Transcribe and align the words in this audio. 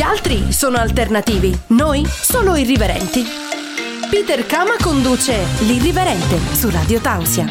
Gli 0.00 0.02
altri 0.02 0.50
sono 0.50 0.78
alternativi, 0.78 1.54
noi 1.66 2.06
solo 2.06 2.56
irriverenti. 2.56 3.22
Peter 4.08 4.46
Kama 4.46 4.76
conduce 4.80 5.44
L'Irriverente 5.66 6.38
su 6.54 6.70
Radio 6.70 7.00
Tausia. 7.00 7.44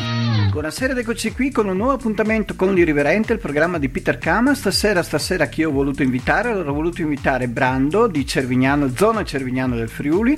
Buonasera 0.49 0.93
ed 0.93 0.97
eccoci 0.97 1.31
qui 1.31 1.51
con 1.51 1.67
un 1.67 1.77
nuovo 1.77 1.91
appuntamento 1.91 2.55
con 2.55 2.73
l'Irriverente, 2.73 3.33
il 3.33 3.39
programma 3.39 3.77
di 3.77 3.87
Peter 3.89 4.17
Kama. 4.17 4.55
Stasera, 4.55 5.03
stasera 5.03 5.45
chi 5.45 5.63
ho 5.63 5.69
voluto 5.69 6.01
invitare? 6.01 6.49
Allora 6.49 6.71
ho 6.71 6.73
voluto 6.73 7.01
invitare 7.03 7.47
Brando 7.47 8.07
di 8.07 8.25
Cervignano, 8.25 8.89
zona 8.95 9.23
Cervignano 9.23 9.75
del 9.75 9.89
Friuli, 9.89 10.35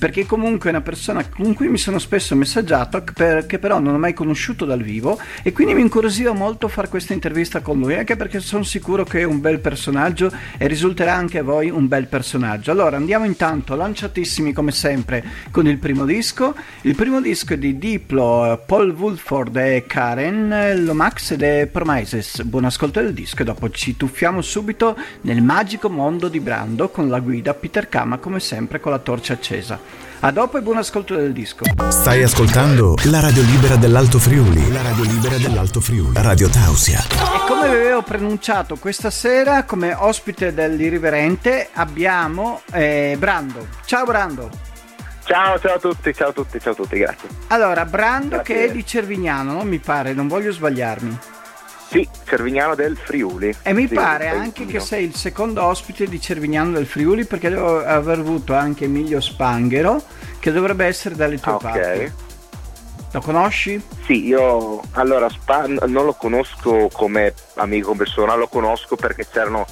perché 0.00 0.24
comunque 0.24 0.70
è 0.70 0.72
una 0.72 0.80
persona 0.80 1.28
con 1.28 1.52
cui 1.52 1.68
mi 1.68 1.76
sono 1.76 1.98
spesso 1.98 2.34
messaggiato, 2.34 3.04
che 3.46 3.58
però 3.58 3.78
non 3.80 3.94
ho 3.94 3.98
mai 3.98 4.14
conosciuto 4.14 4.64
dal 4.64 4.80
vivo 4.80 5.20
e 5.42 5.52
quindi 5.52 5.74
mi 5.74 5.82
incuriosiva 5.82 6.32
molto 6.32 6.68
fare 6.68 6.88
questa 6.88 7.12
intervista 7.12 7.60
con 7.60 7.78
lui, 7.78 7.96
anche 7.96 8.16
perché 8.16 8.40
sono 8.40 8.62
sicuro 8.62 9.04
che 9.04 9.20
è 9.20 9.24
un 9.24 9.42
bel 9.42 9.58
personaggio 9.58 10.32
e 10.56 10.66
risulterà 10.68 11.12
anche 11.12 11.36
a 11.36 11.42
voi 11.42 11.68
un 11.68 11.86
bel 11.86 12.06
personaggio. 12.06 12.70
Allora 12.70 12.96
andiamo 12.96 13.26
intanto 13.26 13.74
lanciatissimi 13.74 14.54
come 14.54 14.72
sempre 14.72 15.22
con 15.50 15.66
il 15.66 15.76
primo 15.76 16.06
disco. 16.06 16.54
Il 16.80 16.94
primo 16.94 17.20
disco 17.20 17.52
è 17.52 17.58
di 17.58 17.76
Diplo, 17.76 18.62
Paul 18.64 18.92
Woolford 18.92 19.54
e 19.56 19.84
Karen 19.86 20.82
Lomax 20.82 21.32
ed 21.32 21.42
è 21.42 21.66
Promises. 21.66 22.42
Buon 22.44 22.64
ascolto 22.64 23.02
del 23.02 23.12
disco 23.12 23.42
e 23.42 23.44
dopo 23.44 23.68
ci 23.68 23.98
tuffiamo 23.98 24.40
subito 24.40 24.96
nel 25.22 25.42
magico 25.42 25.90
mondo 25.90 26.28
di 26.28 26.40
Brando 26.40 26.88
con 26.88 27.10
la 27.10 27.20
guida 27.20 27.52
Peter 27.52 27.86
Kama 27.86 28.16
come 28.16 28.40
sempre 28.40 28.80
con 28.80 28.92
la 28.92 28.98
torcia 28.98 29.34
accesa. 29.34 29.89
A 30.22 30.30
dopo 30.32 30.58
e 30.58 30.60
buon 30.60 30.76
ascolto 30.76 31.16
del 31.16 31.32
disco. 31.32 31.64
Stai 31.88 32.22
ascoltando 32.22 32.94
la 33.04 33.20
radio 33.20 33.42
libera 33.42 33.76
dell'Alto 33.76 34.18
Friuli. 34.18 34.70
La 34.70 34.82
radio 34.82 35.04
libera 35.04 35.38
dell'Alto 35.38 35.80
Friuli. 35.80 36.12
Radio 36.14 36.46
Tausia. 36.50 36.98
E 36.98 37.48
come 37.48 37.68
avevo 37.68 38.02
preannunciato 38.02 38.76
questa 38.76 39.08
sera, 39.08 39.64
come 39.64 39.94
ospite 39.94 40.52
dell'Irriverente, 40.52 41.70
abbiamo 41.72 42.60
eh, 42.70 43.16
Brando. 43.18 43.66
Ciao 43.86 44.04
Brando. 44.04 44.50
Ciao, 45.24 45.58
ciao 45.58 45.76
a 45.76 45.78
tutti, 45.78 46.12
ciao 46.12 46.28
a 46.28 46.32
tutti, 46.32 46.60
ciao 46.60 46.72
a 46.72 46.76
tutti, 46.76 46.98
grazie. 46.98 47.28
Allora, 47.46 47.86
Brando 47.86 48.36
Grazie. 48.36 48.54
che 48.54 48.64
è 48.66 48.70
di 48.72 48.84
Cervignano, 48.84 49.52
non 49.52 49.68
mi 49.68 49.78
pare, 49.78 50.12
non 50.12 50.28
voglio 50.28 50.52
sbagliarmi. 50.52 51.18
Sì, 51.90 52.08
Cervignano 52.24 52.76
del 52.76 52.96
Friuli. 52.96 53.52
E 53.62 53.72
mi 53.72 53.88
Sì, 53.88 53.94
pare 53.94 54.28
anche 54.28 54.64
che 54.64 54.78
sei 54.78 55.04
il 55.04 55.16
secondo 55.16 55.64
ospite 55.64 56.06
di 56.06 56.20
Cervignano 56.20 56.70
del 56.72 56.86
Friuli 56.86 57.24
perché 57.24 57.48
devo 57.48 57.84
aver 57.84 58.20
avuto 58.20 58.54
anche 58.54 58.84
Emilio 58.84 59.20
Spanghero 59.20 60.00
che 60.38 60.52
dovrebbe 60.52 60.84
essere 60.86 61.16
dalle 61.16 61.40
tue 61.40 61.52
Ah, 61.52 61.56
parti. 61.56 61.78
ok. 62.04 62.12
Lo 63.12 63.20
conosci? 63.20 63.82
Sì, 64.04 64.24
io 64.26 64.80
allora 64.92 65.28
Spa 65.28 65.66
non 65.66 66.04
lo 66.04 66.12
conosco 66.14 66.88
come 66.92 67.34
amico 67.54 67.92
persona, 67.96 68.36
lo 68.36 68.46
conosco 68.46 68.94
perché 68.94 69.26
c'erano 69.28 69.66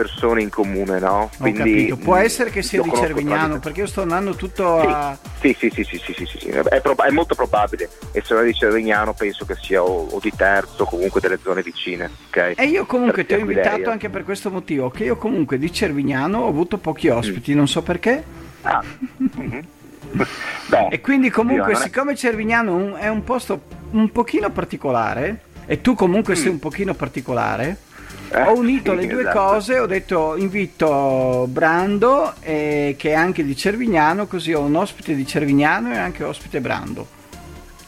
persone 0.00 0.40
in 0.40 0.48
comune, 0.48 0.98
no? 0.98 1.30
Capito. 1.38 1.96
Può 1.98 2.16
essere 2.16 2.48
che 2.48 2.62
sia 2.62 2.80
di 2.80 2.90
Cervignano 2.94 3.58
perché 3.58 3.80
io 3.80 3.86
sto 3.86 4.00
andando 4.00 4.34
tutto 4.34 4.80
Sì, 4.80 4.86
a... 4.86 5.18
sì, 5.40 5.56
sì, 5.58 5.70
sì, 5.70 5.84
sì, 5.84 5.98
sì, 5.98 6.14
sì, 6.14 6.26
sì, 6.26 6.38
sì. 6.38 6.48
È, 6.48 7.10
molto 7.10 7.34
probabile. 7.34 7.90
E 8.12 8.22
se 8.24 8.32
non 8.32 8.44
è 8.44 8.46
di 8.46 8.54
Cervignano 8.54 9.12
penso 9.12 9.44
che 9.44 9.56
sia 9.60 9.82
o, 9.82 10.18
di 10.20 10.32
Terzo 10.34 10.84
comunque 10.86 11.20
delle 11.20 11.38
zone 11.42 11.62
vicine? 11.62 12.10
E 12.32 12.64
io 12.64 12.86
comunque 12.86 13.26
ti 13.26 13.34
ho 13.34 13.38
invitato 13.38 13.90
anche 13.90 14.08
per 14.08 14.24
questo 14.24 14.50
motivo, 14.50 14.88
che 14.88 15.04
io 15.04 15.16
comunque 15.16 15.58
di 15.58 15.70
Cervignano 15.70 16.38
ho 16.40 16.48
avuto 16.48 16.78
pochi 16.78 17.08
ospiti, 17.08 17.54
non 17.54 17.68
so 17.68 17.82
perché. 17.82 18.24
Ah. 18.62 18.82
mhm. 19.18 19.66
Beh, 20.66 20.88
E 20.90 21.00
quindi 21.00 21.30
comunque, 21.30 21.72
è- 21.72 21.76
siccome 21.76 22.16
Cervignano 22.16 22.96
è 22.96 23.08
un 23.08 23.22
posto 23.22 23.62
un 23.90 24.10
pochino 24.10 24.50
particolare, 24.50 25.42
e 25.66 25.80
tu 25.80 25.94
comunque 25.94 26.34
sei 26.34 26.48
un 26.48 26.58
pochino 26.58 26.94
particolare, 26.94 27.76
Mm. 27.80 27.89
Ho 28.32 28.56
unito 28.56 28.92
le 28.94 29.06
due 29.06 29.20
esatto. 29.22 29.38
cose, 29.38 29.78
ho 29.78 29.86
detto 29.86 30.36
invito 30.36 31.46
Brando, 31.48 32.34
eh, 32.40 32.94
che 32.98 33.10
è 33.10 33.14
anche 33.14 33.44
di 33.44 33.56
Cervignano, 33.56 34.26
così 34.26 34.52
ho 34.52 34.60
un 34.60 34.76
ospite 34.76 35.14
di 35.14 35.26
Cervignano 35.26 35.92
e 35.92 35.98
anche 35.98 36.22
ospite 36.24 36.60
Brando. 36.60 37.06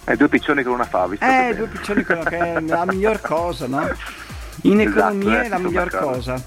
È 0.04 0.16
due 0.16 0.28
piccioni 0.28 0.62
con 0.64 0.72
una 0.72 0.84
fava. 0.84 1.14
Eh, 1.14 1.18
bene. 1.18 1.54
due 1.54 1.66
piccioni 1.68 2.02
con 2.02 2.22
che 2.24 2.36
è 2.38 2.60
la 2.60 2.84
miglior 2.84 3.20
cosa, 3.22 3.66
no? 3.66 3.88
In 4.62 4.80
Esatto, 4.80 4.98
economia 4.98 5.42
eh, 5.42 5.44
è 5.44 5.48
la 5.48 5.56
sono 5.56 5.68
miglior 5.68 5.90
d'accordo. 5.90 6.12
cosa. 6.16 6.42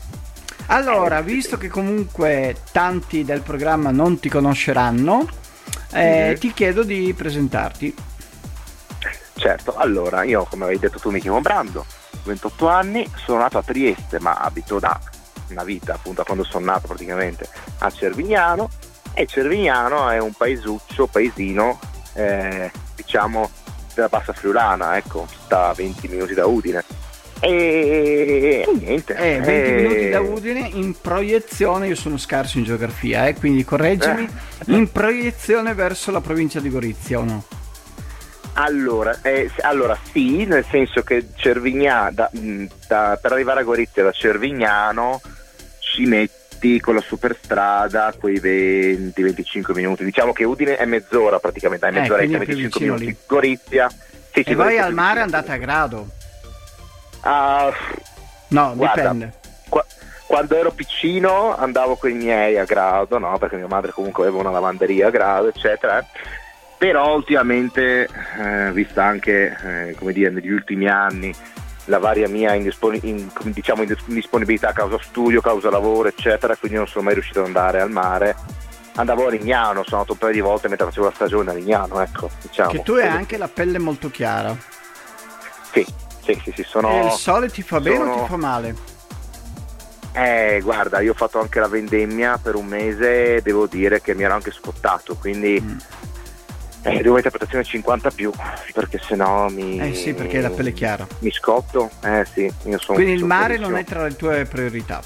Allora, 0.68 1.20
Eh, 1.20 1.24
visto 1.24 1.58
che 1.58 1.68
comunque 1.70 2.56
tanti 2.72 3.24
del 3.24 3.42
programma 3.42 3.92
non 3.92 4.20
ti 4.20 4.30
conosceranno, 4.30 5.28
eh, 5.94 6.32
Mhm. 6.32 6.40
ti 6.40 6.52
chiedo 6.54 6.84
di 6.84 7.14
presentarti. 7.16 7.94
Certo, 9.38 9.76
allora 9.76 10.24
io 10.24 10.46
come 10.50 10.64
avevi 10.64 10.80
detto 10.80 10.98
tu 11.00 11.12
mi 11.12 11.20
chiamo 11.20 11.40
Brando, 11.42 11.86
28 12.24 12.68
anni, 12.68 13.10
sono 13.24 13.40
nato 13.40 13.58
a 13.58 13.64
Trieste 13.64 14.20
ma 14.20 14.34
abito 14.36 14.80
da 14.80 15.00
una 15.50 15.64
vita 15.64 15.94
appunto 15.94 16.22
da 16.22 16.24
quando 16.26 16.44
sono 16.44 16.66
nato 16.66 16.88
praticamente 16.88 17.48
a 17.80 17.90
Cervignano 17.92 18.70
e 19.14 19.26
Cervignano 19.28 20.10
è 20.10 20.20
un 20.20 20.34
paesuccio, 20.34 21.08
paesino 21.08 21.80
eh, 22.14 22.72
diciamo 22.96 23.50
della 23.94 24.10
bassa 24.10 24.34
friulana, 24.34 24.98
ecco, 24.98 25.26
sta 25.46 25.70
a 25.70 25.74
20 25.74 26.08
minuti 26.10 26.34
da 26.34 26.46
Udine. 26.46 26.84
E, 27.40 28.64
e 28.68 28.72
niente. 28.74 29.16
Eh, 29.16 29.40
20 29.40 29.50
eh, 29.50 29.82
minuti 29.82 30.10
da 30.10 30.20
Udine 30.20 30.70
in 30.74 30.96
proiezione, 31.00 31.88
io 31.88 31.96
sono 31.96 32.18
scarso 32.18 32.58
in 32.58 32.66
geografia, 32.66 33.28
eh, 33.28 33.36
quindi 33.36 33.64
correggimi, 33.64 34.24
Eh. 34.26 34.74
in 34.74 34.92
proiezione 34.92 35.74
verso 35.74 36.12
la 36.12 36.22
provincia 36.22 36.60
di 36.60 36.70
Gorizia 36.70 37.20
o 37.20 37.24
no? 37.24 37.44
Allora, 38.58 39.18
eh, 39.22 39.50
allora 39.62 39.98
sì, 40.12 40.46
nel 40.46 40.66
senso 40.70 41.02
che 41.04 41.28
Cervignano, 41.36 42.12
da- 42.14 42.30
mh, 42.32 42.66
da- 42.88 43.18
per 43.22 43.34
arrivare 43.34 43.60
a 43.60 43.64
Gorizia 43.64 44.04
da 44.04 44.12
Cervignano 44.12 45.20
ci 45.80 46.06
metti 46.06 46.80
con 46.80 46.96
la 46.96 47.02
superstrada 47.02 48.14
quei 48.18 48.40
20-25 48.40 49.74
minuti. 49.74 50.06
Diciamo 50.06 50.32
che 50.32 50.46
Udine 50.46 50.78
è 50.78 50.86
mezz'ora 50.86 51.38
praticamente, 51.40 51.86
è 51.86 51.90
Eh, 51.90 51.94
e 52.22 52.24
è 52.24 52.28
più 52.28 52.38
25 52.38 52.64
vicino 52.80 52.94
minuti. 52.94 53.06
lì. 53.06 53.18
Gorizia. 53.28 53.90
Sì, 54.32 54.40
E 54.40 54.44
è 54.70 54.78
al 54.80 54.94
mare 54.94 55.20
andate 55.20 55.52
a 55.52 55.58
grado? 55.58 56.08
Ah, 57.22 57.72
No, 58.50 58.74
Guarda, 58.76 59.02
dipende. 59.02 59.34
qua- 59.68 59.86
quando 60.28 60.56
ero 60.56 60.72
piccino 60.72 61.56
andavo 61.58 61.96
con 61.98 62.10
i 62.10 62.14
miei 62.14 62.58
a 62.58 62.64
grado, 62.64 63.18
no? 63.18 63.38
Perché 63.38 63.58
mia 63.58 63.68
madre 63.68 63.92
comunque 63.92 64.24
aveva 64.28 64.40
una 64.42 64.52
lavanderia 64.52 65.08
a 65.08 65.12
grado, 65.12 65.48
eccetera. 65.50 66.00
eh. 66.00 66.06
Però 66.86 67.16
ultimamente, 67.16 68.08
eh, 68.38 68.72
vista 68.72 69.04
anche, 69.04 69.58
eh, 69.90 69.96
come 69.96 70.14
dire, 70.14 70.30
negli 70.30 70.52
ultimi 70.52 70.88
anni, 70.88 71.34
la 71.86 71.98
varia 71.98 72.30
mia 72.30 72.54
indisponi- 72.54 73.00
in- 73.02 73.28
diciamo, 73.46 73.82
indis- 73.82 74.04
indisponibilità 74.06 74.70
a 74.70 74.74
causa 74.74 75.00
studio, 75.02 75.42
causa 75.42 75.72
lavoro, 75.72 76.10
eccetera, 76.10 76.56
quindi 76.56 76.78
non 76.78 76.86
sono 76.88 77.06
mai 77.06 77.16
riuscito 77.16 77.40
ad 77.40 77.48
andare 77.48 77.82
al 77.82 77.90
mare. 77.90 78.36
Andavo 78.98 79.26
a 79.26 79.32
Lignano, 79.32 79.82
sono 79.84 79.96
andato 80.02 80.12
un 80.14 80.20
paio 80.20 80.34
di 80.34 80.40
volte 80.42 80.68
mentre 80.68 80.86
facevo 80.86 81.08
la 81.08 81.12
stagione 81.16 81.50
a 81.50 81.54
Lignano, 81.56 82.00
ecco, 82.02 82.30
diciamo. 82.40 82.70
Che 82.70 82.84
tu 82.84 82.94
hai 82.94 83.08
anche 83.08 83.38
la 83.38 83.48
pelle 83.48 83.80
molto 83.80 84.12
chiara. 84.12 84.56
Sì, 85.72 85.84
sì, 86.24 86.40
sì, 86.44 86.52
sì, 86.56 86.64
sono... 86.64 86.90
e 87.02 87.06
il 87.06 87.12
sole 87.14 87.50
ti 87.50 87.64
fa 87.64 87.80
bene 87.80 87.98
o 87.98 88.06
sono- 88.06 88.22
ti 88.22 88.30
fa 88.30 88.38
male? 88.38 88.76
Eh, 90.14 90.60
guarda, 90.62 91.00
io 91.00 91.12
ho 91.14 91.16
fatto 91.16 91.40
anche 91.40 91.60
la 91.60 91.68
vendemmia 91.68 92.38
per 92.38 92.54
un 92.54 92.68
mese 92.68 93.38
e 93.38 93.42
devo 93.42 93.66
dire 93.66 94.02
che 94.02 94.14
mi 94.14 94.22
ero 94.22 94.36
anche 94.36 94.52
scottato, 94.52 95.16
quindi 95.16 95.60
Mm. 95.60 95.78
Eh, 96.86 97.02
devo 97.02 97.18
interpretazione 97.18 97.64
50 97.64 98.12
più, 98.12 98.32
perché 98.74 99.00
sennò 99.00 99.50
mi... 99.50 99.80
Eh 99.80 99.94
sì, 99.96 100.14
perché 100.14 100.40
la 100.40 100.50
pelle 100.52 100.70
è 100.70 100.74
chiara. 100.74 101.08
Mi 101.20 101.32
scotto, 101.32 101.90
eh 102.04 102.26
sì, 102.32 102.42
io 102.66 102.78
sono... 102.80 102.98
Quindi 102.98 103.14
il 103.14 103.26
mare 103.26 103.58
non 103.58 103.76
è 103.76 103.84
tra 103.84 104.04
le 104.04 104.16
tue 104.16 104.46
priorità. 104.46 105.02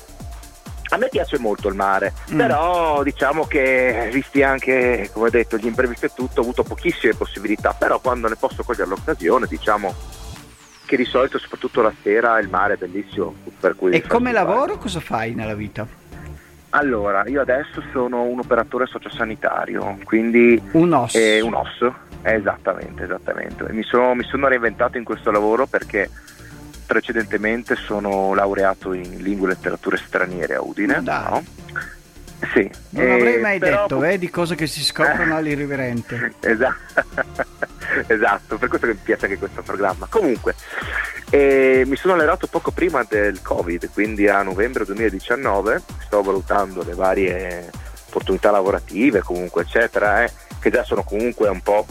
A 0.92 0.98
me 0.98 1.08
piace 1.10 1.38
molto 1.38 1.68
il 1.70 1.76
mare, 1.76 2.14
Mm. 2.34 2.38
però 2.38 3.04
diciamo 3.04 3.46
che 3.46 4.10
visti 4.12 4.42
anche, 4.42 5.10
come 5.14 5.28
ho 5.28 5.30
detto, 5.30 5.56
gli 5.58 5.68
imprevisti 5.68 6.06
e 6.06 6.12
tutto, 6.16 6.40
ho 6.40 6.44
avuto 6.44 6.64
pochissime 6.64 7.14
possibilità, 7.14 7.74
però 7.74 8.00
quando 8.00 8.28
ne 8.28 8.36
posso 8.36 8.64
cogliere 8.64 8.90
l'occasione, 8.90 9.46
diciamo 9.48 9.94
che 10.86 10.98
di 10.98 11.06
solito, 11.06 11.38
soprattutto 11.38 11.82
la 11.84 11.94
sera, 12.02 12.40
il 12.40 12.50
mare 12.50 12.74
è 12.74 12.78
bellissimo. 12.78 13.36
Per 13.60 13.76
cui 13.76 13.92
E 13.92 14.02
come 14.02 14.32
lavoro 14.32 14.78
cosa 14.80 15.00
fai 15.00 15.36
nella 15.36 15.54
vita? 15.54 15.86
Allora, 16.72 17.24
io 17.28 17.41
adesso 17.41 17.81
sono 17.92 18.24
un 18.24 18.39
operatore 18.39 18.86
sociosanitario, 18.86 19.98
quindi 20.04 20.62
Un 20.74 20.94
OS. 20.94 21.16
è 21.16 21.39
un 21.39 21.56
OS, 21.56 21.81
eh, 22.21 22.36
esattamente, 22.36 23.04
esattamente. 23.04 23.66
Mi 23.71 23.81
sono, 23.83 24.13
mi 24.13 24.24
sono 24.24 24.48
reinventato 24.48 24.98
in 24.98 25.04
questo 25.04 25.31
lavoro 25.31 25.66
perché 25.66 26.10
precedentemente 26.86 27.75
sono 27.75 28.33
laureato 28.36 28.94
in 28.94 29.18
lingue 29.18 29.48
e 29.48 29.54
letterature 29.54 29.98
straniere 29.98 30.56
a 30.56 30.62
Udine. 30.62 31.00
No? 31.01 31.44
Sì. 32.54 32.69
Non 32.92 33.06
eh, 33.06 33.13
avrei 33.13 33.42
mai 33.42 33.60
però- 33.60 33.81
detto, 33.81 33.98
vedi 33.98 34.30
cose 34.30 34.54
che 34.56 34.68
si 34.68 34.83
scoprono 34.83 35.33
Eh. 35.33 35.38
all'irriverente. 35.38 36.33
Esatto. 36.42 37.04
esatto, 38.07 38.57
per 38.60 38.69
questo 38.69 38.86
che 38.88 38.94
mi 38.94 39.00
piace 39.04 39.25
anche 39.25 39.38
questo 39.39 39.63
programma. 39.63 40.06
Comunque, 40.10 40.54
eh, 41.30 41.84
mi 41.86 41.96
sono 41.96 42.14
allerato 42.14 42.48
poco 42.48 42.72
prima 42.72 43.06
del 43.08 43.42
Covid, 43.42 43.92
quindi 43.94 44.28
a 44.28 44.42
novembre 44.42 44.86
2019, 44.86 45.81
sto 46.06 46.22
valutando 46.22 46.84
le 46.84 46.94
varie 46.96 47.70
opportunità 48.08 48.50
lavorative, 48.52 49.22
comunque, 49.22 49.62
eccetera, 49.62 50.24
eh, 50.24 50.31
che 50.60 50.72
già 50.72 50.84
sono 50.84 51.04
comunque 51.04 51.48
un 51.50 51.62
po'. 51.62 51.86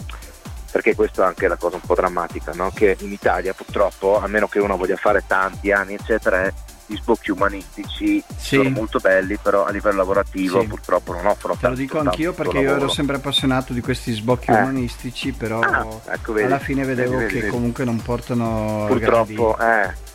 Perché 0.71 0.93
questa 0.93 1.23
è 1.23 1.27
anche 1.27 1.47
la 1.47 1.55
cosa 1.55 1.77
un 1.77 1.81
po' 1.81 1.95
drammatica, 1.95 2.51
no? 2.53 2.69
che 2.71 2.95
in 2.99 3.11
Italia 3.11 3.53
purtroppo, 3.53 4.19
a 4.19 4.27
meno 4.27 4.47
che 4.47 4.59
uno 4.59 4.77
voglia 4.77 4.97
fare 4.97 5.23
tanti 5.25 5.71
anni, 5.71 5.95
eccetera, 5.95 6.45
eh, 6.45 6.53
gli 6.89 6.95
sbocchi 6.95 7.29
umanistici 7.29 8.23
sì. 8.35 8.55
sono 8.55 8.69
molto 8.69 8.97
belli, 8.97 9.37
però 9.37 9.63
a 9.63 9.69
livello 9.69 9.97
lavorativo 9.97 10.61
sì. 10.61 10.65
purtroppo 10.65 11.13
non 11.13 11.27
offrono 11.27 11.55
Te 11.59 11.67
lo 11.67 11.75
dico 11.75 11.99
anch'io 11.99 12.33
perché 12.33 12.57
io 12.57 12.75
ero 12.75 12.87
sempre 12.89 13.17
appassionato 13.17 13.73
di 13.73 13.81
questi 13.81 14.11
sbocchi 14.11 14.49
eh. 14.49 14.55
umanistici, 14.55 15.31
però 15.31 15.59
ah, 15.59 15.85
ecco, 16.07 16.33
vedi, 16.33 16.47
alla 16.47 16.57
fine 16.57 16.83
vedevo 16.85 17.17
vedi, 17.17 17.33
che 17.33 17.39
vedi. 17.41 17.51
comunque 17.51 17.83
non 17.83 18.01
portano 18.01 18.85
purtroppo 18.87 19.55
eh. 19.59 20.07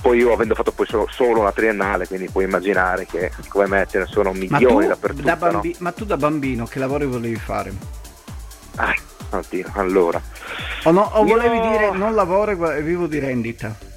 Poi 0.00 0.18
io 0.18 0.32
avendo 0.32 0.54
fatto 0.54 0.72
poi 0.72 0.86
solo, 0.86 1.06
solo 1.10 1.40
una 1.40 1.52
triennale, 1.52 2.08
quindi 2.08 2.28
puoi 2.28 2.44
immaginare 2.44 3.04
che 3.06 3.30
come 3.48 3.66
me 3.66 3.86
ce 3.88 3.98
ne 3.98 4.06
sono 4.06 4.32
milioni 4.32 4.86
ma 4.86 4.94
dappertutto. 4.94 5.22
Da 5.22 5.36
bambi- 5.36 5.72
no? 5.72 5.76
Ma 5.80 5.92
tu 5.92 6.04
da 6.04 6.16
bambino 6.16 6.64
che 6.64 6.78
lavori 6.78 7.04
volevi 7.04 7.36
fare? 7.36 7.72
Ah, 8.76 8.94
oddio, 9.30 9.66
allora. 9.74 10.20
O, 10.84 10.90
no, 10.90 11.10
o 11.14 11.24
volevi 11.24 11.56
io... 11.56 11.70
dire 11.70 11.90
non 11.92 12.14
lavoro 12.14 12.72
e 12.72 12.82
vivo 12.82 13.06
di 13.06 13.18
rendita? 13.18 13.74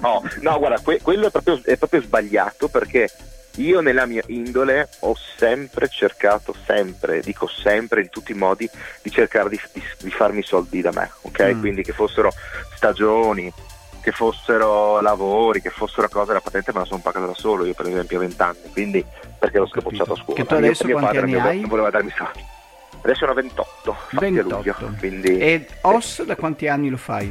no, 0.00 0.22
no, 0.40 0.58
guarda, 0.58 0.80
que- 0.80 1.00
quello 1.02 1.26
è 1.26 1.30
proprio, 1.30 1.60
è 1.64 1.76
proprio 1.76 2.00
sbagliato 2.02 2.68
perché 2.68 3.10
io 3.56 3.80
nella 3.80 4.06
mia 4.06 4.22
indole 4.26 4.88
ho 5.00 5.14
sempre 5.36 5.88
cercato, 5.88 6.54
sempre, 6.66 7.20
dico 7.20 7.46
sempre 7.46 8.00
in 8.00 8.08
tutti 8.08 8.32
i 8.32 8.36
modi, 8.36 8.68
di 9.02 9.10
cercare 9.10 9.48
di, 9.48 9.60
di, 9.72 9.82
di 10.00 10.10
farmi 10.10 10.42
soldi 10.42 10.80
da 10.80 10.90
me, 10.92 11.10
ok? 11.22 11.54
Mm. 11.54 11.60
Quindi 11.60 11.82
che 11.82 11.92
fossero 11.92 12.32
stagioni, 12.74 13.52
che 14.00 14.10
fossero 14.12 15.00
lavori, 15.00 15.60
che 15.60 15.70
fossero 15.70 16.08
cose, 16.08 16.32
la 16.32 16.40
patente 16.40 16.72
me 16.72 16.80
la 16.80 16.84
sono 16.84 17.00
pagata 17.00 17.26
da 17.26 17.34
solo, 17.34 17.64
io 17.64 17.74
per 17.74 17.86
esempio 17.86 18.18
a 18.18 18.20
20 18.20 18.42
anni, 18.42 18.58
quindi 18.72 19.04
perché 19.38 19.58
l'ho 19.58 19.66
scapocciato 19.66 20.12
a 20.14 20.16
scuola. 20.16 20.40
Che 20.40 20.46
tu 20.46 20.54
adesso 20.54 20.84
mio, 20.84 20.98
anni 20.98 21.34
hai? 21.38 21.60
Non 21.60 21.68
voleva 21.68 21.90
darmi 21.90 22.12
soldi. 22.16 22.44
Adesso 23.04 23.18
sono 23.18 23.34
28, 23.34 23.96
28. 24.12 24.56
Luglio, 24.56 24.94
quindi... 24.98 25.38
E 25.38 25.68
OS 25.82 26.24
da 26.24 26.36
quanti 26.36 26.68
anni 26.68 26.88
lo 26.88 26.96
fai? 26.96 27.30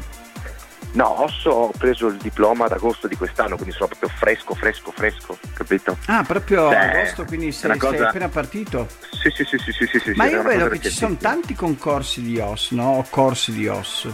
No, 0.92 1.24
Osso 1.24 1.50
ho 1.50 1.72
preso 1.76 2.08
il 2.08 2.18
diploma 2.18 2.66
ad 2.66 2.74
agosto 2.74 3.08
di 3.08 3.16
quest'anno, 3.16 3.56
quindi 3.56 3.74
sono 3.74 3.88
proprio 3.88 4.10
fresco, 4.10 4.54
fresco, 4.54 4.92
fresco, 4.92 5.38
capito? 5.56 5.98
Ah, 6.06 6.24
proprio 6.24 6.68
ad 6.68 6.76
agosto, 6.76 7.26
quindi 7.26 7.52
sei, 7.52 7.76
cosa... 7.80 7.98
sei, 7.98 8.06
appena 8.06 8.30
partito? 8.30 8.88
Sì, 9.10 9.32
sì, 9.32 9.44
sì, 9.44 9.58
sì, 9.58 9.72
sì, 9.72 9.88
sì, 9.88 10.00
sì 10.00 10.12
Ma 10.16 10.28
io 10.28 10.44
vedo 10.44 10.68
che 10.68 10.80
ci 10.80 10.92
sono 10.92 11.16
tanti 11.18 11.56
concorsi 11.56 12.22
di 12.22 12.38
OS, 12.38 12.72
no? 12.72 12.98
O 12.98 13.06
corsi 13.10 13.52
di 13.52 13.68
OS. 13.68 14.08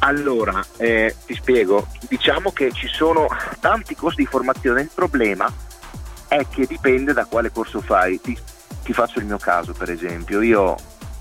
Allora, 0.00 0.64
eh, 0.76 1.16
ti 1.26 1.34
spiego, 1.34 1.88
diciamo 2.08 2.52
che 2.52 2.70
ci 2.70 2.86
sono 2.86 3.26
tanti 3.58 3.96
corsi 3.96 4.18
di 4.18 4.26
formazione, 4.26 4.82
il 4.82 4.90
problema 4.94 5.52
è 6.28 6.46
che 6.48 6.66
dipende 6.66 7.12
da 7.12 7.24
quale 7.24 7.50
corso 7.50 7.80
fai. 7.80 8.20
Ti, 8.20 8.38
ti 8.84 8.92
faccio 8.92 9.18
il 9.18 9.24
mio 9.24 9.38
caso, 9.38 9.72
per 9.72 9.90
esempio, 9.90 10.40
io 10.42 10.76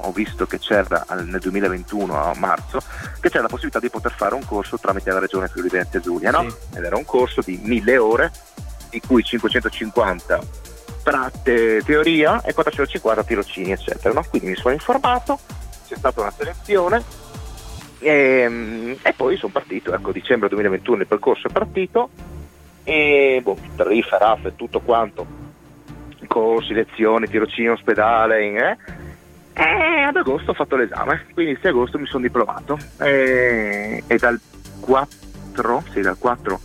ho 0.05 0.11
visto 0.11 0.45
che 0.45 0.59
c'era 0.59 1.05
nel 1.23 1.39
2021 1.39 2.21
a 2.21 2.33
marzo 2.35 2.79
che 3.19 3.29
c'era 3.29 3.43
la 3.43 3.47
possibilità 3.47 3.79
di 3.79 3.89
poter 3.89 4.11
fare 4.11 4.35
un 4.35 4.45
corso 4.45 4.77
tramite 4.77 5.11
la 5.11 5.19
regione 5.19 5.47
Friuli 5.47 5.69
Venezia 5.69 5.99
Giulia, 6.01 6.29
no? 6.29 6.49
Sì. 6.49 6.77
Ed 6.77 6.83
era 6.83 6.97
un 6.97 7.05
corso 7.05 7.41
di 7.41 7.59
mille 7.63 7.97
ore, 7.97 8.31
di 8.89 8.99
cui 8.99 9.23
550 9.23 10.41
tratte 11.03 11.81
teoria 11.85 12.41
e 12.41 12.53
450 12.53 13.23
tirocini, 13.23 13.71
eccetera. 13.71 14.13
No? 14.13 14.25
Quindi 14.29 14.49
mi 14.49 14.55
sono 14.55 14.73
informato, 14.73 15.39
c'è 15.87 15.95
stata 15.95 16.21
una 16.21 16.33
selezione 16.35 17.03
e, 17.99 18.11
ehm, 18.11 18.97
e 19.01 19.13
poi 19.13 19.37
sono 19.37 19.51
partito, 19.51 19.93
ecco, 19.93 20.11
dicembre 20.11 20.49
2021 20.49 21.01
il 21.01 21.07
percorso 21.07 21.47
è 21.47 21.51
partito 21.51 22.09
e 22.83 23.39
boh, 23.41 23.57
tariffa, 23.75 24.17
RAF 24.17 24.45
e 24.45 24.55
tutto 24.55 24.81
quanto, 24.81 25.25
corsi, 26.33 26.73
lezioni, 26.73 27.27
tirocini 27.27 27.67
in 27.67 27.73
ospedale, 27.73 28.39
eh? 28.39 28.77
E 29.53 30.01
ad 30.01 30.15
agosto 30.15 30.49
ho 30.49 30.53
fatto 30.55 30.75
l'esame, 30.75 31.25
quindi 31.31 31.51
inizio 31.51 31.69
agosto 31.69 31.99
mi 31.99 32.07
sono 32.07 32.23
diplomato 32.23 32.79
e, 32.97 34.03
e 34.07 34.17
dal 34.17 34.39
4, 34.79 35.83
sì, 35.91 36.01
dal 36.01 36.17
4 36.17 36.59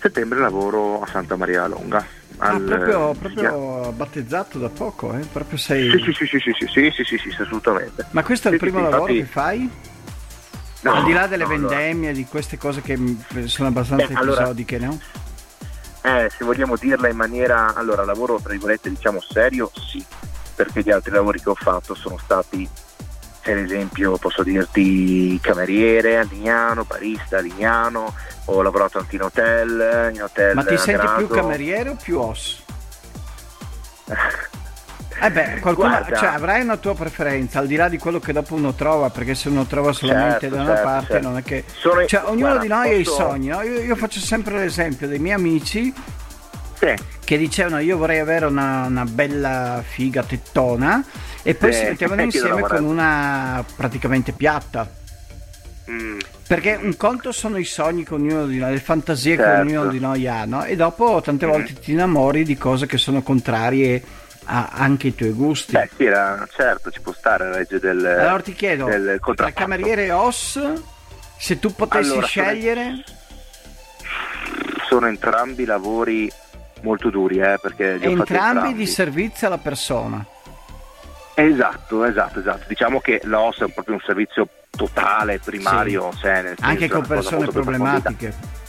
settembre 0.00 0.40
lavoro 0.40 1.02
a 1.02 1.06
Santa 1.06 1.36
Maria 1.36 1.68
Longa. 1.68 2.04
Ah, 2.38 2.48
al, 2.50 2.62
proprio, 2.62 3.14
proprio 3.14 3.92
battezzato 3.92 4.58
da 4.58 4.68
poco, 4.68 5.14
eh? 5.14 5.24
Proprio 5.32 5.56
sei... 5.56 5.88
Sì, 5.88 5.98
sì, 5.98 6.12
sì, 6.12 6.26
sì, 6.26 6.38
sì, 6.40 6.52
sì, 6.52 6.66
sì, 6.66 7.04
sì, 7.04 7.16
sì, 7.16 7.30
sì 7.30 7.42
assolutamente. 7.42 8.06
Ma 8.10 8.24
questo 8.24 8.48
è 8.48 8.52
il 8.52 8.58
primo 8.58 8.80
lavoro 8.80 9.12
infatti... 9.12 9.18
che 9.18 9.24
fai? 9.24 9.70
No, 10.82 10.92
Al 10.92 11.04
di 11.04 11.12
là 11.12 11.28
delle 11.28 11.44
no, 11.44 11.48
vendemmie, 11.48 12.08
allora. 12.08 12.12
di 12.12 12.24
queste 12.24 12.58
cose 12.58 12.82
che 12.82 12.98
sono 13.44 13.68
abbastanza 13.68 14.06
Beh, 14.08 14.12
episodiche, 14.12 14.76
allora, 14.76 14.90
no? 14.90 15.00
Eh, 16.06 16.30
se 16.30 16.44
vogliamo 16.44 16.76
dirla 16.76 17.08
in 17.08 17.16
maniera, 17.16 17.74
allora, 17.74 18.04
lavoro 18.04 18.38
tra 18.40 18.52
virgolette 18.52 18.88
diciamo 18.88 19.20
serio, 19.20 19.72
sì, 19.74 20.04
perché 20.54 20.82
gli 20.82 20.92
altri 20.92 21.10
lavori 21.10 21.40
che 21.40 21.50
ho 21.50 21.56
fatto 21.56 21.96
sono 21.96 22.16
stati, 22.16 22.68
per 23.42 23.56
esempio, 23.58 24.16
posso 24.16 24.44
dirti 24.44 25.36
cameriere 25.42 26.16
a 26.16 26.22
Lignano, 26.22 26.84
barista 26.84 27.38
a 27.38 27.40
Lignano, 27.40 28.14
ho 28.44 28.62
lavorato 28.62 28.98
anche 28.98 29.16
in 29.16 29.22
hotel, 29.22 30.12
in 30.14 30.22
hotel 30.22 30.54
Ma 30.54 30.62
ti 30.64 30.76
senti 30.78 30.92
grado. 30.92 31.16
più 31.16 31.26
cameriere 31.26 31.88
o 31.88 31.96
più 32.00 32.20
os? 32.20 32.62
Eh 35.18 35.30
beh, 35.30 35.60
qualcuno, 35.60 36.04
cioè, 36.14 36.28
avrai 36.28 36.60
una 36.60 36.76
tua 36.76 36.94
preferenza 36.94 37.58
al 37.58 37.66
di 37.66 37.76
là 37.76 37.88
di 37.88 37.96
quello 37.96 38.20
che 38.20 38.32
dopo 38.32 38.54
uno 38.54 38.74
trova, 38.74 39.08
perché 39.08 39.34
se 39.34 39.48
uno 39.48 39.64
trova 39.64 39.92
solamente 39.92 40.40
certo, 40.40 40.56
da 40.56 40.62
una 40.62 40.74
certo, 40.74 40.88
parte 40.88 41.12
certo. 41.12 41.28
non 41.28 41.38
è 41.38 41.42
che... 41.42 41.64
Sono... 41.66 42.06
Cioè, 42.06 42.22
ognuno 42.24 42.38
guarda, 42.38 42.60
di 42.60 42.68
noi 42.68 43.02
posso... 43.02 43.16
ha 43.16 43.24
i 43.24 43.30
sogni, 43.30 43.46
no? 43.48 43.62
io, 43.62 43.80
io, 43.80 43.96
faccio 43.96 44.20
sempre 44.20 44.58
l'esempio 44.58 45.08
dei 45.08 45.18
miei 45.18 45.34
amici 45.34 45.92
sì. 46.74 46.94
che 47.24 47.38
dicevano 47.38 47.78
io 47.78 47.96
vorrei 47.96 48.18
avere 48.18 48.44
una, 48.44 48.84
una 48.86 49.04
bella 49.04 49.82
figa 49.86 50.22
tettona 50.22 51.02
e 51.42 51.54
poi 51.54 51.72
sì. 51.72 51.78
si 51.78 51.84
mettevano 51.86 52.22
insieme 52.22 52.60
con 52.60 52.84
una 52.84 53.64
praticamente 53.74 54.32
piatta. 54.32 54.88
Mm. 55.90 56.18
Perché 56.46 56.78
un 56.80 56.96
conto 56.96 57.32
sono 57.32 57.56
i 57.56 57.64
sogni 57.64 58.04
che 58.04 58.14
ognuno 58.14 58.46
di 58.46 58.58
noi, 58.58 58.72
le 58.72 58.80
fantasie 58.80 59.36
certo. 59.36 59.50
che 59.50 59.60
ognuno 59.60 59.90
di 59.90 59.98
noi 59.98 60.26
ha, 60.28 60.44
no? 60.44 60.64
E 60.64 60.76
dopo 60.76 61.20
tante 61.22 61.46
mm. 61.46 61.48
volte 61.48 61.72
ti 61.74 61.92
innamori 61.92 62.44
di 62.44 62.56
cose 62.56 62.86
che 62.86 62.98
sono 62.98 63.22
contrarie 63.22 64.02
ha 64.46 64.70
anche 64.72 65.08
i 65.08 65.14
tuoi 65.14 65.32
gusti. 65.32 65.72
Beh, 65.72 65.90
sì, 65.96 66.04
era, 66.04 66.46
certo, 66.50 66.90
ci 66.90 67.00
può 67.00 67.12
stare 67.12 67.48
la 67.48 67.58
legge 67.58 67.78
del 67.78 68.04
Allora 68.04 68.40
ti 68.40 68.54
chiedo, 68.54 68.88
tra 69.34 69.52
cameriere 69.52 70.06
e 70.06 70.12
OS, 70.12 70.72
se 71.36 71.58
tu 71.58 71.74
potessi 71.74 72.12
allora, 72.12 72.26
scegliere... 72.26 73.04
Sono 74.88 75.08
entrambi 75.08 75.64
lavori 75.64 76.30
molto 76.82 77.10
duri, 77.10 77.38
eh, 77.38 77.58
perché 77.60 77.94
entrambi, 77.94 78.18
entrambi 78.20 78.74
di 78.74 78.86
servizio 78.86 79.48
alla 79.48 79.58
persona. 79.58 80.24
Esatto, 81.34 82.04
esatto, 82.04 82.38
esatto. 82.38 82.64
Diciamo 82.68 83.00
che 83.00 83.20
l'OS 83.24 83.62
è 83.62 83.70
proprio 83.70 83.96
un 83.96 84.00
servizio 84.06 84.48
totale, 84.70 85.38
primario, 85.38 86.10
sì. 86.12 86.20
cioè, 86.20 86.54
anche 86.60 86.88
con 86.88 87.04
persone 87.06 87.46
problematiche. 87.48 88.64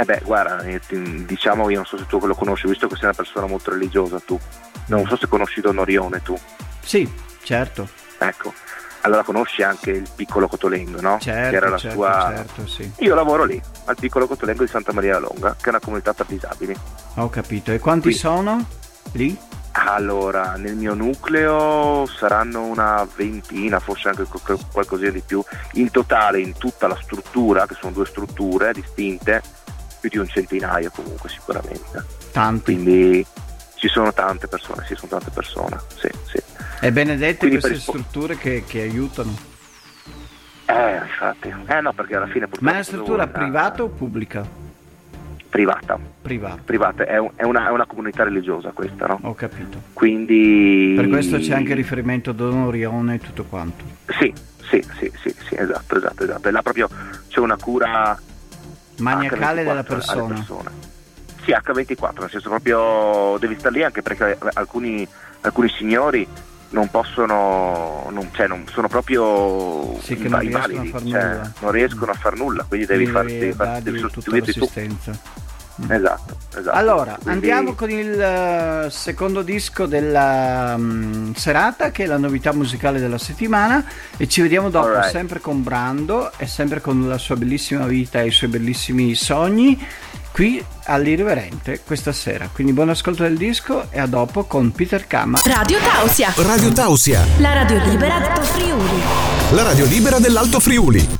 Eh 0.00 0.04
beh, 0.04 0.20
guarda, 0.24 0.62
eh, 0.62 0.80
diciamo, 1.26 1.68
io 1.70 1.76
non 1.78 1.84
so 1.84 1.98
se 1.98 2.06
tu 2.06 2.24
lo 2.24 2.36
conosci, 2.36 2.68
visto 2.68 2.86
che 2.86 2.94
sei 2.94 3.06
una 3.06 3.14
persona 3.14 3.46
molto 3.46 3.72
religiosa 3.72 4.20
tu. 4.20 4.38
Non 4.86 5.04
so 5.08 5.16
se 5.16 5.26
conosci 5.26 5.60
Don 5.60 5.78
Orione 5.78 6.22
tu. 6.22 6.38
Sì, 6.80 7.10
certo. 7.42 7.88
Ecco, 8.18 8.52
allora 9.00 9.24
conosci 9.24 9.62
anche 9.62 9.90
il 9.90 10.08
piccolo 10.14 10.46
Cotolengo, 10.46 11.00
no? 11.00 11.18
Certo, 11.20 11.50
che 11.50 11.56
era 11.56 11.68
la 11.68 11.78
certo, 11.78 11.96
sua... 11.96 12.32
certo, 12.32 12.66
sì. 12.68 12.92
Io 12.98 13.16
lavoro 13.16 13.42
lì, 13.42 13.60
al 13.86 13.96
piccolo 13.98 14.28
Cotolengo 14.28 14.62
di 14.62 14.70
Santa 14.70 14.92
Maria 14.92 15.18
Longa, 15.18 15.56
che 15.58 15.66
è 15.66 15.68
una 15.70 15.80
comunità 15.80 16.14
per 16.14 16.26
disabili. 16.26 16.76
Ho 17.16 17.28
capito. 17.28 17.72
E 17.72 17.80
quanti 17.80 18.10
Qui. 18.10 18.14
sono 18.14 18.64
lì? 19.14 19.36
Allora, 19.72 20.54
nel 20.56 20.74
mio 20.74 20.94
nucleo 20.94 22.06
saranno 22.06 22.64
una 22.64 23.06
ventina, 23.16 23.78
forse 23.78 24.08
anche 24.08 24.26
qualcosina 24.72 25.10
di 25.10 25.22
più. 25.24 25.42
In 25.72 25.90
totale, 25.90 26.40
in 26.40 26.54
tutta 26.56 26.86
la 26.86 26.98
struttura, 27.00 27.66
che 27.66 27.76
sono 27.78 27.92
due 27.92 28.06
strutture 28.06 28.72
distinte, 28.72 29.42
più 30.00 30.08
di 30.08 30.18
un 30.18 30.28
centinaio 30.28 30.90
comunque 30.90 31.28
sicuramente. 31.28 32.04
Tanti. 32.32 32.74
Quindi 32.74 33.26
ci 33.74 33.88
sono 33.88 34.12
tante 34.12 34.48
persone, 34.48 34.84
sì, 34.86 34.94
sono 34.94 35.08
tante 35.08 35.30
persone, 35.30 35.78
sì, 35.96 36.08
sì. 36.26 36.42
E 36.80 36.92
benedette 36.92 37.38
Quindi 37.38 37.58
queste 37.58 37.76
rispo- 37.76 37.92
strutture 37.92 38.36
che, 38.36 38.64
che, 38.66 38.82
aiutano. 38.82 39.36
Eh, 40.66 40.96
infatti. 40.96 41.54
Eh 41.66 41.80
no, 41.80 41.92
perché 41.92 42.16
alla 42.16 42.26
fine 42.26 42.46
purtroppo... 42.46 42.64
Ma 42.64 42.70
è 42.70 42.74
una 42.74 42.82
struttura 42.82 43.26
privata 43.26 43.82
o 43.82 43.88
pubblica? 43.88 44.46
Privata. 45.48 45.98
Privata. 46.20 46.60
Privata. 46.62 47.04
È, 47.04 47.18
un, 47.18 47.30
è, 47.34 47.44
una, 47.44 47.68
è, 47.68 47.70
una, 47.70 47.86
comunità 47.86 48.22
religiosa 48.22 48.70
questa, 48.70 49.06
no? 49.06 49.18
Ho 49.22 49.34
capito. 49.34 49.80
Quindi... 49.92 50.94
Per 50.96 51.08
questo 51.08 51.38
c'è 51.38 51.54
anche 51.54 51.74
riferimento 51.74 52.30
a 52.30 52.32
Don 52.32 52.58
Orione 52.58 53.14
e 53.14 53.18
tutto 53.18 53.44
quanto. 53.44 53.84
Sì, 54.18 54.32
sì, 54.68 54.84
sì, 54.98 55.10
sì, 55.22 55.34
sì, 55.48 55.54
esatto, 55.56 55.96
esatto, 55.96 56.24
esatto. 56.24 56.50
Là 56.50 56.62
proprio 56.62 56.88
c'è 57.28 57.40
una 57.40 57.56
cura 57.56 58.18
maniacale 58.98 59.64
della 59.64 59.82
persona. 59.82 60.44
Sì, 61.44 61.52
H24, 61.52 62.20
nel 62.20 62.30
senso 62.30 62.48
proprio 62.50 63.36
devi 63.38 63.58
stare 63.58 63.74
lì 63.74 63.82
anche 63.82 64.02
perché 64.02 64.38
alcuni, 64.54 65.06
alcuni 65.40 65.68
signori 65.70 66.26
non 66.70 66.90
possono, 66.90 68.08
non, 68.10 68.28
cioè, 68.32 68.46
non 68.46 68.66
sono 68.70 68.88
proprio 68.88 69.98
sì, 70.00 70.16
che 70.16 70.28
non 70.28 70.42
invalidi, 70.42 70.80
riescono, 70.80 71.08
cioè, 71.08 71.40
non 71.60 71.70
riescono 71.70 72.10
a 72.10 72.14
far 72.14 72.36
nulla, 72.36 72.64
quindi 72.68 72.86
devi, 72.86 73.04
devi, 73.04 73.12
far, 73.14 73.24
devi, 73.24 73.52
far, 73.52 73.80
devi 73.80 73.98
sostituirti 73.98 74.52
tu. 74.52 74.70
Esatto, 75.86 76.36
esatto. 76.50 76.76
Allora, 76.76 77.12
Quindi... 77.22 77.50
andiamo 77.50 77.74
con 77.74 77.90
il 77.90 78.84
uh, 78.86 78.90
secondo 78.90 79.42
disco 79.42 79.86
della 79.86 80.74
um, 80.76 81.32
serata, 81.34 81.90
che 81.90 82.04
è 82.04 82.06
la 82.06 82.18
novità 82.18 82.52
musicale 82.52 82.98
della 82.98 83.18
settimana, 83.18 83.84
e 84.16 84.26
ci 84.26 84.40
vediamo 84.40 84.70
dopo, 84.70 84.92
right. 84.92 85.10
sempre 85.10 85.40
con 85.40 85.62
Brando 85.62 86.32
e 86.36 86.46
sempre 86.46 86.80
con 86.80 87.08
la 87.08 87.18
sua 87.18 87.36
bellissima 87.36 87.86
vita 87.86 88.20
e 88.20 88.26
i 88.26 88.30
suoi 88.30 88.50
bellissimi 88.50 89.14
sogni. 89.14 89.78
qui 90.32 90.64
all'Irriverente 90.84 91.80
questa 91.84 92.12
sera. 92.12 92.48
Quindi 92.52 92.72
buon 92.72 92.90
ascolto 92.90 93.22
del 93.22 93.36
disco 93.36 93.86
e 93.90 94.00
a 94.00 94.06
dopo 94.06 94.44
con 94.44 94.72
Peter 94.72 95.06
Kama. 95.06 95.40
Radio 95.44 95.78
Tausia. 95.78 96.32
Radio 96.36 96.72
Tausia, 96.72 97.24
La 97.38 97.54
radio 97.54 97.78
libera 97.84 98.18
d'Alto 98.18 98.42
Friuli. 98.42 99.02
la 99.50 99.62
radio 99.62 99.84
libera 99.86 100.18
dell'Alto 100.18 100.60
Friuli. 100.60 101.17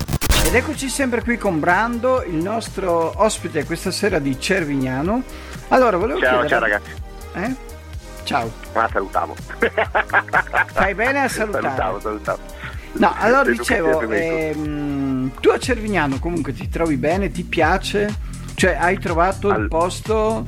Ed 0.48 0.54
eccoci 0.54 0.88
sempre 0.88 1.22
qui 1.22 1.36
con 1.36 1.60
Brando, 1.60 2.22
il 2.22 2.36
nostro 2.36 3.12
ospite 3.20 3.66
questa 3.66 3.90
sera 3.90 4.18
di 4.18 4.40
Cervignano. 4.40 5.22
Allora, 5.68 5.98
volevo 5.98 6.18
Ciao, 6.20 6.40
chiedere... 6.40 6.48
ciao 6.48 6.60
ragazzi. 6.60 6.90
Eh? 7.34 7.54
Ciao. 8.24 8.50
Ma 8.72 8.88
salutavo. 8.90 9.36
Fai 10.72 10.94
bene 10.94 11.20
a 11.24 11.28
salutare. 11.28 11.64
Salutavo, 11.64 12.00
salutavo. 12.00 12.38
No, 12.92 13.14
allora 13.18 13.50
dicevo, 13.50 14.00
ehm, 14.00 15.32
tu 15.38 15.50
a 15.50 15.58
Cervignano 15.58 16.18
comunque 16.18 16.54
ti 16.54 16.66
trovi 16.70 16.96
bene, 16.96 17.30
ti 17.30 17.44
piace? 17.44 18.08
Cioè 18.54 18.74
hai 18.74 18.98
trovato 18.98 19.48
il 19.48 19.54
Al- 19.54 19.68
posto? 19.68 20.46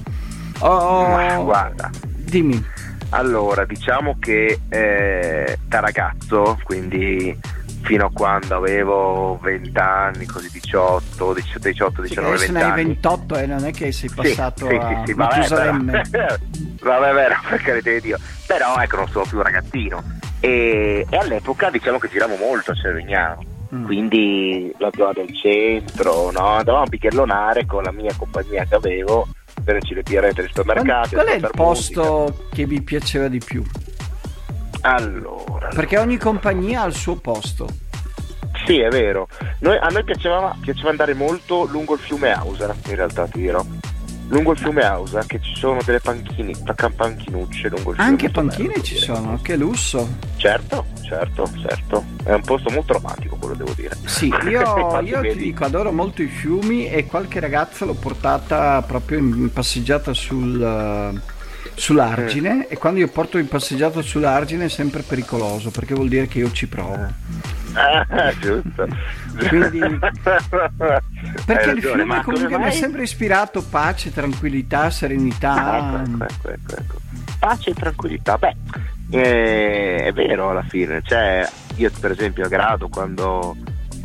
Oh, 0.60 1.08
Ma 1.08 1.36
guarda, 1.36 1.90
Dimmi. 2.06 2.64
allora 3.10 3.66
diciamo 3.66 4.16
che 4.18 4.60
eh, 4.66 5.58
da 5.66 5.80
ragazzo, 5.80 6.58
quindi 6.64 7.38
fino 7.82 8.06
a 8.06 8.10
quando 8.12 8.54
avevo 8.56 9.38
20 9.42 9.78
anni, 9.78 10.26
così 10.26 10.48
18, 10.50 11.32
18, 11.34 11.58
18 11.58 12.02
Sì, 12.02 12.08
19, 12.08 12.28
adesso 12.28 12.52
20 12.52 12.52
ne 12.52 12.62
hai 12.62 12.70
anni. 12.70 12.84
28 12.84 13.36
e 13.36 13.46
non 13.46 13.64
è 13.64 13.70
che 13.72 13.92
sei 13.92 14.08
Sì, 14.08 14.14
passato 14.14 14.66
sì, 14.68 14.74
a 14.74 14.88
sì, 14.88 15.02
sì, 15.06 15.14
vabbè, 15.14 15.36
Matusalemme. 15.36 16.02
vabbè, 16.82 17.12
vero, 17.12 17.34
per 17.48 17.62
carità 17.62 17.90
di 17.90 18.00
Dio. 18.00 18.18
Però 18.46 18.76
ecco, 18.76 18.96
non 18.96 19.08
sono 19.08 19.24
più 19.24 19.36
un 19.38 19.42
ragazzino. 19.44 20.02
E, 20.40 21.06
e 21.08 21.16
all'epoca 21.16 21.70
diciamo 21.70 21.98
che 21.98 22.08
giravo 22.08 22.36
molto 22.36 22.70
a 22.70 22.74
Cervignano. 22.74 23.44
Mm. 23.74 23.84
Quindi 23.84 24.74
la 24.78 24.90
zona 24.96 25.12
del 25.12 25.32
centro, 25.34 26.30
no? 26.32 26.56
andavamo 26.56 26.84
a 26.84 26.88
picchiellonare 26.88 27.66
con 27.66 27.84
la 27.84 27.92
mia 27.92 28.12
compagnia 28.16 28.64
che 28.64 28.74
avevo 28.74 29.28
per 29.62 29.74
le 29.74 30.02
birrette 30.02 30.42
dei 30.42 30.50
Qual, 30.50 30.64
supermercati. 30.66 31.14
qual 31.14 31.26
è 31.26 31.34
il 31.34 31.50
posto 31.52 32.46
che 32.52 32.66
vi 32.66 32.82
piaceva 32.82 33.28
di 33.28 33.38
più? 33.38 33.62
Allora, 34.82 35.68
Perché 35.74 35.98
ogni 35.98 36.16
compagnia 36.16 36.82
ha 36.82 36.86
il 36.86 36.94
suo 36.94 37.16
posto. 37.16 37.66
sì, 38.66 38.78
è 38.80 38.88
vero. 38.88 39.28
Noi- 39.60 39.78
a 39.78 39.88
noi 39.88 40.04
piaceva, 40.04 40.54
piaceva 40.60 40.90
andare 40.90 41.14
molto 41.14 41.64
lungo 41.64 41.94
il 41.94 42.00
fiume 42.00 42.32
Ausa, 42.32 42.74
in 42.86 42.94
realtà 42.94 43.26
ti 43.26 43.40
dirò. 43.40 43.64
Lungo 44.28 44.52
il 44.52 44.58
fiume 44.58 44.82
Ausa, 44.82 45.24
che 45.26 45.40
ci 45.40 45.56
sono 45.56 45.80
delle 45.84 45.98
panchine, 45.98 46.52
panchinucce 46.94 47.68
lungo 47.68 47.90
il 47.90 47.96
fiume. 47.96 48.10
Anche 48.10 48.30
panchine 48.30 48.68
bello, 48.68 48.82
ci 48.82 48.96
sono, 48.96 49.38
che 49.42 49.56
lusso. 49.56 50.08
Certo, 50.36 50.86
certo, 51.02 51.50
certo. 51.60 52.04
È 52.22 52.32
un 52.32 52.42
posto 52.42 52.70
molto 52.70 52.92
romantico, 52.92 53.34
quello 53.36 53.54
devo 53.56 53.72
dire. 53.74 53.96
Sì, 54.04 54.26
io, 54.48 55.00
io 55.00 55.20
ti 55.20 55.34
dico, 55.36 55.64
adoro 55.64 55.90
molto 55.90 56.22
i 56.22 56.28
fiumi 56.28 56.88
e 56.88 57.06
qualche 57.06 57.40
ragazza 57.40 57.84
l'ho 57.84 57.94
portata 57.94 58.80
proprio 58.82 59.18
in 59.18 59.52
passeggiata 59.52 60.14
sul, 60.14 61.20
eh, 61.80 61.82
sull'argine 61.82 62.68
e 62.68 62.76
quando 62.76 63.00
io 63.00 63.08
porto 63.08 63.38
in 63.38 63.48
passeggiata 63.48 64.02
sull'argine 64.02 64.66
è 64.66 64.68
sempre 64.68 65.02
pericoloso 65.02 65.70
perché 65.70 65.94
vuol 65.94 66.08
dire 66.08 66.26
che 66.28 66.38
io 66.38 66.50
ci 66.52 66.66
provo. 66.68 67.08
Ah, 67.72 68.32
giusto. 68.40 68.86
Quindi- 69.48 69.78
Perché 71.44 71.70
Hai 71.70 71.76
il 71.76 71.82
ragione, 71.82 72.02
fiume 72.02 72.22
comunque 72.22 72.58
mi 72.58 72.66
ha 72.66 72.70
sempre 72.70 73.02
ispirato 73.02 73.62
pace, 73.62 74.12
tranquillità, 74.12 74.82
Ah, 74.84 74.90
serenità. 74.90 76.02
ecco, 76.04 76.24
ecco, 76.24 76.48
ecco, 76.50 76.76
ecco. 76.76 76.98
Pace 77.38 77.70
e 77.70 77.74
tranquillità. 77.74 78.36
Beh, 78.38 78.56
eh, 79.10 80.04
è 80.06 80.12
vero 80.12 80.50
alla 80.50 80.64
fine. 80.68 81.00
Cioè, 81.04 81.48
io 81.76 81.90
per 82.00 82.10
esempio 82.10 82.44
a 82.44 82.48
grado 82.48 82.88
quando 82.88 83.56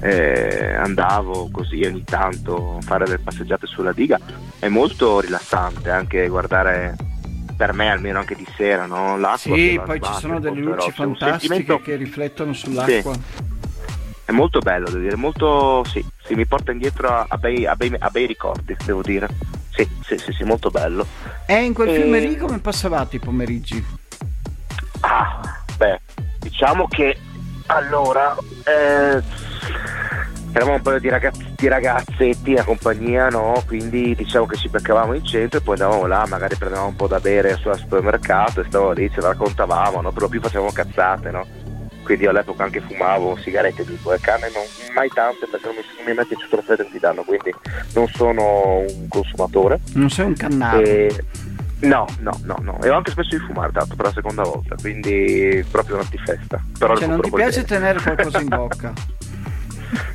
eh, 0.02 0.76
andavo 0.76 1.50
così 1.52 1.82
ogni 1.84 2.04
tanto 2.04 2.78
a 2.78 2.82
fare 2.82 3.06
delle 3.06 3.20
passeggiate 3.20 3.66
sulla 3.66 3.94
diga 3.94 4.20
è 4.60 4.68
molto 4.68 5.20
rilassante 5.22 5.90
anche 5.90 6.28
guardare 6.28 6.96
per 7.56 7.74
me 7.74 7.90
almeno 7.90 8.20
anche 8.20 8.36
di 8.36 8.46
sera 8.58 8.86
no? 8.86 9.18
l'acqua 9.18 9.56
Sì, 9.56 9.80
poi 9.84 10.02
ci 10.02 10.14
sono 10.14 10.40
delle 10.40 10.60
luci 10.60 10.92
fantastiche 10.92 11.54
sentimento- 11.56 11.82
che 11.82 11.96
riflettono 11.96 12.54
sull'acqua. 12.54 13.16
è 14.26 14.32
molto 14.32 14.60
bello 14.60 14.90
devo 14.90 15.02
dire 15.02 15.16
molto 15.16 15.84
sì, 15.86 16.04
sì, 16.26 16.34
mi 16.36 16.46
porta 16.46 16.72
indietro 16.72 17.10
a, 17.10 17.26
a 17.30 17.38
bei, 17.38 17.66
a 17.66 17.76
bei- 17.76 17.96
a 17.98 18.10
bei 18.10 18.26
ricordi 18.26 18.76
devo 18.84 19.02
dire 19.02 19.28
sì, 19.70 19.88
sì, 20.06 20.18
sì, 20.18 20.32
sì, 20.32 20.44
molto 20.44 20.70
bello 20.70 21.06
E 21.46 21.64
in 21.64 21.74
quel 21.74 21.90
Eh, 21.90 21.94
fiume 21.96 22.20
lì 22.20 22.36
come 22.38 22.60
passavate 22.60 23.18
i 23.18 23.20
pomeriggi? 23.20 23.86
Ah, 25.02 25.64
beh, 25.78 26.00
diciamo 26.40 26.88
che 26.88 27.18
allora 27.68 28.36
eh, 28.64 29.22
eravamo 30.56 30.76
un 30.78 30.82
paio 30.82 31.00
di, 31.00 31.10
ragazzi, 31.10 31.46
di 31.56 31.68
ragazzetti 31.68 32.54
a 32.56 32.64
compagnia, 32.64 33.28
no? 33.30 33.62
Quindi 33.68 34.16
diciamo 34.16 34.46
che 34.46 34.56
ci 34.56 34.70
beccavamo 34.70 35.14
in 35.14 35.26
centro 35.26 35.60
e 35.60 35.62
poi 35.62 35.76
andavamo 35.80 36.06
là, 36.06 36.26
magari 36.28 36.56
prendevamo 36.56 36.88
un 36.90 36.96
po' 36.96 37.08
da 37.08 37.20
bere 37.20 37.52
al 37.62 37.78
supermercato 37.78 38.62
e 38.62 38.66
stavamo 38.68 38.92
lì, 38.92 39.10
ce 39.12 39.22
la 39.22 39.30
raccontavamo, 39.30 40.02
no? 40.02 40.12
Per 40.12 40.22
lo 40.22 40.30
più 40.30 40.42
facevamo 40.42 40.72
cazzate, 40.72 41.32
no? 41.32 41.46
Quindi 42.04 42.26
io 42.26 42.30
all'epoca 42.30 42.64
anche 42.64 42.82
fumavo 42.82 43.36
sigarette, 43.38 43.84
dico, 43.84 44.14
e 44.14 44.20
canne 44.20 44.50
non 44.54 44.62
mai 44.94 45.10
tante 45.10 45.48
perché 45.50 45.66
non 45.66 45.76
mi, 45.76 45.82
non 45.96 46.06
mi 46.06 46.12
è 46.12 46.14
mai 46.16 46.26
piaciuto 46.26 46.56
l'effetto 46.58 46.84
che 46.84 46.92
ti 46.92 47.00
danno, 47.00 47.24
quindi 47.24 47.54
non 47.96 48.08
sono 48.08 48.78
un 48.88 49.08
consumatore. 49.08 49.80
Non 49.94 50.10
sei 50.10 50.26
un 50.26 50.34
cannato. 50.36 50.80
E- 50.82 51.24
No, 51.78 52.06
no, 52.20 52.32
no, 52.44 52.56
no. 52.62 52.80
E 52.82 52.90
ho 52.90 52.96
anche 52.96 53.12
smesso 53.12 53.38
di 53.38 53.44
fumare, 53.44 53.72
tanto 53.74 53.96
per 53.96 54.06
la 54.06 54.12
seconda 54.14 54.44
volta, 54.44 54.76
quindi 54.80 55.64
proprio 55.70 55.96
un'antifesta. 55.96 56.64
Però 56.80 56.96
Cioè 56.96 57.08
non 57.08 57.20
ti 57.20 57.30
piace 57.30 57.60
col 57.60 57.68
tenere 57.68 58.02
qualcosa 58.02 58.40
in 58.40 58.48
bocca? 58.48 58.94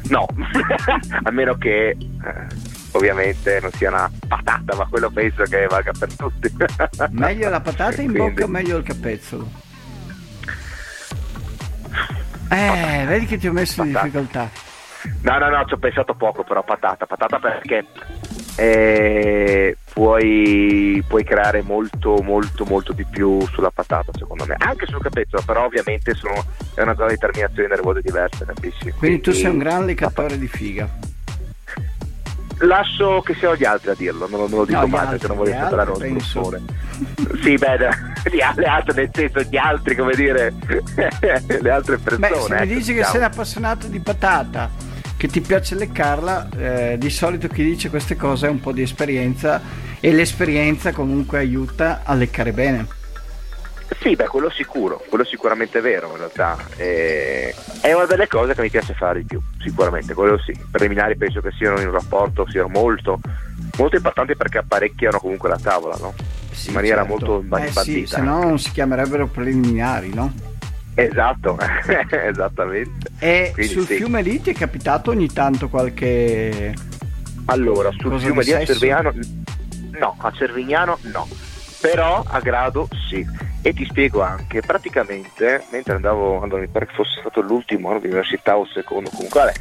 No, 0.09 0.27
a 1.25 1.31
meno 1.31 1.55
che 1.57 1.89
eh, 1.91 1.97
ovviamente 2.93 3.59
non 3.61 3.71
sia 3.73 3.89
una 3.91 4.11
patata, 4.29 4.75
ma 4.77 4.87
quello 4.87 5.11
penso 5.11 5.43
che 5.45 5.67
valga 5.67 5.93
per 5.99 6.15
tutti. 6.15 6.53
Meglio 7.11 7.49
la 7.49 7.61
patata 7.61 8.01
in 8.03 8.11
Quindi- 8.13 8.19
bocca 8.19 8.45
o 8.45 8.49
meglio 8.49 8.77
il 8.79 8.83
capezzolo? 8.85 9.51
Eh, 12.49 13.05
vedi 13.07 13.27
che 13.27 13.39
ti 13.39 13.47
ho 13.47 13.53
messo 13.53 13.83
in 13.85 13.93
Patata. 13.93 14.07
difficoltà. 14.09 14.51
No, 15.23 15.38
no, 15.38 15.49
no, 15.49 15.64
ci 15.66 15.75
ho 15.75 15.78
pensato 15.78 16.14
poco, 16.14 16.45
però 16.45 16.62
patata, 16.62 17.07
patata 17.07 17.38
perché 17.38 17.85
eh, 18.57 19.76
puoi, 19.92 21.02
puoi 21.07 21.25
creare 21.25 21.62
molto, 21.62 22.21
molto, 22.23 22.64
molto 22.64 22.92
di 22.92 23.04
più 23.04 23.40
sulla 23.49 23.71
patata, 23.71 24.12
secondo 24.16 24.45
me. 24.47 24.57
Anche 24.59 24.87
sul 24.87 25.00
capezzolo, 25.00 25.42
però 25.47 25.64
ovviamente 25.64 26.14
sono, 26.14 26.45
è 26.75 26.83
una 26.83 26.95
zona 26.95 27.09
di 27.11 27.16
terminazioni 27.16 27.69
nervose 27.69 28.00
diverse, 28.02 28.45
capisci? 28.45 28.90
Quindi 28.92 29.21
tu 29.21 29.33
sei 29.33 29.50
un 29.50 29.59
gran 29.59 29.85
leccatore 29.87 30.38
di 30.38 30.49
figa. 30.49 30.88
Lascio 32.62 33.23
che 33.23 33.33
siano 33.37 33.57
gli 33.57 33.64
altri 33.64 33.88
a 33.90 33.95
dirlo, 33.95 34.28
non, 34.28 34.40
non 34.40 34.59
lo 34.59 34.64
dico 34.66 34.80
No, 34.80 34.87
mai 34.88 35.00
altri, 35.07 35.16
perché 35.16 35.26
non 35.28 35.37
voglio 35.38 35.50
gli 35.50 35.59
sembrare 35.59 35.92
penso. 35.92 36.45
sbruffone. 36.45 36.62
sì, 37.42 37.54
beh, 37.54 37.78
gli, 38.30 38.37
le 38.57 38.66
altre 38.66 38.92
nel 38.95 39.11
senso 39.14 39.40
gli 39.49 39.57
altri, 39.57 39.97
come 39.97 40.14
dire, 40.14 40.52
le 41.62 41.71
altre 41.71 41.97
persone. 41.97 42.28
Beh, 42.28 42.38
se 42.38 42.49
mi 42.52 42.57
ecco, 42.57 42.64
dici 42.66 42.87
che 42.92 42.99
diciamo. 42.99 43.14
sei 43.14 43.23
appassionato 43.23 43.87
di 43.87 43.99
patata, 44.00 44.69
che 45.21 45.29
ti 45.29 45.43
piace 45.43 45.75
leccarla, 45.75 46.49
eh, 46.57 46.97
di 46.99 47.11
solito 47.11 47.47
chi 47.47 47.62
dice 47.62 47.91
queste 47.91 48.17
cose 48.17 48.47
ha 48.47 48.50
un 48.50 48.59
po' 48.59 48.73
di 48.73 48.81
esperienza 48.81 49.61
e 50.00 50.12
l'esperienza 50.12 50.93
comunque 50.93 51.37
aiuta 51.37 52.00
a 52.05 52.15
leccare 52.15 52.53
bene. 52.53 52.87
Sì, 54.00 54.17
beh, 54.17 54.29
quello 54.29 54.49
sicuro, 54.49 55.05
quello 55.11 55.25
sicuramente 55.25 55.81
è 55.81 55.83
vero 55.83 56.12
in 56.12 56.17
realtà. 56.17 56.57
Eh, 56.75 57.55
è 57.83 57.93
una 57.93 58.07
delle 58.07 58.29
cose 58.29 58.55
che 58.55 58.62
mi 58.62 58.71
piace 58.71 58.95
fare 58.95 59.19
di 59.19 59.27
più, 59.27 59.43
sicuramente, 59.62 60.15
quello 60.15 60.39
sì. 60.39 60.53
I 60.53 60.65
preliminari 60.71 61.17
penso 61.17 61.43
che 61.43 61.50
siano 61.50 61.79
in 61.81 61.89
un 61.89 61.93
rapporto, 61.93 62.49
siano 62.49 62.69
molto, 62.69 63.21
molto 63.77 63.97
importanti 63.97 64.35
perché 64.37 64.57
apparecchiano 64.57 65.19
comunque 65.19 65.50
la 65.50 65.59
tavola, 65.59 65.97
no? 66.00 66.15
Sì, 66.50 66.69
in 66.69 66.75
maniera 66.77 67.05
certo. 67.05 67.43
molto 67.43 67.59
Eh 67.59 67.71
sì, 67.73 68.07
se 68.07 68.23
no 68.23 68.43
non 68.43 68.59
si 68.59 68.71
chiamerebbero 68.71 69.27
preliminari, 69.27 70.15
no? 70.15 70.33
Esatto, 71.02 71.59
esattamente. 72.11 73.09
E 73.19 73.50
Quindi 73.54 73.73
sul 73.73 73.87
sì. 73.87 73.97
fiume 73.97 74.23
lì 74.23 74.40
ti 74.40 74.50
è 74.50 74.54
capitato 74.54 75.11
ogni 75.11 75.28
tanto 75.28 75.69
qualche... 75.69 76.75
Allora, 77.47 77.90
sul 77.92 78.11
Cosa 78.11 78.26
fiume 78.26 78.45
di 78.45 78.50
sesso? 78.50 78.66
Cervignano 78.73 79.12
no, 79.99 80.14
a 80.19 80.30
Cervignano 80.33 80.99
no, 81.12 81.26
però 81.80 82.23
a 82.26 82.38
Grado 82.40 82.88
sì. 83.09 83.26
E 83.62 83.75
ti 83.75 83.85
spiego 83.85 84.23
anche, 84.23 84.62
praticamente, 84.62 85.62
mentre 85.71 85.95
andavo, 85.95 86.40
allora 86.40 86.61
mi 86.62 86.69
pare 86.69 86.87
che 86.87 86.95
fosse 86.95 87.21
stato 87.21 87.42
l'ultimo 87.42 87.90
anno 87.90 87.99
di 87.99 88.07
università 88.07 88.57
o 88.57 88.62
il 88.62 88.71
secondo, 88.73 89.11
comunque, 89.11 89.40
vabbè, 89.40 89.52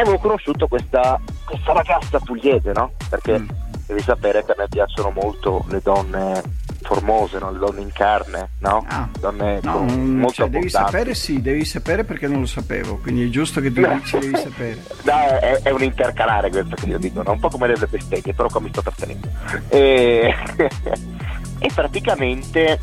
avevo 0.00 0.16
conosciuto 0.18 0.66
questa, 0.68 1.20
questa 1.44 1.72
ragazza 1.74 2.18
pugliese, 2.18 2.72
no? 2.72 2.92
Perché 3.10 3.38
Mm. 3.38 3.48
devi 3.88 4.00
sapere 4.00 4.42
che 4.42 4.52
a 4.52 4.54
me 4.56 4.68
piacciono 4.70 5.10
molto 5.10 5.66
le 5.68 5.80
donne 5.82 6.42
formose, 6.82 7.38
no? 7.38 7.50
le 7.50 7.58
donne 7.58 7.80
in 7.80 7.92
carne, 7.92 8.50
no? 8.60 8.84
Ah, 8.88 9.08
donne 9.18 9.60
no, 9.62 9.72
con- 9.78 10.16
molto 10.16 10.32
cioè, 10.34 10.48
devi 10.48 10.68
sapere 10.68 11.14
sì, 11.14 11.40
devi 11.42 11.64
sapere 11.64 12.04
perché 12.04 12.28
non 12.28 12.40
lo 12.40 12.46
sapevo, 12.46 12.96
quindi 12.98 13.26
è 13.26 13.28
giusto 13.28 13.60
che 13.60 13.72
tu 13.72 13.84
dici 13.86 14.18
devi 14.18 14.36
sapere. 14.36 14.82
No, 15.06 15.12
è, 15.38 15.60
è 15.62 15.70
un 15.70 15.82
intercalare 15.82 16.50
questo 16.50 16.74
che 16.76 16.86
io 16.86 16.98
dico, 16.98 17.22
no? 17.22 17.32
un 17.32 17.38
po' 17.40 17.48
come 17.48 17.66
le 17.68 17.74
bestemmie, 17.86 18.34
però 18.34 18.48
qua 18.48 18.60
mi 18.60 18.68
sto 18.70 18.82
trattenendo. 18.82 19.28
E, 19.68 20.34
e 21.58 21.70
praticamente 21.74 22.80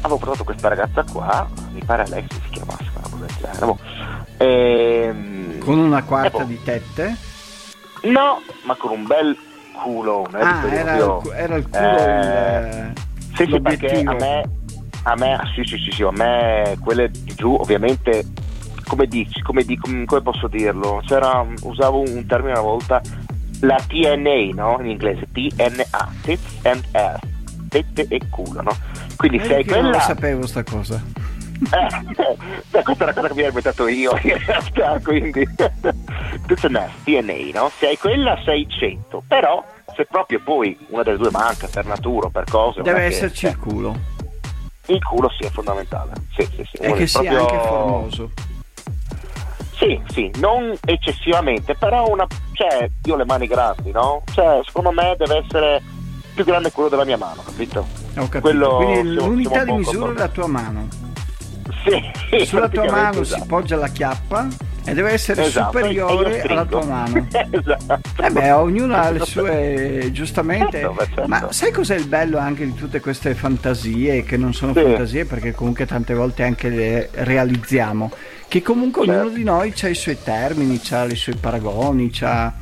avevo 0.00 0.18
portato 0.18 0.44
questa 0.44 0.68
ragazza 0.68 1.04
qua, 1.10 1.48
mi 1.72 1.82
pare 1.84 2.02
Alessia 2.02 2.38
si 2.44 2.48
chiamasse, 2.50 2.84
una 2.94 3.08
cosa 3.10 3.24
del 3.24 3.34
genere. 3.40 3.66
boh. 3.66 3.78
Ehm, 4.36 5.58
Con 5.58 5.78
una 5.78 6.02
quarta 6.02 6.38
boh. 6.38 6.44
di 6.44 6.62
tette? 6.62 7.16
No, 8.02 8.42
ma 8.64 8.74
con 8.76 8.90
un 8.92 9.06
bel 9.06 9.36
culo. 9.82 10.28
Ah, 10.32 10.66
era 10.70 10.94
il, 10.96 11.32
era 11.34 11.56
il 11.56 11.68
culo 11.68 11.78
Eh, 11.78 12.68
il, 12.68 12.92
Sì, 13.34 13.46
sì, 13.50 13.60
perché 13.60 14.02
a 14.04 14.14
me, 14.14 14.42
a 15.04 15.14
me, 15.16 15.38
sì, 15.54 15.64
sì, 15.64 15.76
sì, 15.78 15.90
sì, 15.90 16.02
a 16.02 16.10
me 16.12 16.76
quelle 16.80 17.10
di 17.10 17.34
giù, 17.34 17.54
ovviamente, 17.54 18.24
come 18.86 19.06
dici, 19.06 19.40
come, 19.42 19.64
di- 19.64 19.76
come- 19.76 20.04
posso 20.22 20.46
dirlo? 20.46 21.02
C'era, 21.04 21.44
usavo 21.62 22.00
un 22.00 22.24
termine 22.26 22.52
una 22.52 22.60
volta, 22.60 23.00
la 23.60 23.80
TNA, 23.86 24.54
no? 24.54 24.76
In 24.80 24.90
inglese, 24.90 25.26
TNA, 25.32 26.12
tits 26.22 26.58
and 26.62 26.84
ass, 26.92 27.20
tette 27.68 28.06
e 28.08 28.20
culo, 28.30 28.62
no? 28.62 28.76
Quindi 29.16 29.38
Vedi 29.38 29.50
sei 29.52 29.64
che 29.64 29.70
non 29.70 29.80
quella... 29.80 29.96
lo 29.96 30.02
sapevo 30.02 30.46
sta 30.46 30.62
cosa. 30.62 31.02
Eh, 31.64 32.82
questa 32.82 32.92
è 32.92 33.02
una 33.04 33.12
cosa 33.14 33.28
che 33.28 33.34
mi 33.34 33.42
ho 33.42 33.46
inventato 33.46 33.86
io 33.88 34.18
in 34.22 34.38
realtà, 34.44 35.00
quindi 35.02 35.48
tits 36.46 36.64
and 36.64 36.76
ass, 36.76 36.90
TNA, 37.04 37.58
no? 37.58 37.70
Se 37.78 37.86
hai 37.88 37.96
quella 37.98 38.38
sei 38.44 38.66
100, 38.68 39.22
però 39.26 39.64
se 39.94 40.04
proprio 40.06 40.40
poi 40.42 40.76
una 40.88 41.02
delle 41.02 41.16
due 41.18 41.30
manca 41.30 41.68
per 41.70 41.84
natura 41.86 42.26
o 42.26 42.30
per 42.30 42.44
cose... 42.44 42.82
Deve 42.82 42.98
è 42.98 43.00
che- 43.08 43.14
esserci 43.14 43.46
il 43.46 43.58
culo. 43.58 43.96
il 44.86 45.02
culo 45.04 45.28
sì 45.38 45.46
è 45.46 45.50
fondamentale 45.50 46.12
sì, 46.36 46.42
sì, 46.56 46.64
sì. 46.70 46.76
E 46.78 46.92
che 46.92 47.06
sia 47.06 47.20
proprio- 47.20 47.40
anche 47.46 47.66
formoso. 47.68 48.30
sì 49.76 50.00
sì 50.08 50.30
non 50.36 50.72
eccessivamente 50.84 51.74
però 51.74 52.08
una 52.08 52.26
cioè 52.52 52.88
io 53.04 53.14
ho 53.14 53.16
le 53.16 53.24
mani 53.24 53.46
grandi 53.46 53.90
no 53.90 54.22
cioè 54.32 54.60
secondo 54.64 54.90
me 54.92 55.14
deve 55.18 55.38
essere 55.44 55.82
più 56.34 56.44
grande 56.44 56.70
quello 56.72 56.88
della 56.88 57.04
mia 57.04 57.16
mano 57.16 57.42
capito 57.44 57.80
Ho 58.16 58.28
capito. 58.28 58.40
Quello 58.40 58.76
Quindi 58.76 59.12
siamo- 59.12 59.26
l'unità 59.28 59.50
siamo 59.50 59.64
di 59.72 59.78
misura 59.78 60.12
è 60.12 60.14
la 60.16 60.28
tua 60.28 60.46
mano. 60.46 60.88
sì 61.84 62.44
Sulla 62.44 62.68
tua 62.68 62.90
mano 62.90 63.12
si 63.14 63.20
esatto. 63.34 63.44
poggia 63.46 63.76
la 63.76 63.88
chiappa 63.88 64.46
e 64.84 64.92
deve 64.94 65.12
essere 65.12 65.44
Esatto, 65.46 65.78
superiore 65.78 66.36
io 66.38 66.42
alla 66.52 66.64
tua 66.64 66.84
mano. 66.84 67.26
esatto 67.32 68.00
Eh 68.22 68.30
beh, 68.30 68.50
ognuno 68.52 68.94
ha 68.94 69.10
le 69.10 69.20
sue, 69.24 70.08
giustamente. 70.12 70.80
Certo, 70.80 70.96
certo. 71.06 71.24
Ma 71.26 71.50
sai 71.52 71.72
cos'è 71.72 71.96
il 71.96 72.06
bello 72.06 72.38
anche 72.38 72.64
di 72.64 72.74
tutte 72.74 73.00
queste 73.00 73.34
fantasie, 73.34 74.22
che 74.24 74.36
non 74.36 74.52
sono 74.52 74.72
Sì. 74.74 74.82
fantasie 74.82 75.24
perché 75.24 75.52
comunque 75.52 75.86
tante 75.86 76.12
volte 76.14 76.42
anche 76.42 76.68
le 76.68 77.08
realizziamo, 77.12 78.10
che 78.48 78.62
comunque 78.62 79.04
Certo. 79.06 79.20
ognuno 79.20 79.34
di 79.34 79.44
noi 79.44 79.72
ha 79.82 79.88
i 79.88 79.94
suoi 79.94 80.18
termini, 80.22 80.80
ha 80.90 81.04
i 81.04 81.16
suoi 81.16 81.36
paragoni, 81.36 82.10
c'ha... 82.12 82.52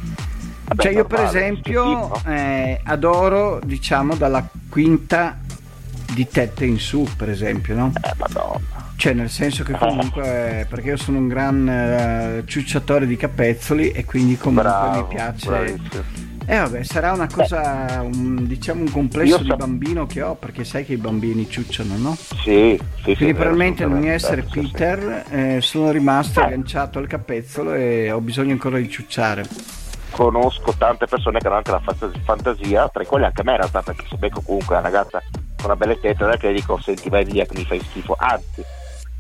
Vabbè, 0.65 0.83
Cioè 0.83 0.93
io 0.93 1.05
per 1.05 1.21
esempio 1.21 2.13
eh, 2.25 2.81
adoro 2.85 3.61
diciamo 3.65 4.15
dalla 4.15 4.47
quinta 4.71 5.39
di 6.15 6.27
tette 6.29 6.65
in 6.65 6.79
su 6.79 7.07
per 7.17 7.29
esempio, 7.31 7.75
no? 7.75 7.93
eh 8.03 8.13
madonna 8.17 8.72
Cioè 9.03 9.15
nel 9.15 9.31
senso 9.31 9.65
che 9.65 9.73
comunque 9.73 10.61
eh, 10.61 10.65
perché 10.67 10.91
io 10.91 10.97
sono 10.97 11.19
un 11.19 11.27
gran 11.27 11.69
eh, 11.69 12.43
ciucciatore 12.47 13.05
di 13.05 13.17
capezzoli 13.17 13.91
e 13.91 14.05
quindi 14.05 14.37
comunque 14.39 14.63
bravo 14.71 15.01
mi 15.01 15.07
piace 15.13 15.49
bravissimo. 15.49 16.03
eh 16.47 16.57
vabbè, 16.59 16.85
sarà 16.85 17.11
una 17.11 17.27
cosa, 17.27 18.01
un, 18.01 18.47
diciamo 18.47 18.83
un 18.83 18.91
complesso 18.93 19.39
Io 19.39 19.43
di 19.43 19.49
so- 19.49 19.57
bambino 19.57 20.07
che 20.07 20.23
ho, 20.23 20.37
perché 20.37 20.63
sai 20.63 20.85
che 20.85 20.93
i 20.93 20.99
bambini 20.99 21.51
ciucciano, 21.51 21.97
no? 21.97 22.15
sì 22.17 22.79
sì, 22.79 22.79
sì 22.79 23.03
Quindi 23.03 23.17
vero, 23.25 23.35
probabilmente 23.35 23.87
nel 23.87 23.99
mio 23.99 24.13
essere 24.13 24.45
sì, 24.49 24.61
sì. 24.61 24.71
Peter 24.71 25.25
eh, 25.31 25.59
sono 25.63 25.91
rimasto 25.91 26.39
Eh. 26.41 26.45
agganciato 26.45 27.01
al 27.01 27.09
capezzolo 27.09 27.75
e 27.75 28.13
ho 28.13 28.21
bisogno 28.21 28.53
ancora 28.53 28.79
di 28.79 28.89
ciucciare. 28.89 29.45
conosco 30.13 30.75
tante 30.79 31.07
persone 31.07 31.41
che 31.41 31.49
hanno 31.49 31.57
anche 31.57 31.73
la 31.73 31.83
fantasia, 32.25 32.89
tra 32.89 33.03
i 33.03 33.07
quali 33.07 33.25
anche 33.25 33.43
me 33.43 33.51
in 33.51 33.57
realtà, 33.57 33.83
perché 33.83 34.05
se 34.09 34.15
becco 34.17 34.43
comunque 34.43 34.77
una 34.77 34.85
ragazza 34.85 35.21
con 35.57 35.65
una 35.65 35.75
bella 35.77 35.97
testa, 36.01 36.25
non 36.25 36.35
è 36.35 36.39
che 36.39 36.47
le 36.47 36.55
dico 36.55 36.79
senti 36.81 37.09
vai 37.09 37.25
via 37.25 37.45
che 37.47 37.57
mi 37.59 37.65
fai 37.65 37.81
schifo, 37.81 38.15
anzi, 38.17 38.63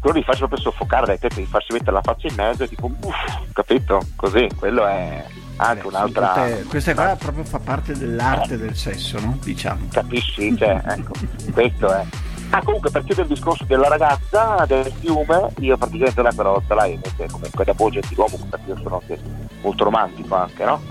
quello 0.02 0.18
li 0.18 0.24
faccio 0.24 0.48
proprio 0.48 0.58
soffocare 0.58 1.06
dai 1.06 1.18
tette, 1.20 1.36
di 1.36 1.46
farsi 1.46 1.72
mettere 1.72 1.92
la 1.92 2.02
faccia 2.02 2.26
in 2.26 2.34
mezzo 2.34 2.64
e 2.64 2.68
tipo, 2.68 2.90
uff, 3.02 3.52
capito? 3.52 4.04
Così, 4.16 4.48
quello 4.58 4.84
è 4.84 5.24
anche 5.58 5.82
Beh, 5.82 5.86
un'altra... 5.86 6.26
tutte- 6.34 6.64
questa 6.68 6.92
qua 6.94 7.14
proprio 7.16 7.44
fa 7.44 7.60
parte 7.60 7.96
dell'arte 7.96 8.58
del 8.58 8.74
sesso, 8.74 9.20
no? 9.20 9.38
Diciamo. 9.40 9.86
Capisci? 9.92 10.56
Cioè, 10.56 10.82
ecco, 10.84 11.12
questo 11.54 11.92
è. 11.94 12.04
Ah, 12.50 12.62
comunque 12.64 12.90
per 12.90 13.04
chiudere 13.04 13.28
il 13.28 13.34
discorso 13.34 13.64
della 13.64 13.86
ragazza 13.86 14.64
del 14.66 14.92
fiume, 15.00 15.50
io 15.60 15.76
praticamente 15.78 16.20
lei 16.20 16.34
però 16.34 16.60
ce 16.66 16.74
l'hai 16.74 16.94
invece 16.94 17.28
come 17.30 17.48
quella 17.50 17.72
voce 17.72 18.00
gentiluomo, 18.00 18.36
perché 18.50 18.70
io 18.70 18.76
sono 18.82 19.00
anche 19.00 19.20
molto 19.62 19.84
romantico 19.84 20.34
anche, 20.34 20.64
no? 20.64 20.82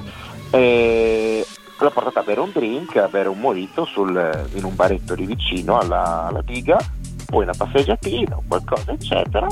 E 0.51 1.45
l'ho 1.77 1.91
portata 1.91 2.21
a 2.21 2.23
bere 2.23 2.39
un 2.39 2.51
drink, 2.53 2.95
a 2.95 3.07
bere 3.07 3.27
un 3.27 3.39
morito 3.39 3.85
sul- 3.85 4.47
in 4.53 4.63
un 4.63 4.73
baretto 4.75 5.13
lì 5.15 5.25
vicino 5.25 5.77
alla, 5.77 6.27
alla 6.27 6.41
diga, 6.41 6.77
poi 7.31 7.43
una 7.43 7.53
passeggiatina, 7.55 8.37
qualcosa, 8.45 8.91
eccetera. 8.91 9.47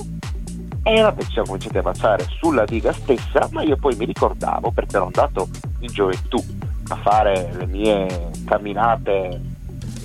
E 0.84 1.02
vabbè, 1.02 1.24
ci 1.24 1.32
siamo 1.32 1.48
cominciati 1.48 1.78
a 1.78 1.82
baciare 1.82 2.26
sulla 2.38 2.66
diga 2.66 2.92
stessa, 2.92 3.48
ma 3.52 3.64
io 3.64 3.78
poi 3.78 3.96
mi 3.96 4.06
ricordavo 4.06 4.72
perché 4.72 4.98
ero 4.98 5.06
andato 5.06 5.48
in 5.80 5.88
gioventù 5.88 6.44
a 6.90 6.96
fare 6.98 7.52
le 7.58 7.66
mie 7.66 8.32
camminate 8.46 9.42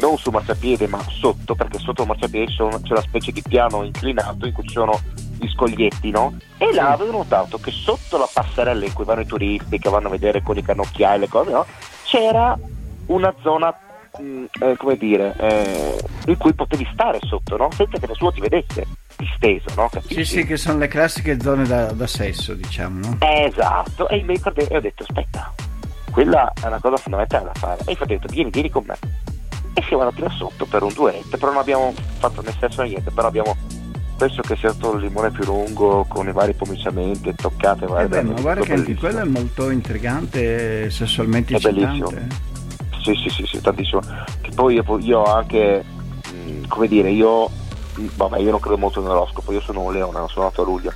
non 0.00 0.16
su 0.16 0.30
marciapiede 0.30 0.86
ma 0.86 1.02
sotto, 1.08 1.54
perché 1.54 1.78
sotto 1.78 2.02
il 2.02 2.08
marciapiede 2.08 2.52
c'è 2.52 2.62
una 2.62 3.00
specie 3.00 3.32
di 3.32 3.42
piano 3.42 3.82
inclinato 3.82 4.46
in 4.46 4.52
cui 4.52 4.64
ci 4.64 4.74
sono 4.74 5.00
gli 5.38 5.48
scoglietti, 5.48 6.10
no? 6.10 6.36
E 6.58 6.72
là 6.72 6.92
avevo 6.92 7.12
notato 7.12 7.58
che 7.58 7.70
sotto 7.70 8.18
la 8.18 8.28
passerella 8.32 8.84
in 8.84 8.92
cui 8.92 9.04
vanno 9.04 9.22
i 9.22 9.26
turisti, 9.26 9.78
che 9.78 9.88
vanno 9.90 10.08
a 10.08 10.10
vedere 10.10 10.42
con 10.42 10.56
i 10.56 10.62
cannocchiali 10.62 11.16
e 11.16 11.18
le 11.20 11.28
cose, 11.28 11.50
no? 11.50 11.66
C'era 12.04 12.56
una 13.06 13.34
zona, 13.42 13.74
mh, 14.18 14.44
eh, 14.60 14.76
come 14.76 14.96
dire, 14.96 15.34
eh, 15.38 16.04
in 16.26 16.36
cui 16.36 16.52
potevi 16.52 16.86
stare 16.92 17.18
sotto, 17.22 17.56
no? 17.56 17.68
Senza 17.72 17.98
che 17.98 18.06
nessuno 18.06 18.32
ti 18.32 18.40
vedesse 18.40 18.86
disteso, 19.16 19.66
no? 19.76 19.88
Capisci? 19.90 20.24
Sì, 20.24 20.38
sì, 20.38 20.44
che 20.44 20.56
sono 20.56 20.78
le 20.78 20.88
classiche 20.88 21.40
zone 21.40 21.64
da, 21.64 21.92
da 21.92 22.06
sesso, 22.06 22.54
diciamo, 22.54 23.00
no? 23.00 23.16
Esatto, 23.20 24.08
e 24.08 24.22
mi 24.22 24.34
ricordai 24.34 24.66
e 24.66 24.76
ho 24.76 24.80
detto 24.80 25.02
aspetta, 25.02 25.52
quella 26.10 26.52
è 26.60 26.66
una 26.66 26.80
cosa 26.80 26.96
fondamentale 26.96 27.44
da 27.46 27.54
fare. 27.54 27.82
E 27.86 27.90
infatti 27.90 28.12
ho 28.12 28.18
detto 28.18 28.32
vieni, 28.32 28.50
vieni 28.50 28.70
con 28.70 28.84
me. 28.86 28.96
E 29.76 29.82
siamo 29.88 30.04
andati 30.04 30.22
là 30.22 30.30
sotto 30.30 30.66
per 30.66 30.82
un 30.82 30.92
duetto, 30.92 31.36
però 31.36 31.50
non 31.50 31.60
abbiamo 31.60 31.92
fatto 32.18 32.40
né 32.42 32.54
sesso 32.58 32.82
né 32.82 32.88
niente, 32.88 33.10
però 33.10 33.26
abbiamo, 33.26 33.56
penso 34.16 34.40
che 34.42 34.54
sia 34.54 34.70
stato 34.70 34.94
il 34.94 35.02
limone 35.02 35.32
più 35.32 35.44
lungo 35.44 36.04
con 36.08 36.28
i 36.28 36.32
vari 36.32 36.54
pomiciamenti 36.54 37.34
toccate. 37.34 37.84
Eh 37.84 37.88
varie 37.88 38.06
beh, 38.06 38.22
ma 38.22 38.40
guarda 38.40 38.62
che 38.62 38.72
anche 38.74 38.94
quello 38.94 39.18
è 39.18 39.24
molto 39.24 39.70
intrigante 39.70 40.84
e 40.84 40.90
sessualmente 40.90 41.56
È 41.56 41.58
bellissimo. 41.58 42.12
Sì, 43.04 43.14
sì, 43.16 43.28
sì, 43.28 43.44
sì, 43.46 43.60
tantissimo. 43.60 44.00
Che 44.40 44.50
poi 44.54 44.74
io, 44.74 44.98
io 45.00 45.22
anche, 45.24 45.84
mh, 46.32 46.66
come 46.68 46.88
dire, 46.88 47.10
io, 47.10 47.48
mh, 47.48 48.06
vabbè, 48.16 48.38
io 48.38 48.50
non 48.50 48.60
credo 48.60 48.78
molto 48.78 49.02
nell'oroscopo, 49.02 49.52
io 49.52 49.60
sono 49.60 49.82
un 49.82 49.92
leone, 49.92 50.18
non 50.18 50.28
sono 50.30 50.46
nato 50.46 50.62
a 50.62 50.64
luglio, 50.64 50.90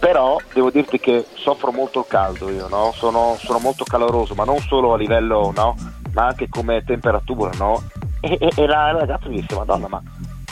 però 0.00 0.36
devo 0.52 0.70
dirti 0.70 0.98
che 0.98 1.24
soffro 1.34 1.70
molto 1.70 2.00
il 2.00 2.06
caldo 2.08 2.50
io, 2.50 2.66
no? 2.66 2.92
Sono, 2.96 3.36
sono 3.38 3.60
molto 3.60 3.84
caloroso, 3.84 4.34
ma 4.34 4.42
non 4.44 4.58
solo 4.58 4.94
a 4.94 4.96
livello, 4.96 5.52
no? 5.54 5.76
Ma 6.12 6.26
anche 6.26 6.48
come 6.48 6.82
temperatura, 6.84 7.52
no? 7.56 7.82
E, 8.20 8.36
e- 8.40 8.52
e 8.56 8.66
la, 8.66 8.90
la 8.90 8.98
ragazza 9.00 9.28
mi 9.28 9.40
disse, 9.40 9.54
madonna, 9.54 9.86
ma, 9.86 10.02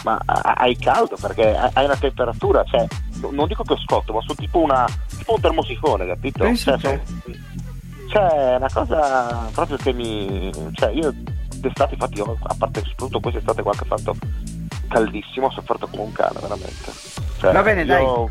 ma 0.04 0.20
hai 0.24 0.76
caldo 0.76 1.16
perché 1.20 1.56
hai 1.56 1.84
una 1.84 1.96
temperatura, 1.96 2.62
cioè, 2.64 2.86
non 3.30 3.48
dico 3.48 3.64
che 3.64 3.72
ho 3.72 3.78
scotto, 3.78 4.12
ma 4.12 4.20
sono 4.20 4.34
tipo, 4.36 4.58
una, 4.60 4.86
tipo 5.18 5.34
un 5.34 5.40
termosifone, 5.40 6.06
capito? 6.06 6.44
Cioè, 6.56 6.78
sono- 6.78 7.00
cioè, 8.12 8.52
è 8.52 8.56
una 8.56 8.68
cosa 8.72 9.48
proprio 9.52 9.76
che 9.78 9.92
mi. 9.92 10.50
Cioè, 10.72 10.90
io 10.92 11.12
d'estate, 11.56 11.94
infatti, 11.94 12.20
ho- 12.20 12.36
a 12.42 12.54
parte 12.58 12.80
soprattutto 12.80 13.20
quest'estate 13.20 13.62
qua 13.62 13.72
che 13.72 13.84
ha 13.84 13.86
fatto 13.96 14.14
caldissimo, 14.88 15.46
ho 15.46 15.50
sofferto 15.50 15.86
come 15.86 16.02
un 16.02 16.12
cane, 16.12 16.38
veramente. 16.40 16.92
Cioè, 17.38 17.52
Va 17.52 17.62
bene, 17.62 17.84
dai. 17.84 18.02
io- 18.02 18.30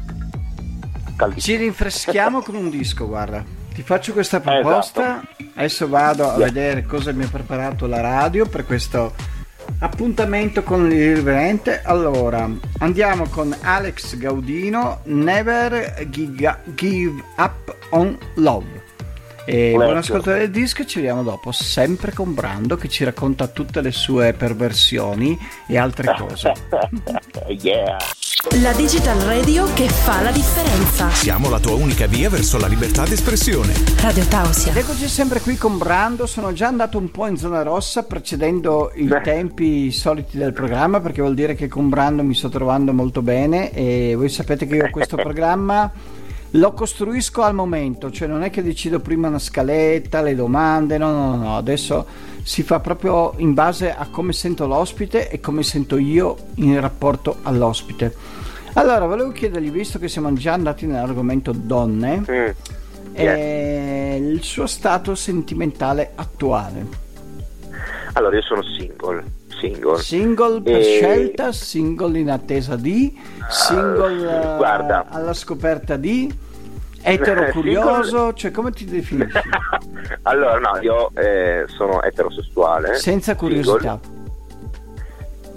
Caldissimo. 1.15 1.56
Ci 1.58 1.63
rinfreschiamo 1.63 2.41
con 2.41 2.56
un 2.56 2.70
disco, 2.70 3.08
guarda. 3.08 3.44
Ti 3.74 3.82
faccio 3.84 4.13
questa 4.13 4.39
proposta. 4.39 5.22
Adesso 5.56 5.88
vado 5.88 6.30
a 6.30 6.36
Yeah. 6.38 6.46
vedere 6.48 6.84
cosa 6.84 7.12
mi 7.12 7.24
ha 7.24 7.28
preparato 7.28 7.88
la 7.88 8.02
radio 8.02 8.46
per 8.48 8.65
questo 8.65 9.13
appuntamento 9.80 10.63
con 10.63 10.88
l'irriverente. 10.88 11.82
Allora, 11.84 12.50
andiamo 12.80 13.28
con 13.30 13.56
Alex 13.62 14.17
Gaudino, 14.17 15.00
Never 15.06 16.08
Give 16.10 17.24
Up 17.38 17.76
on 17.91 18.17
Love. 18.36 18.81
E 19.45 19.71
buon 19.73 19.97
ascolto 19.97 20.32
del 20.32 20.51
disco, 20.51 20.86
ci 20.86 20.99
vediamo 20.99 21.23
dopo, 21.23 21.51
sempre 21.51 22.13
con 22.13 22.34
Brando 22.36 22.75
che 22.75 22.88
ci 22.88 23.04
racconta 23.04 23.47
tutte 23.47 23.82
le 23.82 23.91
sue 23.91 24.34
perversioni 24.34 25.38
e 25.67 25.77
altre 25.77 26.15
cose. 26.15 26.54
yeah. 27.60 27.97
La 28.62 28.71
Digital 28.73 29.17
Radio 29.19 29.71
che 29.73 29.88
fa 29.88 30.21
la 30.21 30.32
differenza. 30.32 31.10
Siamo 31.10 31.49
la 31.49 31.60
tua 31.60 31.73
unica 31.73 32.06
via 32.06 32.30
verso 32.30 32.60
la 32.60 32.67
libertà 32.67 33.04
d'espressione. 33.04 33.73
Radio 33.97 34.25
Tausia. 34.25 34.71
Ed 34.71 34.77
eccoci 34.77 35.08
sempre 35.08 35.41
qui 35.41 35.58
con 35.58 35.77
Brando, 35.77 36.27
sono 36.27 36.54
già 36.54 36.67
andato 36.67 36.97
un 36.97 37.10
po' 37.10 37.27
in 37.27 37.38
zona 37.38 37.63
rossa 37.63 38.04
precedendo 38.04 38.91
i 38.95 39.06
Beh. 39.06 39.21
tempi 39.21 39.91
soliti 39.91 40.38
del 40.38 40.54
programma 40.54 40.99
perché 40.99 41.21
vuol 41.21 41.34
dire 41.34 41.56
che 41.56 41.67
con 41.67 41.89
Brando 41.89 42.23
mi 42.23 42.36
sto 42.36 42.49
trovando 42.49 42.93
molto 42.93 43.21
bene 43.21 43.71
e 43.71 44.13
voi 44.15 44.30
sapete 44.30 44.67
che 44.67 44.75
io 44.75 44.89
questo 44.91 45.15
programma 45.21 45.91
lo 46.51 46.73
costruisco 46.73 47.43
al 47.43 47.53
momento, 47.53 48.11
cioè 48.11 48.27
non 48.27 48.43
è 48.43 48.49
che 48.49 48.61
decido 48.61 48.99
prima 48.99 49.27
una 49.29 49.39
scaletta, 49.39 50.21
le 50.21 50.35
domande, 50.35 50.97
no, 50.97 51.11
no, 51.11 51.35
no, 51.35 51.57
adesso 51.57 52.05
si 52.43 52.63
fa 52.63 52.79
proprio 52.79 53.33
in 53.37 53.53
base 53.53 53.93
a 53.93 54.07
come 54.09 54.33
sento 54.33 54.67
l'ospite 54.67 55.29
e 55.29 55.39
come 55.39 55.63
sento 55.63 55.97
io 55.97 56.35
in 56.55 56.79
rapporto 56.79 57.37
all'ospite. 57.43 58.15
Allora, 58.73 59.05
volevo 59.05 59.31
chiedergli, 59.31 59.71
visto 59.71 59.99
che 59.99 60.07
siamo 60.07 60.31
già 60.33 60.53
andati 60.53 60.85
nell'argomento 60.85 61.51
donne, 61.51 62.19
Mm. 62.19 62.33
eh, 63.13 63.25
è 63.25 64.17
il 64.19 64.41
suo 64.43 64.65
stato 64.67 65.15
sentimentale 65.15 66.11
attuale? 66.15 66.85
Allora, 68.13 68.35
io 68.35 68.41
sono 68.41 68.61
single. 68.63 69.23
Single, 69.62 70.00
single 70.00 70.62
per 70.62 70.78
e... 70.78 70.84
scelta, 70.84 71.52
single 71.52 72.17
in 72.17 72.32
attesa 72.32 72.76
di, 72.76 73.15
single 73.47 74.26
uh, 74.26 74.58
guarda. 74.58 75.06
alla 75.08 75.34
scoperta 75.34 75.97
di, 75.97 76.34
etero 77.04 77.45
curioso, 77.54 78.34
cioè 78.34 78.50
come 78.50 78.71
ti 78.71 78.86
definisci? 78.86 79.38
allora, 80.24 80.58
no, 80.58 80.80
io 80.82 81.12
eh, 81.13 81.65
sono 81.67 82.02
eterosessuale. 82.02 82.95
Senza 82.95 83.36
curiosità. 83.36 84.00
Single. 84.02 84.19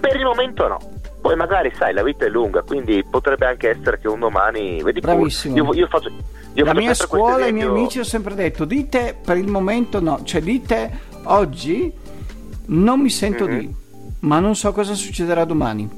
Per 0.00 0.16
il 0.16 0.24
momento 0.24 0.68
no 0.68 0.78
poi 1.24 1.36
magari 1.36 1.72
sai 1.74 1.94
la 1.94 2.02
vita 2.02 2.26
è 2.26 2.28
lunga 2.28 2.60
quindi 2.60 3.02
potrebbe 3.02 3.46
anche 3.46 3.70
essere 3.70 3.98
che 3.98 4.08
un 4.08 4.18
domani 4.18 4.82
vedi 4.82 5.00
bravissimo 5.00 5.56
io, 5.56 5.72
io 5.72 5.86
faccio, 5.86 6.10
io 6.52 6.64
la 6.66 6.74
mia 6.74 6.92
scuola 6.92 7.46
e 7.46 7.48
i 7.48 7.52
miei 7.52 7.66
amici 7.66 7.98
ho 7.98 8.04
sempre 8.04 8.34
detto 8.34 8.66
dite 8.66 9.16
per 9.24 9.38
il 9.38 9.48
momento 9.48 10.00
no 10.00 10.20
cioè 10.24 10.42
dite 10.42 10.98
oggi 11.22 11.90
non 12.66 13.00
mi 13.00 13.08
sento 13.08 13.46
mm-hmm. 13.46 13.58
di 13.58 13.74
ma 14.24 14.38
non 14.40 14.54
so 14.54 14.72
cosa 14.72 14.94
succederà 14.94 15.44
domani 15.44 15.88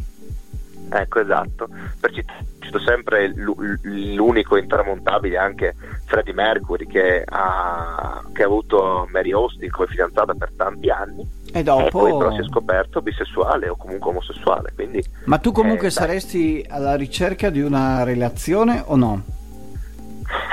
ecco 0.89 1.21
esatto 1.21 1.69
perché 1.99 2.25
cito 2.61 2.79
sempre 2.81 3.33
l'unico 3.35 4.57
intramontabile 4.57 5.37
anche 5.37 5.75
Freddie 6.05 6.35
Mercury 6.35 6.87
che 6.87 7.25
ha, 7.25 8.23
che 8.33 8.43
ha 8.43 8.47
avuto 8.47 9.09
Mary 9.11 9.33
Austin 9.33 9.71
come 9.71 9.87
fidanzata 9.89 10.35
per 10.35 10.51
tanti 10.57 10.91
anni 10.91 11.37
e 11.53 11.63
dopo... 11.63 11.87
E 11.87 11.91
poi 11.91 12.17
però 12.19 12.33
si 12.33 12.41
è 12.41 12.45
scoperto 12.45 13.01
bisessuale 13.01 13.69
o 13.69 13.77
comunque 13.77 14.11
omosessuale. 14.11 14.73
Quindi, 14.75 15.03
Ma 15.25 15.39
tu 15.39 15.53
comunque 15.53 15.87
eh, 15.87 15.91
saresti 15.91 16.65
alla 16.69 16.97
ricerca 16.97 17.49
di 17.49 17.63
una 17.63 18.03
relazione 18.03 18.83
o 18.85 18.97
no? 18.97 19.23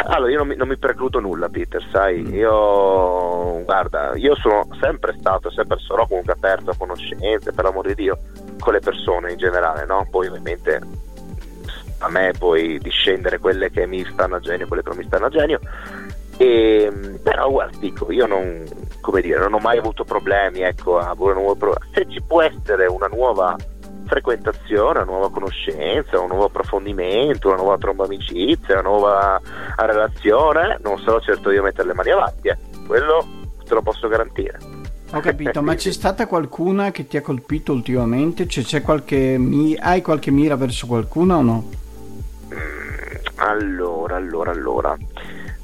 Allora, 0.05 0.31
io 0.31 0.37
non 0.37 0.47
mi, 0.47 0.55
non 0.55 0.67
mi 0.67 0.77
precludo 0.77 1.19
nulla, 1.19 1.49
Peter, 1.49 1.83
sai, 1.91 2.21
mm. 2.21 2.33
io 2.33 3.63
guarda, 3.63 4.11
io 4.15 4.35
sono 4.35 4.67
sempre 4.79 5.15
stato, 5.17 5.49
sempre 5.51 5.77
sarò 5.79 6.05
comunque 6.05 6.33
aperto 6.33 6.71
a 6.71 6.75
conoscenze, 6.77 7.53
per 7.53 7.63
l'amor 7.63 7.87
di 7.87 7.95
Dio, 7.95 8.17
con 8.59 8.73
le 8.73 8.79
persone 8.79 9.31
in 9.31 9.37
generale, 9.37 9.85
no? 9.85 10.07
Poi 10.09 10.27
ovviamente 10.27 10.81
a 11.99 12.09
me 12.09 12.33
poi 12.37 12.79
discendere 12.79 13.39
quelle 13.39 13.71
che 13.71 13.87
mi 13.87 14.03
stanno 14.05 14.35
a 14.35 14.39
genio, 14.39 14.67
quelle 14.67 14.83
che 14.83 14.89
non 14.89 14.97
mi 14.97 15.05
stanno 15.05 15.25
a 15.25 15.29
genio. 15.29 15.59
E, 16.37 16.91
però 17.21 17.49
guarda, 17.49 17.77
dico, 17.77 18.11
io 18.11 18.25
non, 18.25 18.65
dire, 19.21 19.39
non 19.39 19.53
ho 19.53 19.59
mai 19.59 19.77
avuto 19.77 20.03
problemi 20.03 20.61
ecco, 20.61 20.97
a 20.97 21.09
avere 21.09 21.37
un 21.37 21.43
nuovo 21.43 21.55
pro- 21.55 21.77
Se 21.93 22.05
ci 22.09 22.21
può 22.21 22.41
essere 22.41 22.87
una 22.87 23.07
nuova 23.07 23.55
frequentazione, 24.13 24.99
una 24.99 25.11
nuova 25.11 25.31
conoscenza, 25.31 26.19
un 26.19 26.27
nuovo 26.27 26.45
approfondimento, 26.45 27.47
una 27.47 27.57
nuova 27.57 27.77
tromba 27.79 28.05
amicizia, 28.05 28.79
una 28.79 28.81
nuova 28.89 29.41
relazione, 29.77 30.77
non 30.83 30.99
sarò 30.99 31.19
certo 31.19 31.49
io 31.49 31.61
a 31.61 31.63
mettere 31.63 31.87
le 31.87 31.93
mani 31.95 32.11
avanti, 32.11 32.47
eh. 32.49 32.57
quello 32.85 33.25
te 33.65 33.73
lo 33.73 33.81
posso 33.81 34.07
garantire. 34.07 34.59
Ho 35.13 35.19
capito, 35.19 35.61
ma 35.61 35.75
c'è 35.75 35.91
stata 35.91 36.27
qualcuna 36.27 36.91
che 36.91 37.07
ti 37.07 37.17
ha 37.17 37.21
colpito 37.21 37.71
ultimamente? 37.71 38.47
Cioè, 38.47 38.63
c'è 38.63 38.81
qualche 38.81 39.37
mi- 39.37 39.77
hai 39.79 40.01
qualche 40.01 40.31
mira 40.31 40.55
verso 40.55 40.87
qualcuno 40.87 41.37
o 41.37 41.41
no? 41.41 41.69
Mm, 42.53 42.57
allora, 43.35 44.15
allora, 44.15 44.51
allora. 44.51 44.97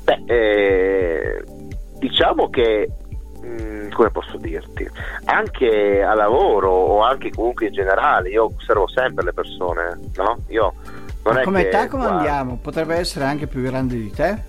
Beh, 0.03 0.23
eh, 0.25 1.43
diciamo 1.97 2.49
che 2.49 2.89
mm, 3.45 3.91
come 3.91 4.09
posso 4.09 4.37
dirti, 4.37 4.89
anche 5.25 6.01
a 6.01 6.13
lavoro 6.13 6.69
o 6.69 7.01
anche 7.01 7.31
comunque 7.31 7.67
in 7.67 7.73
generale, 7.73 8.29
io 8.29 8.51
osservo 8.55 8.87
sempre 8.87 9.23
le 9.25 9.33
persone, 9.33 9.99
no? 10.15 10.37
Io 10.47 10.73
non 11.23 11.33
Ma 11.33 11.41
è 11.41 11.43
come 11.43 11.61
che, 11.63 11.67
età 11.67 11.87
come 11.87 12.05
andiamo? 12.05 12.57
Potrebbe 12.61 12.95
essere 12.95 13.25
anche 13.25 13.47
più 13.47 13.61
grande 13.61 13.95
di 13.95 14.11
te? 14.11 14.43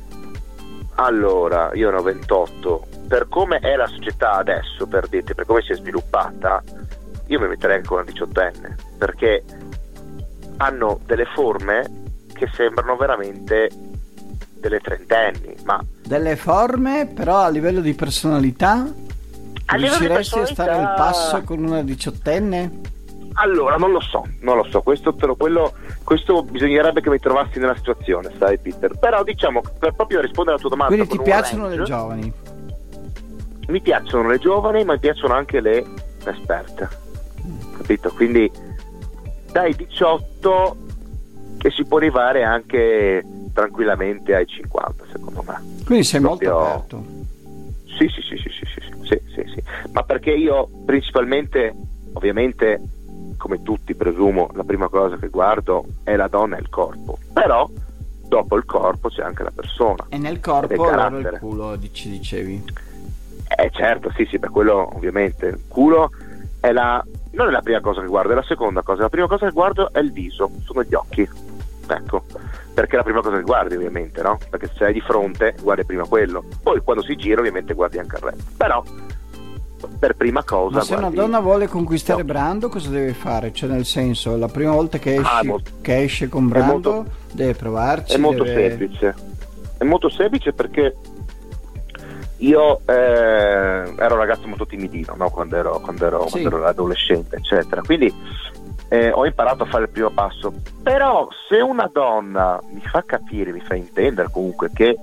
Allora, 0.96 1.70
io 1.74 1.90
ne 1.90 1.96
ho 1.96 2.02
28. 2.02 2.86
Per 3.08 3.28
come 3.28 3.58
è 3.58 3.74
la 3.74 3.86
società 3.86 4.32
adesso, 4.32 4.86
per 4.86 5.08
dirti, 5.08 5.34
per 5.34 5.46
come 5.46 5.62
si 5.62 5.72
è 5.72 5.74
sviluppata, 5.74 6.62
io 7.26 7.40
mi 7.40 7.48
metterei 7.48 7.76
anche 7.76 7.92
una 7.92 8.04
diciottenne, 8.04 8.76
perché 8.98 9.42
hanno 10.58 11.00
delle 11.06 11.24
forme 11.24 11.88
che 12.32 12.48
sembrano 12.52 12.96
veramente 12.96 13.70
delle 14.60 14.80
trentenni, 14.80 15.56
ma... 15.64 15.82
Delle 16.04 16.36
forme, 16.36 17.06
però 17.06 17.38
a 17.38 17.48
livello 17.48 17.80
di 17.80 17.94
personalità? 17.94 18.86
A 19.66 19.76
riusciresti 19.76 20.38
a 20.38 20.46
stare 20.46 20.72
al 20.72 20.94
passo 20.96 21.42
con 21.42 21.64
una 21.64 21.82
diciottenne? 21.82 22.98
Allora, 23.34 23.76
non 23.76 23.92
lo 23.92 24.00
so, 24.00 24.26
non 24.40 24.56
lo 24.56 24.64
so, 24.64 24.82
questo, 24.82 25.14
quello, 25.14 25.72
questo 26.04 26.42
bisognerebbe 26.42 27.00
che 27.00 27.08
mi 27.08 27.18
trovassi 27.18 27.58
nella 27.58 27.76
situazione, 27.76 28.30
sai 28.38 28.58
Peter, 28.58 28.98
però 28.98 29.22
diciamo, 29.22 29.62
per 29.78 29.94
proprio 29.94 30.20
rispondere 30.20 30.56
alla 30.56 30.60
tua 30.60 30.70
domanda... 30.70 30.94
Quindi 30.94 31.16
ti 31.16 31.22
piacciono 31.22 31.62
range, 31.62 31.78
le 31.78 31.84
giovani? 31.84 32.32
Mi 33.68 33.80
piacciono 33.80 34.28
le 34.28 34.38
giovani, 34.38 34.84
ma 34.84 34.94
mi 34.94 34.98
piacciono 34.98 35.34
anche 35.34 35.60
le 35.60 35.84
esperte, 36.24 36.88
capito? 37.78 38.10
Quindi 38.10 38.50
dai 39.52 39.74
18 39.74 40.76
che 41.58 41.70
si 41.70 41.84
può 41.84 41.98
arrivare 41.98 42.42
anche 42.42 43.22
tranquillamente 43.52 44.34
ai 44.34 44.46
50 44.46 45.04
secondo 45.10 45.42
me. 45.46 45.60
Quindi 45.84 46.04
sei 46.04 46.20
Proprio... 46.20 46.52
molto 46.52 46.68
aperto. 46.68 47.04
Sì 47.98 48.08
sì 48.08 48.22
sì, 48.22 48.36
sì, 48.36 48.50
sì, 48.50 48.66
sì, 48.66 48.80
sì, 49.02 49.20
sì, 49.34 49.52
sì, 49.54 49.62
ma 49.92 50.02
perché 50.02 50.30
io 50.30 50.68
principalmente, 50.86 51.74
ovviamente, 52.14 52.80
come 53.36 53.62
tutti 53.62 53.94
presumo, 53.94 54.48
la 54.54 54.64
prima 54.64 54.88
cosa 54.88 55.16
che 55.16 55.28
guardo 55.28 55.84
è 56.04 56.16
la 56.16 56.28
donna 56.28 56.56
e 56.56 56.60
il 56.60 56.68
corpo, 56.70 57.18
però 57.32 57.68
dopo 58.26 58.56
il 58.56 58.64
corpo 58.64 59.08
c'è 59.08 59.22
anche 59.22 59.42
la 59.42 59.50
persona. 59.50 60.06
E 60.08 60.16
nel 60.16 60.40
corpo 60.40 60.88
allora 60.88 61.30
il 61.30 61.38
culo 61.40 61.78
ci 61.90 62.10
dicevi? 62.10 62.64
Eh 63.56 63.70
certo, 63.72 64.12
sì 64.14 64.24
sì, 64.26 64.38
per 64.38 64.50
quello 64.50 64.88
ovviamente 64.94 65.46
il 65.46 65.64
culo 65.66 66.10
è 66.60 66.70
la, 66.72 67.04
non 67.32 67.48
è 67.48 67.50
la 67.50 67.62
prima 67.62 67.80
cosa 67.80 68.00
che 68.00 68.06
guardo, 68.06 68.32
è 68.32 68.34
la 68.34 68.44
seconda 68.44 68.82
cosa. 68.82 69.02
La 69.02 69.08
prima 69.08 69.26
cosa 69.26 69.46
che 69.46 69.52
guardo 69.52 69.92
è 69.92 69.98
il 69.98 70.12
viso, 70.12 70.50
sono 70.64 70.84
gli 70.84 70.94
occhi. 70.94 71.28
Ecco, 71.88 72.24
perché 72.80 72.94
è 72.94 72.96
la 72.96 73.02
prima 73.02 73.20
cosa 73.20 73.36
che 73.36 73.42
guardi 73.42 73.74
ovviamente, 73.74 74.22
no? 74.22 74.38
Perché 74.48 74.68
se 74.68 74.72
sei 74.78 74.92
di 74.94 75.00
fronte 75.02 75.54
guardi 75.60 75.84
prima 75.84 76.06
quello, 76.06 76.42
poi 76.62 76.80
quando 76.80 77.02
si 77.02 77.14
gira 77.14 77.40
ovviamente 77.40 77.74
guardi 77.74 77.98
anche 77.98 78.16
il 78.16 78.22
resto. 78.22 78.44
Però 78.56 78.82
per 79.98 80.16
prima 80.16 80.42
cosa. 80.44 80.76
Ma 80.76 80.82
se 80.82 80.96
guardi... 80.96 81.16
una 81.16 81.26
donna 81.26 81.40
vuole 81.40 81.66
conquistare 81.66 82.22
no. 82.22 82.26
Brando, 82.26 82.70
cosa 82.70 82.88
deve 82.88 83.12
fare? 83.12 83.52
Cioè, 83.52 83.68
nel 83.68 83.84
senso, 83.84 84.34
la 84.38 84.48
prima 84.48 84.72
volta 84.72 84.96
che 84.96 85.16
esce, 85.16 85.30
ah, 85.30 85.44
molto... 85.44 85.70
che 85.82 86.02
esce 86.02 86.30
con 86.30 86.48
Brando, 86.48 86.90
molto... 86.90 87.10
deve 87.32 87.54
provarci. 87.54 88.14
È 88.14 88.18
molto 88.18 88.44
deve... 88.44 88.68
semplice. 88.68 89.14
È 89.76 89.84
molto 89.84 90.08
semplice 90.08 90.52
perché 90.54 90.94
io 92.38 92.80
eh, 92.86 92.92
ero 92.94 94.14
un 94.14 94.20
ragazzo 94.20 94.46
molto 94.46 94.64
timidino 94.64 95.14
no? 95.18 95.28
quando, 95.28 95.56
ero, 95.56 95.80
quando, 95.80 96.06
ero, 96.06 96.24
sì. 96.24 96.30
quando 96.30 96.56
ero 96.56 96.64
adolescente, 96.64 97.36
eccetera. 97.36 97.82
Quindi 97.82 98.10
eh, 98.90 99.12
ho 99.12 99.24
imparato 99.24 99.62
a 99.62 99.66
fare 99.66 99.84
il 99.84 99.90
primo 99.90 100.10
passo. 100.10 100.52
Però 100.82 101.28
se 101.48 101.60
una 101.60 101.88
donna 101.90 102.60
mi 102.72 102.80
fa 102.80 103.04
capire, 103.06 103.52
mi 103.52 103.60
fa 103.60 103.76
intendere 103.76 104.28
comunque 104.32 104.70
che 104.72 104.96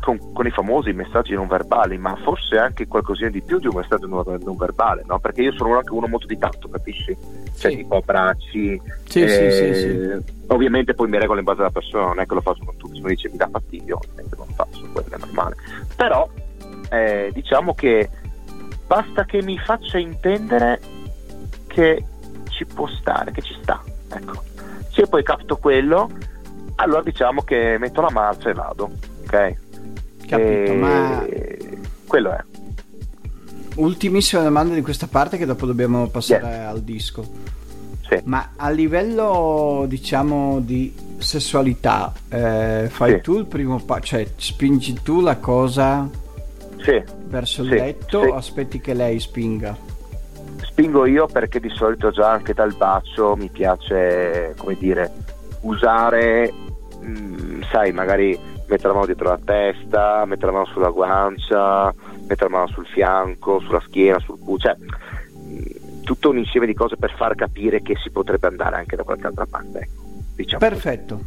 con, 0.00 0.32
con, 0.32 0.46
i 0.46 0.50
famosi 0.50 0.92
messaggi 0.92 1.34
non 1.34 1.46
verbali, 1.46 1.96
ma 1.98 2.16
forse 2.16 2.58
anche 2.58 2.88
qualcosina 2.88 3.30
di 3.30 3.42
più 3.42 3.58
di 3.58 3.68
un 3.68 3.76
messaggio 3.76 4.06
non, 4.06 4.24
non 4.42 4.56
verbale, 4.56 5.02
no? 5.06 5.20
Perché 5.20 5.42
io 5.42 5.52
sono 5.52 5.76
anche 5.76 5.92
uno 5.92 6.08
molto 6.08 6.26
di 6.26 6.36
tatto, 6.36 6.68
capisci? 6.68 7.16
Cioè 7.56 7.70
sì. 7.70 7.76
tipo 7.76 7.96
abbracci. 7.96 8.80
Sì, 9.04 9.22
eh, 9.22 9.28
sì, 9.28 9.74
sì, 9.74 10.34
Ovviamente 10.48 10.94
poi 10.94 11.08
mi 11.08 11.18
regolo 11.18 11.38
in 11.38 11.44
base 11.44 11.60
alla 11.60 11.70
persona, 11.70 12.06
non 12.06 12.20
è 12.20 12.26
che 12.26 12.34
lo 12.34 12.40
faccio 12.40 12.64
con 12.64 12.76
tutti, 12.76 12.96
se 12.96 13.02
mi 13.02 13.08
dice 13.10 13.28
mi 13.30 13.36
dà 13.36 13.48
fastidio, 13.48 13.98
ovviamente 13.98 14.36
non 14.36 14.46
lo 14.48 14.52
faccio, 14.52 14.88
quello 14.92 15.08
è 15.14 15.18
normale. 15.18 15.56
Però 15.94 16.28
eh, 16.90 17.30
diciamo 17.32 17.72
che 17.74 18.10
basta 18.86 19.24
che 19.24 19.42
mi 19.42 19.58
faccia 19.58 19.98
intendere 19.98 20.80
che 21.76 22.04
ci 22.56 22.64
può 22.64 22.88
stare, 22.88 23.30
che 23.30 23.42
ci 23.42 23.54
sta. 23.62 23.82
Ecco. 24.08 24.42
Se 24.90 25.06
poi 25.06 25.22
capto 25.22 25.58
quello, 25.58 26.10
allora 26.76 27.02
diciamo 27.02 27.42
che 27.42 27.76
metto 27.78 28.00
la 28.00 28.10
marcia 28.10 28.50
e 28.50 28.54
vado. 28.54 28.90
Ok? 29.24 29.56
Capito, 30.26 30.72
e... 30.72 30.74
ma... 30.74 31.26
Quello 32.06 32.32
è. 32.32 32.42
Ultimissima 33.76 34.42
domanda 34.42 34.74
di 34.74 34.80
questa 34.80 35.06
parte 35.06 35.36
che 35.36 35.44
dopo 35.44 35.66
dobbiamo 35.66 36.08
passare 36.08 36.46
yes. 36.46 36.66
al 36.66 36.80
disco. 36.80 37.28
Sì. 38.08 38.20
Ma 38.24 38.52
a 38.56 38.70
livello 38.70 39.84
diciamo 39.86 40.60
di 40.60 40.94
sessualità, 41.18 42.12
eh, 42.28 42.86
fai 42.88 43.14
sì. 43.14 43.20
tu 43.20 43.36
il 43.36 43.46
primo 43.46 43.78
passo, 43.80 44.02
cioè 44.02 44.26
spingi 44.36 45.02
tu 45.02 45.20
la 45.20 45.36
cosa 45.36 46.08
sì. 46.78 47.02
verso 47.26 47.62
il 47.62 47.68
letto 47.68 48.18
o 48.20 48.34
aspetti 48.34 48.80
che 48.80 48.94
lei 48.94 49.18
spinga? 49.18 49.76
Spingo 50.62 51.06
io 51.06 51.26
perché 51.26 51.60
di 51.60 51.70
solito 51.70 52.10
già 52.10 52.30
anche 52.30 52.54
dal 52.54 52.74
bacio 52.74 53.36
mi 53.36 53.48
piace, 53.48 54.54
come 54.56 54.76
dire, 54.78 55.10
usare, 55.62 56.52
mh, 57.00 57.08
mm, 57.08 57.62
sai, 57.70 57.92
magari 57.92 58.38
mettere 58.66 58.88
la 58.88 58.94
mano 58.94 59.06
dietro 59.06 59.28
la 59.28 59.40
testa, 59.42 60.24
mettere 60.26 60.46
la 60.46 60.58
mano 60.58 60.66
sulla 60.66 60.90
guancia, 60.90 61.92
mettere 62.26 62.50
la 62.50 62.56
mano 62.56 62.68
sul 62.68 62.86
fianco, 62.86 63.60
sulla 63.60 63.82
schiena, 63.86 64.18
sul 64.20 64.38
culo, 64.38 64.58
cioè 64.58 64.76
mh, 64.76 66.02
tutto 66.02 66.30
un 66.30 66.38
insieme 66.38 66.66
di 66.66 66.74
cose 66.74 66.96
per 66.96 67.14
far 67.16 67.34
capire 67.34 67.82
che 67.82 67.96
si 68.02 68.10
potrebbe 68.10 68.46
andare 68.46 68.76
anche 68.76 68.96
da 68.96 69.02
qualche 69.02 69.26
altra 69.26 69.46
parte. 69.46 69.78
Ecco, 69.78 70.02
diciamo 70.34 70.58
Perfetto. 70.58 71.20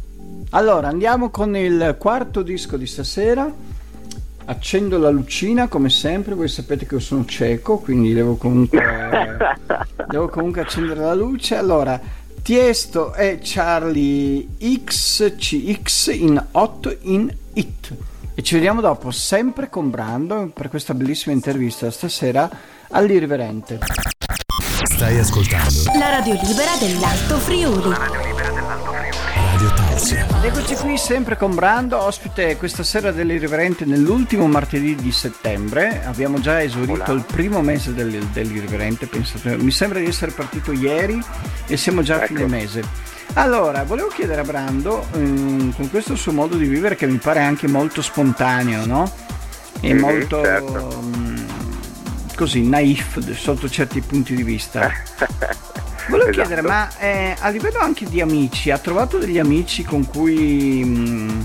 Allora 0.50 0.88
andiamo 0.88 1.30
con 1.30 1.54
il 1.56 1.96
quarto 1.98 2.42
disco 2.42 2.76
di 2.76 2.86
stasera 2.86 3.50
accendo 4.50 4.98
la 4.98 5.10
lucina 5.10 5.68
come 5.68 5.88
sempre, 5.90 6.34
voi 6.34 6.48
sapete 6.48 6.84
che 6.84 6.94
io 6.94 7.00
sono 7.00 7.24
cieco, 7.24 7.78
quindi 7.78 8.12
devo 8.12 8.34
comunque, 8.36 8.80
devo 10.08 10.28
comunque 10.28 10.62
accendere 10.62 11.00
la 11.00 11.14
luce. 11.14 11.54
Allora, 11.54 11.98
Tiesto 12.42 13.12
è 13.12 13.38
Charlie 13.40 14.46
XCX 14.58 16.14
in 16.14 16.44
8 16.50 16.96
in 17.02 17.32
It. 17.54 17.94
E 18.34 18.42
ci 18.42 18.54
vediamo 18.54 18.80
dopo, 18.80 19.10
sempre 19.12 19.68
con 19.68 19.90
Brando, 19.90 20.50
per 20.52 20.68
questa 20.68 20.94
bellissima 20.94 21.34
intervista 21.34 21.90
stasera 21.90 22.50
all'Irriverente. 22.90 23.78
Stai 24.82 25.18
ascoltando 25.18 25.92
La 25.98 26.10
radio 26.10 26.34
libera 26.42 26.76
dell'Alto 26.80 27.36
Friuli. 27.36 28.59
Ed 30.12 30.44
eccoci 30.44 30.74
qui 30.74 30.98
sempre 30.98 31.36
con 31.36 31.54
Brando, 31.54 31.96
ospite 32.02 32.56
questa 32.56 32.82
sera 32.82 33.12
dell'Irriverente 33.12 33.84
nell'ultimo 33.84 34.48
martedì 34.48 34.96
di 34.96 35.12
settembre. 35.12 36.02
Abbiamo 36.04 36.40
già 36.40 36.60
esaurito 36.60 37.12
il 37.12 37.22
primo 37.24 37.60
mese 37.62 37.94
del- 37.94 38.18
dell'Irriverente, 38.32 39.06
pensate. 39.06 39.56
mi 39.56 39.70
sembra 39.70 40.00
di 40.00 40.06
essere 40.06 40.32
partito 40.32 40.72
ieri 40.72 41.22
e 41.66 41.76
siamo 41.76 42.02
già 42.02 42.14
a 42.16 42.24
Ecco. 42.24 42.34
fine 42.34 42.46
mese. 42.46 42.82
Allora, 43.34 43.84
volevo 43.84 44.08
chiedere 44.08 44.40
a 44.40 44.44
Brando, 44.44 45.06
ehm, 45.12 45.74
con 45.76 45.88
questo 45.90 46.16
suo 46.16 46.32
modo 46.32 46.56
di 46.56 46.66
vivere 46.66 46.96
che 46.96 47.06
mi 47.06 47.18
pare 47.18 47.40
anche 47.40 47.68
molto 47.68 48.02
spontaneo, 48.02 48.84
no? 48.86 49.08
E 49.78 49.94
Mhm, 49.94 50.00
molto 50.00 50.42
certo. 50.42 51.02
mm, 51.04 51.36
così 52.34 52.62
naif 52.66 53.20
sotto 53.36 53.68
certi 53.68 54.00
punti 54.00 54.34
di 54.34 54.42
vista. 54.42 54.90
Volevo 56.10 56.30
Esatto. 56.30 56.46
chiedere, 56.46 56.66
ma 56.66 56.88
eh, 56.98 57.36
a 57.38 57.48
livello 57.48 57.78
anche 57.78 58.04
di 58.06 58.20
amici, 58.20 58.70
ha 58.70 58.78
trovato 58.78 59.18
degli 59.18 59.38
amici 59.38 59.84
con 59.84 60.06
cui 60.06 60.84
mh, 60.84 61.42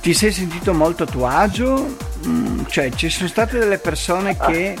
ti 0.00 0.12
sei 0.14 0.30
sentito 0.32 0.72
molto 0.74 1.04
a 1.04 1.06
tuo 1.06 1.26
agio? 1.26 1.96
Mm, 2.26 2.64
cioè, 2.68 2.90
ci 2.90 3.08
sono 3.08 3.28
state 3.28 3.58
delle 3.58 3.78
persone 3.78 4.36
che 4.36 4.76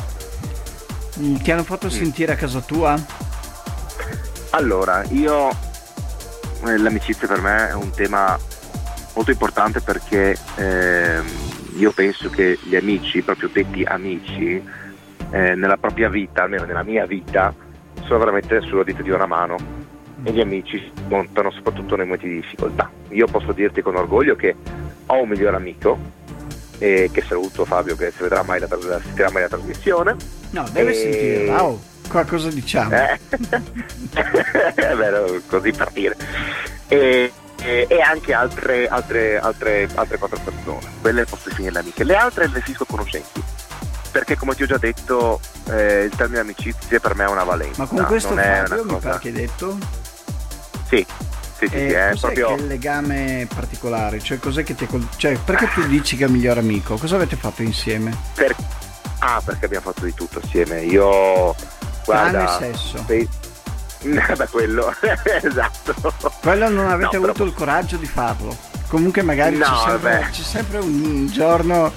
mh, 1.16 1.36
ti 1.36 1.50
hanno 1.50 1.64
fatto 1.64 1.88
sentire 1.90 2.32
a 2.32 2.36
casa 2.36 2.60
tua? 2.60 2.98
Allora, 4.50 5.02
io 5.10 5.48
eh, 6.66 6.76
l'amicizia 6.78 7.26
per 7.26 7.40
me 7.40 7.70
è 7.70 7.74
un 7.74 7.90
tema 7.90 8.38
molto 9.14 9.30
importante 9.30 9.80
perché 9.80 10.36
ehm, 10.56 11.24
io 11.76 11.90
penso 11.92 12.30
che 12.30 12.58
gli 12.62 12.76
amici, 12.76 13.22
proprio 13.22 13.48
detti 13.52 13.82
amici, 13.84 14.62
eh, 15.30 15.54
nella 15.54 15.76
propria 15.76 16.08
vita, 16.08 16.42
almeno 16.44 16.64
nella 16.64 16.84
mia 16.84 17.04
vita, 17.06 17.52
sono 18.06 18.18
veramente 18.18 18.60
sulla 18.62 18.84
dita 18.84 19.02
di 19.02 19.10
una 19.10 19.26
mano 19.26 19.56
e 20.22 20.32
gli 20.32 20.40
amici 20.40 20.78
si 20.78 20.92
contano 21.08 21.50
soprattutto 21.50 21.96
nei 21.96 22.06
momenti 22.06 22.28
di 22.28 22.36
difficoltà. 22.36 22.90
Io 23.10 23.26
posso 23.26 23.52
dirti 23.52 23.82
con 23.82 23.96
orgoglio 23.96 24.36
che 24.36 24.54
ho 25.06 25.20
un 25.22 25.28
migliore 25.28 25.56
amico 25.56 25.98
e 26.78 27.10
che 27.12 27.22
saluto 27.22 27.64
Fabio 27.64 27.94
che 27.96 28.10
si 28.10 28.22
vedrà 28.22 28.42
mai 28.42 28.58
la, 28.60 28.66
sentirà 28.68 29.30
mai 29.30 29.42
la 29.42 29.48
trasmissione 29.48 30.16
No, 30.50 30.64
deve 30.72 30.90
E- 30.90 30.94
sentirla. 30.94 31.62
Oh, 31.64 31.80
qua 32.08 32.24
cosa 32.24 32.48
diciamo? 32.48 32.94
eh? 32.94 33.18
è 34.74 34.94
vero, 34.96 35.40
così 35.46 35.72
per 35.72 35.90
dire. 35.92 36.16
E, 36.88 37.32
e- 37.62 37.86
e 37.88 38.00
anche 38.00 38.32
altre, 38.32 38.86
altre, 38.88 39.38
altre, 39.38 39.88
altre 39.94 40.18
quattro 40.18 40.38
persone. 40.44 40.86
Quelle 41.00 41.24
posso 41.24 41.48
definirle 41.48 41.78
amiche. 41.80 42.04
Le 42.04 42.14
altre 42.14 42.46
le 42.46 42.52
definisco 42.52 42.84
conoscenti. 42.84 43.42
Perché 44.14 44.36
come 44.36 44.54
ti 44.54 44.62
ho 44.62 44.66
già 44.66 44.78
detto, 44.78 45.40
eh, 45.70 46.04
il 46.04 46.14
termine 46.14 46.38
amicizia 46.38 47.00
per 47.00 47.16
me 47.16 47.24
è 47.24 47.28
una 47.28 47.42
valenza. 47.42 47.82
Ma 47.82 47.88
con 47.88 48.04
questo 48.04 48.28
non 48.28 48.38
è 48.38 48.62
Fabio 48.64 48.84
mi 48.84 48.96
pare 49.00 49.18
che 49.18 49.26
hai 49.28 49.34
detto? 49.34 49.76
Sì, 50.86 51.04
sì, 51.58 51.66
sì, 51.66 51.66
sì, 51.68 51.74
Eh, 51.74 51.96
è 51.96 52.10
cos'è 52.10 52.20
proprio... 52.32 52.48
è 52.50 52.52
il 52.60 52.66
legame 52.68 53.48
particolare? 53.52 54.20
Cioè, 54.20 54.38
cos'è 54.38 54.62
che 54.62 54.76
ti... 54.76 54.86
Cioè, 55.16 55.36
perché 55.44 55.68
tu 55.74 55.84
dici 55.88 56.16
che 56.16 56.22
è 56.22 56.26
il 56.28 56.32
migliore 56.32 56.60
amico? 56.60 56.96
Cosa 56.96 57.16
avete 57.16 57.34
fatto 57.34 57.62
insieme? 57.62 58.16
per- 58.34 58.54
Ah, 59.18 59.42
perché 59.44 59.64
abbiamo 59.64 59.86
fatto 59.90 60.04
di 60.04 60.14
tutto 60.14 60.38
assieme. 60.44 60.82
Io... 60.82 61.52
Guarda... 62.04 62.44
Tranne 62.44 62.72
sesso. 62.72 63.04
Sì. 63.08 63.28
Beh, 64.06 64.46
quello, 64.48 64.94
esatto. 65.42 65.94
Quello 66.40 66.68
non 66.68 66.86
avete 66.88 67.16
No, 67.16 67.22
però- 67.22 67.32
avuto 67.32 67.44
il 67.44 67.52
coraggio 67.54 67.96
di 67.96 68.06
farlo. 68.06 68.56
Comunque 68.86 69.22
magari 69.22 69.56
No, 69.56 69.64
sempre, 69.88 70.12
vabbè. 70.18 70.30
c'è 70.30 70.42
sempre 70.42 70.78
un 70.78 71.26
giorno, 71.26 71.90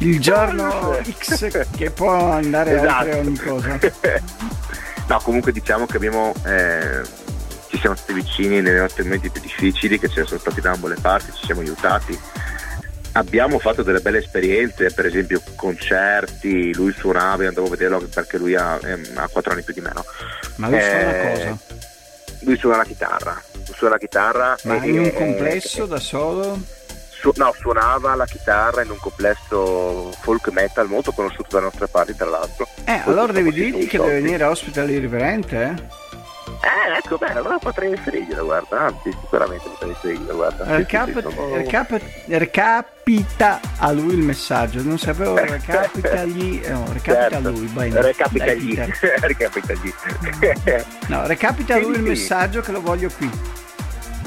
il 0.00 0.20
giorno 0.20 0.98
X 1.18 1.66
che 1.76 1.90
può 1.90 2.32
andare 2.32 2.78
oltre 2.78 3.18
ogni 3.18 3.36
cosa. 3.36 3.78
no, 5.08 5.20
comunque 5.22 5.52
diciamo 5.52 5.86
che 5.86 5.96
abbiamo 5.96 6.34
eh, 6.44 7.02
ci 7.70 7.78
siamo 7.78 7.94
stati 7.94 8.12
vicini 8.14 8.60
nei 8.60 8.76
nostri 8.76 9.04
momenti 9.04 9.30
più 9.30 9.40
difficili, 9.40 9.98
che 9.98 10.08
ce 10.08 10.20
ne 10.20 10.26
sono 10.26 10.40
stati 10.40 10.60
da 10.60 10.72
ambo 10.72 10.88
le 10.88 10.96
parti, 11.00 11.32
ci 11.32 11.46
siamo 11.46 11.60
aiutati. 11.60 12.18
Abbiamo 13.12 13.58
fatto 13.58 13.82
delle 13.82 14.00
belle 14.00 14.18
esperienze, 14.18 14.92
per 14.92 15.06
esempio 15.06 15.40
concerti, 15.56 16.74
lui 16.74 16.92
suonava, 16.92 17.42
io 17.42 17.48
andavo 17.48 17.66
a 17.66 17.70
vederlo 17.70 18.00
perché 18.12 18.38
lui 18.38 18.54
ha, 18.54 18.78
ehm, 18.82 19.12
ha 19.14 19.28
4 19.28 19.52
anni 19.52 19.62
più 19.62 19.74
di 19.74 19.80
me, 19.80 19.90
no? 19.94 20.04
Ma 20.56 20.68
lui 20.68 20.80
suona 20.80 21.22
Eh, 21.22 21.32
cosa? 21.32 21.58
Lui 22.42 22.56
suona 22.56 22.76
la 22.76 22.84
chitarra, 22.84 23.42
suona 23.72 23.94
la 23.94 23.98
chitarra. 23.98 24.56
Ma 24.64 24.84
in 24.84 24.98
un 24.98 25.12
complesso 25.12 25.86
da 25.86 25.98
solo? 25.98 26.58
Su- 27.20 27.32
no, 27.36 27.52
suonava 27.58 28.14
la 28.14 28.24
chitarra 28.24 28.82
in 28.82 28.90
un 28.90 28.98
complesso 28.98 30.10
folk 30.20 30.48
metal 30.48 30.86
molto 30.88 31.12
conosciuto 31.12 31.48
dalle 31.50 31.64
nostre 31.64 31.86
parti, 31.86 32.16
tra 32.16 32.26
l'altro. 32.26 32.66
Eh, 32.84 32.92
Molto 32.94 33.10
allora 33.10 33.32
devi 33.32 33.52
dirgli 33.52 33.86
che 33.86 33.98
deve 33.98 34.20
venire 34.20 34.44
ospite 34.44 34.80
all'irriverente, 34.80 35.62
eh? 35.62 35.98
Eh, 36.62 36.98
ecco, 37.02 37.16
bene, 37.16 37.38
allora 37.38 37.58
potrei 37.58 37.90
inserirglielo, 37.90 38.44
guarda, 38.44 38.80
anzi, 38.80 39.10
sicuramente 39.20 39.68
potrei 39.68 39.90
inserirglielo, 39.90 40.34
guarda. 40.34 40.64
Sì, 40.64 40.86
sì, 40.88 40.96
sì, 41.06 41.20
sono- 41.32 41.54
recap- 41.56 42.02
recapita 42.26 43.60
a 43.78 43.90
lui 43.92 44.12
il 44.14 44.18
messaggio, 44.22 44.82
non 44.82 44.98
sapevo, 44.98 45.36
recapitagli, 45.36 46.60
eh, 46.64 46.70
no, 46.70 46.84
recapita 46.92 47.30
Certo. 47.30 47.48
a 47.48 47.50
lui, 47.50 47.66
bene. 47.66 47.88
Dai, 47.90 48.02
Recapitagli, 48.02 48.74
Peter. 48.74 49.20
recapitagli. 49.20 49.94
No, 51.06 51.26
recapita 51.26 51.74
a 51.76 51.78
lui 51.78 51.94
il 51.96 52.02
messaggio 52.02 52.60
che 52.60 52.72
lo 52.72 52.80
voglio 52.82 53.08
qui, 53.16 53.30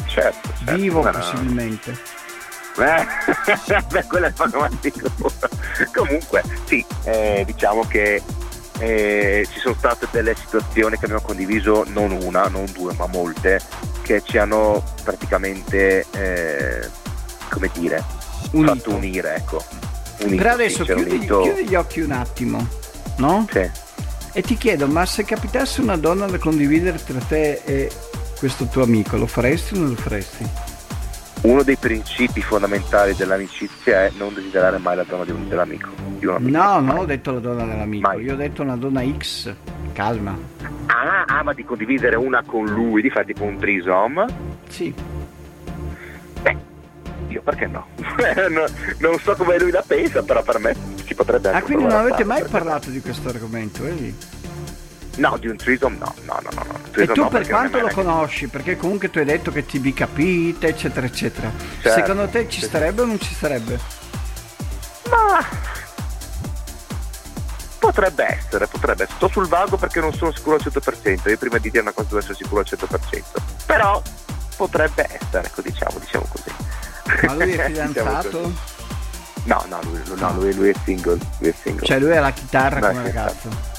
certo, 0.07 0.49
certo, 0.57 0.75
vivo 0.75 1.01
no. 1.03 1.11
possibilmente. 1.11 2.21
Eh, 2.77 3.83
beh, 3.91 4.03
quello 4.05 4.25
è 4.27 4.33
sicuro. 4.81 5.11
Comunque, 5.93 6.43
sì, 6.65 6.85
eh, 7.03 7.43
diciamo 7.45 7.85
che 7.87 8.21
eh, 8.79 9.47
ci 9.51 9.59
sono 9.59 9.75
state 9.77 10.07
delle 10.11 10.35
situazioni 10.35 10.97
che 10.97 11.05
abbiamo 11.05 11.23
condiviso, 11.23 11.83
non 11.87 12.11
una, 12.11 12.47
non 12.47 12.65
due, 12.73 12.93
ma 12.93 13.07
molte, 13.07 13.61
che 14.01 14.21
ci 14.23 14.37
hanno 14.37 14.83
praticamente, 15.03 16.05
eh, 16.11 16.89
come 17.49 17.69
dire, 17.73 18.03
Unito. 18.51 18.73
fatto 18.73 18.95
unire, 18.95 19.35
ecco. 19.35 19.63
Unito, 20.19 20.35
Però 20.35 20.53
adesso 20.53 20.83
chiudi, 20.83 21.19
chiudi 21.19 21.67
gli 21.67 21.75
occhi 21.75 22.01
un 22.01 22.11
attimo, 22.11 22.67
no? 23.17 23.47
sì. 23.51 23.69
E 24.35 24.41
ti 24.41 24.57
chiedo, 24.57 24.87
ma 24.87 25.05
se 25.05 25.23
capitasse 25.23 25.81
una 25.81 25.95
donna 25.95 26.25
da 26.25 26.39
condividere 26.39 27.01
tra 27.03 27.19
te 27.19 27.61
e 27.65 27.91
questo 28.39 28.65
tuo 28.65 28.81
amico, 28.81 29.15
lo 29.15 29.27
faresti 29.27 29.75
o 29.75 29.77
non 29.77 29.89
lo 29.89 29.95
faresti? 29.95 30.49
Uno 31.43 31.61
dei 31.63 31.75
principi 31.75 32.41
fondamentali 32.41 33.13
dell'amicizia 33.15 34.05
è 34.05 34.11
non 34.17 34.33
desiderare 34.33 34.77
mai 34.77 34.95
la 34.95 35.03
donna 35.03 35.25
di 35.25 35.31
un, 35.31 35.47
dell'amico. 35.49 35.89
Di. 36.17 36.25
No, 36.25 36.79
non 36.79 36.97
ho 36.99 37.05
detto 37.05 37.33
la 37.33 37.39
donna 37.39 37.65
dell'amico, 37.65 38.07
Mai. 38.07 38.23
io 38.23 38.33
ho 38.33 38.37
detto 38.37 38.61
una 38.61 38.77
donna 38.77 39.03
X. 39.17 39.53
Calma. 39.91 40.37
Ah, 40.85 41.25
ama 41.27 41.53
di 41.53 41.65
condividere 41.65 42.15
una 42.15 42.43
con 42.45 42.65
lui, 42.65 43.01
di 43.01 43.09
fare 43.09 43.25
tipo 43.25 43.43
un 43.43 43.57
trisom. 43.57 44.25
Sì. 44.69 44.93
Beh, 46.41 46.57
io 47.27 47.41
perché 47.41 47.67
no? 47.67 47.87
No, 48.49 48.63
non 48.99 49.19
so 49.19 49.35
come 49.35 49.59
lui 49.59 49.71
la 49.71 49.83
pensa, 49.85 50.23
però 50.23 50.41
per 50.43 50.59
me 50.59 50.73
ci 51.03 51.13
potrebbe 51.13 51.49
Ah, 51.49 51.55
anche 51.55 51.65
quindi 51.65 51.83
non 51.83 51.97
avete 51.97 52.23
mai 52.23 52.37
perché 52.41 52.51
parlato 52.57 52.89
di 52.89 53.01
questo 53.01 53.27
argomento, 53.27 53.83
vedi? 53.83 54.15
no? 54.17 54.42
No, 55.17 55.37
di 55.37 55.47
un 55.47 55.57
trisom 55.57 55.95
no, 55.99 56.13
no, 56.23 56.39
no, 56.41 56.49
no. 56.55 56.63
no. 56.65 57.01
E 57.01 57.07
tu 57.07 57.21
no, 57.21 57.27
per 57.29 57.47
quanto 57.47 57.79
lo 57.79 57.89
conosci? 57.89 58.47
Perché 58.47 58.75
comunque 58.77 59.09
tu 59.11 59.19
hai 59.19 59.25
detto 59.25 59.51
che 59.51 59.65
ti 59.65 59.77
vi 59.77 59.93
capite, 59.93 60.67
eccetera, 60.67 61.05
eccetera. 61.05 61.51
Certo, 61.81 61.99
Secondo 61.99 62.27
te 62.27 62.49
ci 62.49 62.59
sì. 62.61 62.65
starebbe 62.65 63.01
o 63.01 63.05
non 63.05 63.19
ci 63.19 63.33
starebbe? 63.33 63.79
Ma 65.09 65.45
potrebbe 67.79 68.25
essere, 68.25 68.67
potrebbe 68.67 69.03
essere. 69.03 69.17
Sto 69.17 69.27
sul 69.27 69.47
vago 69.47 69.77
perché 69.77 69.99
non 69.99 70.13
sono 70.13 70.31
sicuro 70.31 70.55
al 70.55 70.61
100%. 70.63 71.29
Io 71.29 71.37
prima 71.37 71.57
di 71.57 71.69
dire 71.69 71.81
una 71.81 71.91
cosa 71.91 72.07
devo 72.07 72.19
essere 72.19 72.35
sicuro 72.35 72.61
al 72.61 72.67
100%. 72.69 73.21
Però 73.65 74.01
potrebbe 74.55 75.07
essere, 75.19 75.45
ecco, 75.45 75.61
diciamo, 75.61 75.99
diciamo 75.99 76.25
così. 76.27 77.25
Ma 77.25 77.33
lui 77.33 77.51
è 77.53 77.67
Diciamo 77.67 77.87
fidanzato? 77.91 78.39
così. 78.41 78.53
no, 79.43 79.65
no, 79.67 79.79
lui, 79.83 80.01
no, 80.15 80.33
lui, 80.33 80.53
lui 80.55 80.69
è 80.69 80.73
single. 80.83 81.17
Lui 81.39 81.49
è 81.49 81.53
single. 81.61 81.85
Cioè 81.85 81.99
lui 81.99 82.15
ha 82.17 82.21
la 82.21 82.31
chitarra 82.31 82.79
No, 82.79 82.87
come 82.87 83.03
ragazzo. 83.03 83.71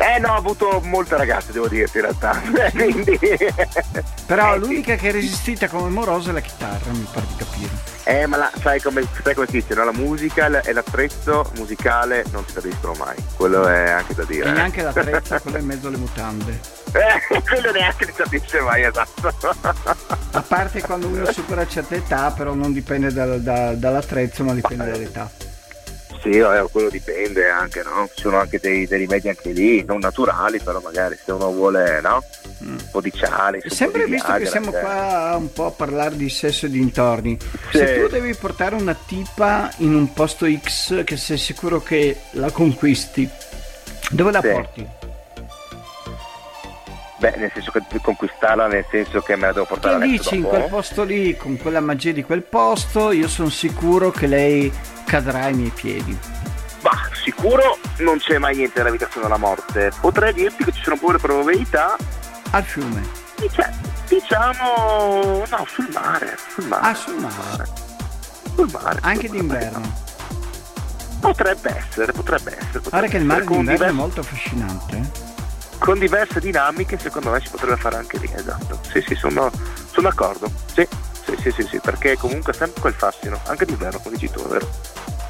Eh 0.00 0.18
no, 0.20 0.32
ho 0.32 0.36
avuto 0.36 0.80
molte 0.84 1.16
ragazze, 1.16 1.50
devo 1.52 1.66
dirti 1.66 1.96
in 1.98 2.02
realtà. 2.04 2.40
Quindi. 2.70 3.18
Però 4.26 4.50
Eh, 4.50 4.54
sì. 4.54 4.58
l'unica 4.60 4.94
che 4.94 5.08
è 5.08 5.12
resistita 5.12 5.66
come 5.68 5.88
morosa 5.90 6.30
è 6.30 6.32
la 6.32 6.40
chitarra, 6.40 6.90
mi 6.92 7.06
pare 7.12 7.26
di 7.26 7.34
capire. 7.36 7.70
Eh, 8.04 8.26
ma 8.26 8.36
la- 8.36 8.50
sai, 8.62 8.80
come, 8.80 9.02
sai 9.22 9.34
come 9.34 9.46
si 9.46 9.52
dice, 9.60 9.74
no? 9.74 9.84
La 9.84 9.92
musica 9.92 10.46
e 10.46 10.48
la- 10.50 10.62
l'attrezzo 10.72 11.50
musicale 11.56 12.24
non 12.30 12.44
si 12.46 12.52
tradiscono 12.52 12.94
mai. 12.98 13.16
Quello 13.36 13.66
è 13.66 13.90
anche 13.90 14.14
da 14.14 14.24
dire. 14.24 14.46
E 14.46 14.48
eh. 14.48 14.52
neanche 14.52 14.82
l'attrezzo, 14.82 15.38
quello 15.42 15.58
in 15.58 15.66
mezzo 15.66 15.88
alle 15.88 15.96
mutande. 15.96 16.60
Eh, 16.92 17.40
quello 17.42 17.72
neanche 17.72 18.06
si 18.06 18.12
capisce 18.12 18.60
mai, 18.60 18.82
esatto. 18.84 19.32
A 20.30 20.42
parte 20.46 20.80
quando 20.80 21.08
uno 21.08 21.30
supera 21.32 21.66
certe 21.66 21.96
età, 21.96 22.30
però 22.30 22.54
non 22.54 22.72
dipende 22.72 23.12
dal- 23.12 23.40
da- 23.42 23.74
dall'attrezzo, 23.74 24.44
ma 24.44 24.54
dipende 24.54 24.90
dall'età. 24.90 25.30
Sì, 26.20 26.38
vabbè, 26.38 26.68
quello 26.70 26.88
dipende 26.88 27.48
anche, 27.48 27.82
no? 27.82 28.08
Ci 28.14 28.22
sono 28.22 28.38
anche 28.38 28.58
dei, 28.60 28.86
dei, 28.86 28.98
rimedi 28.98 29.28
anche 29.28 29.50
lì, 29.52 29.84
non 29.84 29.98
naturali, 29.98 30.60
però 30.60 30.80
magari 30.80 31.16
se 31.22 31.32
uno 31.32 31.52
vuole, 31.52 32.00
no? 32.00 32.22
Mm. 32.64 32.72
Un 32.72 32.88
po' 32.90 33.00
di 33.00 33.12
ciale. 33.12 33.62
Sempre 33.66 34.06
visto 34.06 34.26
Viagra, 34.26 34.38
che 34.38 34.46
siamo 34.46 34.70
cioè. 34.70 34.80
qua 34.80 35.36
un 35.36 35.52
po' 35.52 35.66
a 35.66 35.70
parlare 35.70 36.16
di 36.16 36.28
sesso 36.28 36.66
e 36.66 36.70
dintorni, 36.70 37.38
sì. 37.70 37.78
se 37.78 38.00
tu 38.00 38.08
devi 38.08 38.34
portare 38.34 38.74
una 38.74 38.94
tipa 38.94 39.70
in 39.78 39.94
un 39.94 40.12
posto 40.12 40.46
X 40.50 41.04
che 41.04 41.16
sei 41.16 41.38
sicuro 41.38 41.80
che 41.82 42.16
la 42.32 42.50
conquisti, 42.50 43.28
dove 44.10 44.32
la 44.32 44.40
sì. 44.40 44.48
porti? 44.48 44.97
Beh, 47.18 47.34
nel 47.36 47.50
senso 47.52 47.72
che 47.72 47.82
conquistarla, 48.00 48.68
nel 48.68 48.84
senso 48.88 49.20
che 49.20 49.34
me 49.34 49.46
la 49.46 49.52
devo 49.52 49.66
portare 49.66 49.98
che 49.98 50.06
dici 50.06 50.36
in 50.36 50.42
quel 50.44 50.68
posto 50.68 51.02
lì, 51.02 51.36
con 51.36 51.56
quella 51.56 51.80
magia 51.80 52.12
di 52.12 52.22
quel 52.22 52.42
posto, 52.42 53.10
io 53.10 53.26
sono 53.26 53.48
sicuro 53.48 54.12
che 54.12 54.28
lei 54.28 54.72
cadrà 55.04 55.44
ai 55.44 55.54
miei 55.54 55.70
piedi. 55.70 56.16
Bah, 56.80 57.08
sicuro 57.12 57.78
non 57.98 58.18
c'è 58.18 58.38
mai 58.38 58.54
niente 58.54 58.78
nella 58.78 58.92
vita 58.92 59.08
se 59.10 59.18
non 59.18 59.30
la 59.30 59.36
morte. 59.36 59.90
Potrei 60.00 60.32
dirti 60.32 60.62
che 60.64 60.70
ci 60.70 60.82
sono 60.82 60.96
pure 60.96 61.18
probabilità. 61.18 61.96
Al 62.52 62.62
fiume. 62.62 63.02
Cioè, 63.50 63.68
diciamo. 64.08 65.44
no, 65.48 65.66
sul 65.66 65.88
mare. 65.92 66.36
Sul 66.54 66.66
mare. 66.66 66.86
Ah, 66.86 66.94
sul 66.94 67.16
mare. 67.16 67.66
Sul 68.54 68.70
mare. 68.70 68.98
Anche 69.02 69.26
sul 69.26 69.36
d'inverno. 69.38 69.80
Mare. 69.80 70.06
Potrebbe 71.20 71.76
essere, 71.76 72.12
potrebbe 72.12 72.52
essere. 72.52 72.80
Potrebbe 72.80 72.90
Pare 72.90 73.08
che 73.08 73.16
il 73.16 73.24
mare 73.24 73.40
d'inverno 73.40 73.72
diverso... 73.72 73.84
è 73.84 73.92
molto 73.92 74.20
affascinante. 74.20 75.27
Eh? 75.78 75.84
con 75.84 75.98
diverse 75.98 76.40
dinamiche 76.40 76.98
secondo 76.98 77.30
me 77.30 77.40
si 77.40 77.48
potrebbe 77.50 77.76
fare 77.76 77.96
anche 77.96 78.18
lì, 78.18 78.30
esatto. 78.34 78.78
Sì, 78.92 79.02
sì, 79.06 79.14
sono, 79.14 79.50
sono 79.90 80.08
d'accordo. 80.08 80.50
Sì, 80.72 80.86
sì, 81.24 81.36
sì, 81.40 81.50
sì, 81.50 81.66
sì, 81.70 81.80
perché 81.80 82.16
comunque 82.16 82.52
sempre 82.52 82.80
quel 82.80 82.94
fascino, 82.94 83.38
anche 83.46 83.64
d'inverno, 83.64 83.98
come 84.00 84.16
dici 84.16 84.30
tu, 84.30 84.44
è 84.44 84.48
vero? 84.48 84.68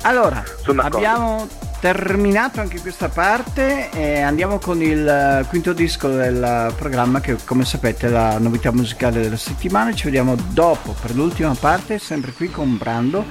Allora, 0.02 0.42
abbiamo 0.76 1.46
terminato 1.80 2.61
anche 2.61 2.80
questa 2.80 3.08
parte 3.08 3.90
e 3.90 4.20
andiamo 4.20 4.58
con 4.58 4.80
il 4.82 5.44
quinto 5.48 5.72
disco 5.72 6.08
del 6.08 6.72
programma 6.76 7.20
che 7.20 7.37
come 7.44 7.64
sapete 7.64 8.06
è 8.06 8.11
la 8.11 8.38
novità 8.38 8.72
musicale 8.72 9.20
della 9.20 9.37
settimana. 9.37 9.92
Ci 9.92 10.04
vediamo 10.04 10.34
dopo 10.34 10.94
per 11.00 11.14
l'ultima 11.14 11.54
parte, 11.54 11.98
sempre 11.98 12.32
qui 12.32 12.50
con 12.50 12.76
Brando 12.76 13.24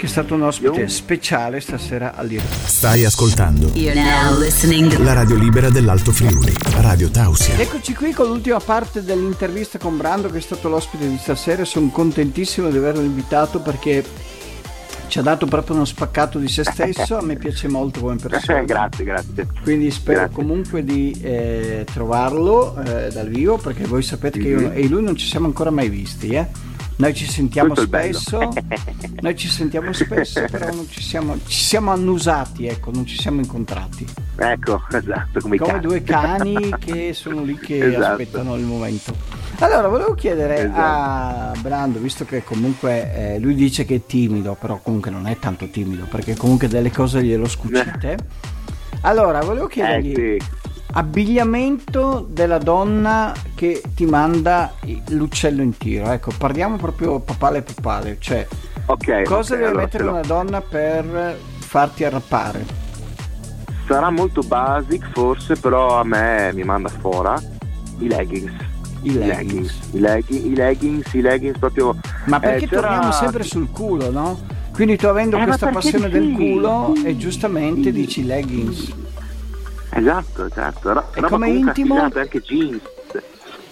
che 0.00 0.06
è 0.06 0.08
stato 0.08 0.34
un 0.34 0.40
ospite 0.44 0.88
speciale 0.88 1.60
stasera 1.60 2.14
all'Ira. 2.14 2.42
Stai 2.64 3.04
ascoltando 3.04 3.70
la 3.74 5.12
radio 5.12 5.36
libera 5.36 5.68
dell'Alto 5.68 6.10
Friuli, 6.10 6.54
Radio 6.80 7.10
Tausia. 7.10 7.58
Eccoci 7.58 7.92
qui 7.92 8.12
con 8.12 8.28
l'ultima 8.28 8.60
parte 8.60 9.04
dell'intervista 9.04 9.76
con 9.76 9.98
Brando 9.98 10.30
che 10.30 10.38
è 10.38 10.40
stato 10.40 10.70
l'ospite 10.70 11.06
di 11.06 11.18
stasera. 11.18 11.66
Sono 11.66 11.90
contentissimo 11.90 12.70
di 12.70 12.78
averlo 12.78 13.02
invitato 13.02 13.60
perché 13.60 14.02
ci 15.08 15.18
ha 15.18 15.22
dato 15.22 15.44
proprio 15.44 15.76
uno 15.76 15.84
spaccato 15.84 16.38
di 16.38 16.48
se 16.48 16.64
stesso, 16.64 17.18
a 17.18 17.22
me 17.22 17.36
piace 17.36 17.68
molto 17.68 18.00
come 18.00 18.16
persona. 18.26 18.62
grazie, 18.62 19.04
grazie. 19.04 19.48
Quindi 19.62 19.90
spero 19.90 20.20
grazie. 20.20 20.34
comunque 20.34 20.82
di 20.82 21.14
eh, 21.20 21.84
trovarlo 21.92 22.74
eh, 22.82 23.10
dal 23.12 23.28
vivo 23.28 23.58
perché 23.58 23.84
voi 23.84 24.00
sapete 24.00 24.38
mm-hmm. 24.38 24.56
che 24.56 24.62
io 24.62 24.72
e 24.72 24.88
lui 24.88 25.02
non 25.02 25.14
ci 25.14 25.26
siamo 25.26 25.44
ancora 25.44 25.68
mai 25.68 25.90
visti, 25.90 26.30
eh? 26.30 26.69
Noi 27.00 27.14
ci 27.14 27.26
sentiamo 27.26 27.74
spesso, 27.74 28.52
noi 29.22 29.34
ci 29.34 29.48
sentiamo 29.48 29.90
spesso, 29.94 30.44
però 30.50 30.66
non 30.66 30.86
ci 30.86 31.00
siamo, 31.00 31.38
ci 31.46 31.58
siamo 31.62 31.92
annusati, 31.92 32.66
ecco, 32.66 32.90
non 32.90 33.06
ci 33.06 33.16
siamo 33.16 33.40
incontrati. 33.40 34.06
Ecco, 34.36 34.82
esatto, 34.92 35.40
come, 35.40 35.56
come 35.56 35.80
due 35.80 36.02
cani 36.02 36.68
che 36.78 37.14
sono 37.14 37.42
lì 37.42 37.56
che 37.58 37.86
esatto. 37.86 38.04
aspettano 38.04 38.54
il 38.54 38.64
momento. 38.64 39.14
Allora, 39.60 39.88
volevo 39.88 40.12
chiedere 40.12 40.58
esatto. 40.58 40.78
a 40.78 41.52
Brando, 41.58 41.98
visto 42.00 42.26
che 42.26 42.44
comunque 42.44 43.14
eh, 43.14 43.38
lui 43.38 43.54
dice 43.54 43.86
che 43.86 43.94
è 43.94 44.04
timido, 44.04 44.54
però 44.60 44.78
comunque 44.82 45.10
non 45.10 45.26
è 45.26 45.38
tanto 45.38 45.70
timido, 45.70 46.04
perché 46.04 46.36
comunque 46.36 46.68
delle 46.68 46.90
cose 46.90 47.24
glielo 47.24 47.48
scucite. 47.48 48.18
Allora, 49.00 49.40
volevo 49.40 49.68
chiedergli... 49.68 50.12
Eh, 50.12 50.36
sì 50.38 50.59
abbigliamento 50.92 52.26
della 52.28 52.58
donna 52.58 53.34
che 53.54 53.82
ti 53.94 54.06
manda 54.06 54.72
l'uccello 55.08 55.62
in 55.62 55.76
tiro. 55.76 56.10
Ecco, 56.10 56.32
parliamo 56.36 56.76
proprio 56.76 57.20
papale 57.20 57.62
papale, 57.62 58.16
cioè 58.18 58.46
okay, 58.86 59.24
cosa 59.24 59.54
okay, 59.54 59.56
deve 59.56 59.70
allora 59.70 59.82
mettere 59.84 60.04
una 60.04 60.20
donna 60.22 60.60
per 60.60 61.38
farti 61.58 62.04
arrappare? 62.04 62.78
Sarà 63.86 64.10
molto 64.10 64.42
basic 64.42 65.10
forse, 65.12 65.56
però 65.56 65.98
a 65.98 66.04
me 66.04 66.52
mi 66.54 66.62
manda 66.62 66.88
fuori 66.88 67.58
i 67.98 68.08
leggings. 68.08 68.52
I 69.02 69.14
leggings. 69.14 69.78
I 69.92 69.98
leggings, 69.98 70.44
i 70.44 70.54
leggings, 70.54 71.14
i 71.14 71.20
leggings 71.20 71.58
proprio... 71.58 71.96
Ma 72.26 72.38
perché 72.38 72.64
eh, 72.66 72.68
torniamo 72.68 73.10
sempre 73.12 73.42
sul 73.42 73.70
culo, 73.70 74.10
no? 74.10 74.38
Quindi 74.72 74.96
tu 74.96 75.06
avendo 75.06 75.38
eh, 75.38 75.44
questa 75.44 75.70
passione 75.70 76.08
del 76.08 76.32
culo 76.32 76.94
e 77.04 77.16
giustamente 77.16 77.84
sì. 77.84 77.92
dici 77.92 78.24
leggings. 78.24 78.92
Esatto, 79.90 80.44
esatto. 80.44 80.92
Ro- 80.92 81.12
e 81.14 81.20
come 81.22 81.50
intimo? 81.50 82.00
Anche 82.00 82.40
jeans. 82.40 82.82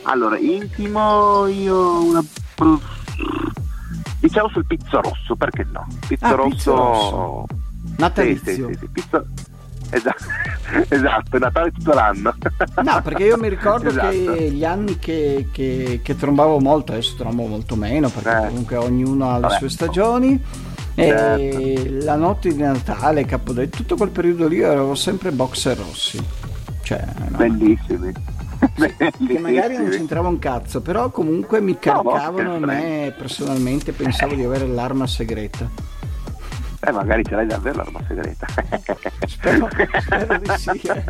Allora, 0.02 0.38
intimo 0.38 1.46
io 1.46 2.04
una... 2.04 2.24
Diciamo 4.20 4.48
sul 4.48 4.66
pizzo 4.66 5.00
rosso, 5.00 5.36
perché 5.36 5.66
no? 5.70 5.86
Pizzo 6.06 6.24
ah, 6.24 6.32
rosso... 6.32 6.50
Pizzo 6.54 6.74
rosso. 6.74 7.46
Natalizio. 7.98 8.68
Sì, 8.68 8.72
sì, 8.74 8.78
sì, 8.80 8.88
pizzo... 8.88 9.26
Esatto, 9.90 10.24
esatto, 10.90 11.38
Natale 11.38 11.72
tutto 11.72 11.94
l'anno. 11.94 12.34
No, 12.84 13.00
perché 13.02 13.24
io 13.24 13.38
mi 13.38 13.48
ricordo 13.48 13.88
esatto. 13.88 14.10
che 14.10 14.50
gli 14.50 14.64
anni 14.64 14.98
che, 14.98 15.48
che, 15.50 16.00
che, 16.02 16.16
trombavo 16.16 16.58
molto, 16.60 16.92
adesso 16.92 17.16
trombo 17.16 17.46
molto 17.46 17.74
meno, 17.74 18.10
perché 18.10 18.36
eh. 18.36 18.46
comunque 18.48 18.76
ognuno 18.76 19.30
ha 19.30 19.34
le 19.36 19.40
Vabbè. 19.40 19.56
sue 19.56 19.70
stagioni 19.70 20.44
Certo. 21.04 22.04
la 22.04 22.16
notte 22.16 22.48
di 22.48 22.60
Natale, 22.60 23.24
Capodanno, 23.24 23.68
tutto 23.68 23.96
quel 23.96 24.10
periodo 24.10 24.48
lì 24.48 24.62
avevo 24.62 24.94
sempre 24.94 25.30
boxer 25.30 25.76
rossi. 25.76 26.22
Cioè, 26.82 27.04
no? 27.28 27.36
Bellissimi. 27.36 28.12
che 29.26 29.38
magari 29.38 29.76
non 29.76 29.88
c'entrava 29.90 30.28
un 30.28 30.38
cazzo, 30.38 30.80
però 30.80 31.10
comunque 31.10 31.60
mi 31.60 31.78
caricavano 31.78 32.56
e 32.56 32.58
me 32.58 33.14
personalmente 33.16 33.92
pensavo 33.92 34.34
di 34.34 34.42
avere 34.42 34.66
l'arma 34.66 35.06
segreta. 35.06 35.70
Eh, 36.80 36.92
magari 36.92 37.24
ce 37.24 37.34
l'hai 37.34 37.46
davvero 37.46 37.76
l'arma 37.78 38.00
segreta. 38.06 38.46
spero, 39.26 39.68
spero 39.98 40.38
di 40.38 40.50
sì. 40.56 40.80
Eh. 40.88 41.04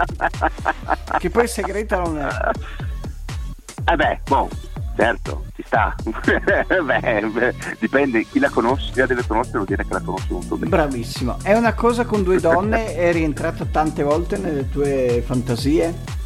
Che 1.18 1.30
poi 1.30 1.46
segreta 1.46 2.00
non 2.00 2.18
è. 2.18 2.28
Eh 3.90 3.96
beh, 3.96 4.20
boh, 4.26 4.48
certo, 4.98 5.44
ci 5.54 5.62
sta. 5.64 5.94
beh, 6.02 7.30
beh, 7.32 7.54
dipende, 7.78 8.24
chi 8.24 8.40
la 8.40 8.50
conosce, 8.50 8.90
chi 8.90 8.98
la 8.98 9.06
deve 9.06 9.24
conoscere 9.24 9.58
vuol 9.58 9.68
dire 9.68 9.86
che 9.86 9.92
la 9.92 10.00
conosce 10.00 10.32
molto 10.32 10.56
bene. 10.56 10.70
Bravissimo. 10.70 11.36
È 11.40 11.54
una 11.54 11.72
cosa 11.74 12.04
con 12.04 12.24
due 12.24 12.40
donne, 12.40 12.94
è 12.96 13.12
rientrato 13.12 13.66
tante 13.66 14.02
volte 14.02 14.38
nelle 14.38 14.68
tue 14.68 15.22
fantasie? 15.24 16.16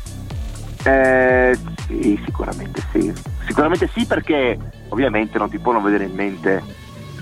Eh, 0.85 1.59
sì, 1.87 2.21
sicuramente 2.25 2.83
sì. 2.93 3.13
Sicuramente 3.47 3.91
sì 3.93 4.07
perché 4.07 4.59
ovviamente 4.89 5.37
non 5.37 5.51
ti 5.51 5.59
può 5.59 5.73
non 5.73 5.83
vedere 5.83 6.05
in 6.05 6.15
mente 6.15 6.63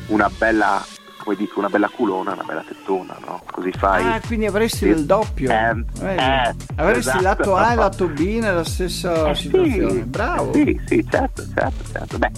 una 0.06 0.30
bella 0.36 0.84
come 1.30 1.36
dico, 1.36 1.58
una 1.60 1.68
bella 1.68 1.88
culona, 1.88 2.32
una 2.32 2.42
bella 2.42 2.64
tettona, 2.66 3.16
no? 3.24 3.42
Così 3.50 3.70
fai. 3.70 4.04
Ah, 4.04 4.20
quindi 4.26 4.46
avresti 4.46 4.86
il 4.86 5.04
doppio. 5.04 5.50
Eh, 5.50 5.84
eh, 6.02 6.54
avresti 6.76 7.18
esatto. 7.18 7.22
lato 7.22 7.56
A 7.56 7.72
e 7.72 7.74
lato 7.76 8.08
B 8.08 8.38
nella 8.40 8.64
stessa 8.64 9.30
eh, 9.30 9.34
situazione. 9.36 9.90
Sì, 9.90 10.02
Bravo. 10.02 10.52
Sì, 10.52 10.80
sì, 10.86 11.06
certo, 11.08 11.44
certo, 11.54 11.84
certo. 11.92 12.18
Beh, 12.18 12.30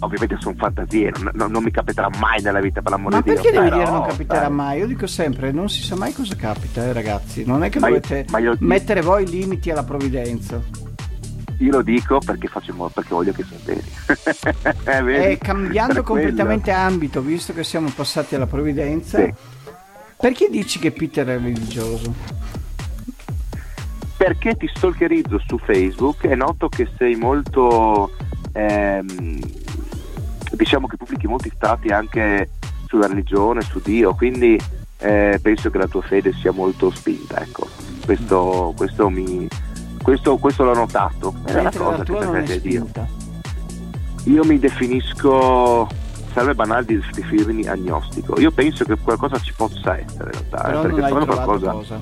ovviamente 0.00 0.36
sono 0.38 0.54
fantasie, 0.56 1.12
non, 1.32 1.50
non, 1.50 1.62
mi 1.62 1.70
capiterà 1.70 2.08
mai 2.20 2.40
nella 2.40 2.60
vita 2.60 2.80
per 2.80 2.92
l'amore 2.92 3.16
di 3.16 3.22
Dio. 3.22 3.34
Ma 3.34 3.40
perché 3.40 3.58
devi 3.58 3.70
dire 3.70 3.90
non 3.90 4.06
capiterà 4.06 4.40
dai. 4.40 4.50
mai? 4.50 4.78
Io 4.78 4.86
dico 4.86 5.06
sempre, 5.08 5.50
non 5.50 5.68
si 5.68 5.82
sa 5.82 5.96
mai 5.96 6.12
cosa 6.12 6.36
capita, 6.36 6.84
eh, 6.84 6.92
ragazzi. 6.92 7.44
Non 7.44 7.64
è 7.64 7.70
che 7.70 7.80
ma 7.80 7.88
dovete 7.88 8.24
io, 8.30 8.38
io... 8.38 8.56
mettere 8.60 9.00
voi 9.00 9.26
limiti 9.26 9.70
alla 9.70 9.82
provvidenza. 9.82 10.62
Io 11.58 11.72
lo 11.72 11.82
dico 11.82 12.18
perché, 12.24 12.46
faccio, 12.46 12.72
perché 12.72 13.08
voglio 13.10 13.32
che 13.32 13.44
sia 13.44 13.58
veri. 13.64 15.12
e 15.14 15.32
eh, 15.32 15.38
cambiando 15.38 16.02
completamente 16.02 16.70
quello. 16.70 16.86
ambito, 16.86 17.20
visto 17.20 17.52
che 17.52 17.64
siamo 17.64 17.90
passati 17.94 18.36
alla 18.36 18.46
provvidenza, 18.46 19.18
sì. 19.18 19.34
perché 20.16 20.48
dici 20.50 20.78
che 20.78 20.92
Peter 20.92 21.26
è 21.26 21.38
religioso? 21.38 22.14
Perché 24.16 24.56
ti 24.56 24.70
stalkerizzo 24.72 25.40
su 25.46 25.58
Facebook 25.58 26.24
e 26.24 26.34
noto 26.34 26.68
che 26.68 26.88
sei 26.96 27.16
molto... 27.16 28.12
Ehm, 28.52 29.38
diciamo 30.52 30.86
che 30.86 30.96
pubblichi 30.96 31.26
molti 31.26 31.52
stati 31.54 31.88
anche 31.88 32.50
sulla 32.86 33.06
religione, 33.06 33.60
su 33.62 33.80
Dio, 33.80 34.14
quindi 34.14 34.58
eh, 34.98 35.38
penso 35.40 35.70
che 35.70 35.78
la 35.78 35.86
tua 35.86 36.02
fede 36.02 36.32
sia 36.32 36.52
molto 36.52 36.90
spinta. 36.90 37.40
Ecco. 37.40 37.66
Questo, 38.04 38.72
questo 38.76 39.10
mi, 39.10 39.46
questo, 40.08 40.38
questo 40.38 40.64
l'ho 40.64 40.74
notato, 40.74 41.34
è 41.44 41.58
una 41.58 41.70
cosa 41.70 42.02
che 42.02 42.12
per 42.12 42.60
Dio. 42.62 42.86
Io 44.24 44.42
mi 44.44 44.58
definisco, 44.58 45.86
serve 46.32 46.54
banale 46.54 46.86
di 46.86 46.98
definirmi 47.12 47.66
agnostico. 47.66 48.40
Io 48.40 48.50
penso 48.50 48.84
che 48.84 48.96
qualcosa 48.96 49.38
ci 49.38 49.52
possa 49.52 49.98
essere 49.98 50.24
in 50.24 50.30
realtà, 50.30 50.62
però 50.62 50.80
perché 50.80 51.00
non 51.00 51.26
qualcosa. 51.26 51.72
Cosa. 51.72 52.00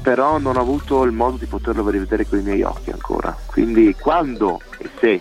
Però 0.00 0.38
non 0.38 0.56
ho 0.56 0.60
avuto 0.60 1.02
il 1.02 1.10
modo 1.10 1.36
di 1.36 1.46
poterlo 1.46 1.88
rivedere 1.90 2.24
con 2.24 2.38
i 2.38 2.42
miei 2.42 2.62
occhi 2.62 2.90
ancora. 2.90 3.36
Quindi 3.46 3.96
quando 3.98 4.60
e 4.78 4.88
se 5.00 5.20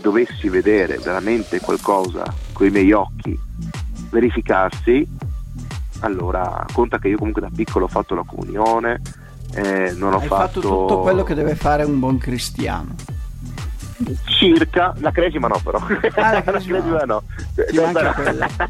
dovessi 0.00 0.48
vedere 0.48 0.98
veramente 0.98 1.58
qualcosa 1.58 2.22
con 2.52 2.68
i 2.68 2.70
miei 2.70 2.92
occhi 2.92 3.36
verificarsi, 4.08 5.04
allora 6.02 6.64
conta 6.72 6.98
che 6.98 7.08
io 7.08 7.18
comunque 7.18 7.42
da 7.42 7.50
piccolo 7.52 7.86
ho 7.86 7.88
fatto 7.88 8.14
la 8.14 8.22
comunione, 8.24 9.00
eh, 9.54 9.92
non 9.96 10.12
ho 10.14 10.18
Hai 10.18 10.26
fatto... 10.26 10.42
fatto 10.46 10.60
tutto 10.60 11.00
quello 11.00 11.22
che 11.22 11.34
deve 11.34 11.54
fare 11.54 11.84
un 11.84 11.98
buon 11.98 12.18
cristiano. 12.18 12.94
Circa, 14.24 14.94
la 14.98 15.10
cresima 15.10 15.46
no 15.48 15.60
però. 15.62 15.78
Ah, 16.14 16.32
la 16.32 16.42
cresima 16.44 16.78
no. 17.04 17.22
No, 17.72 18.12
quella. 18.14 18.48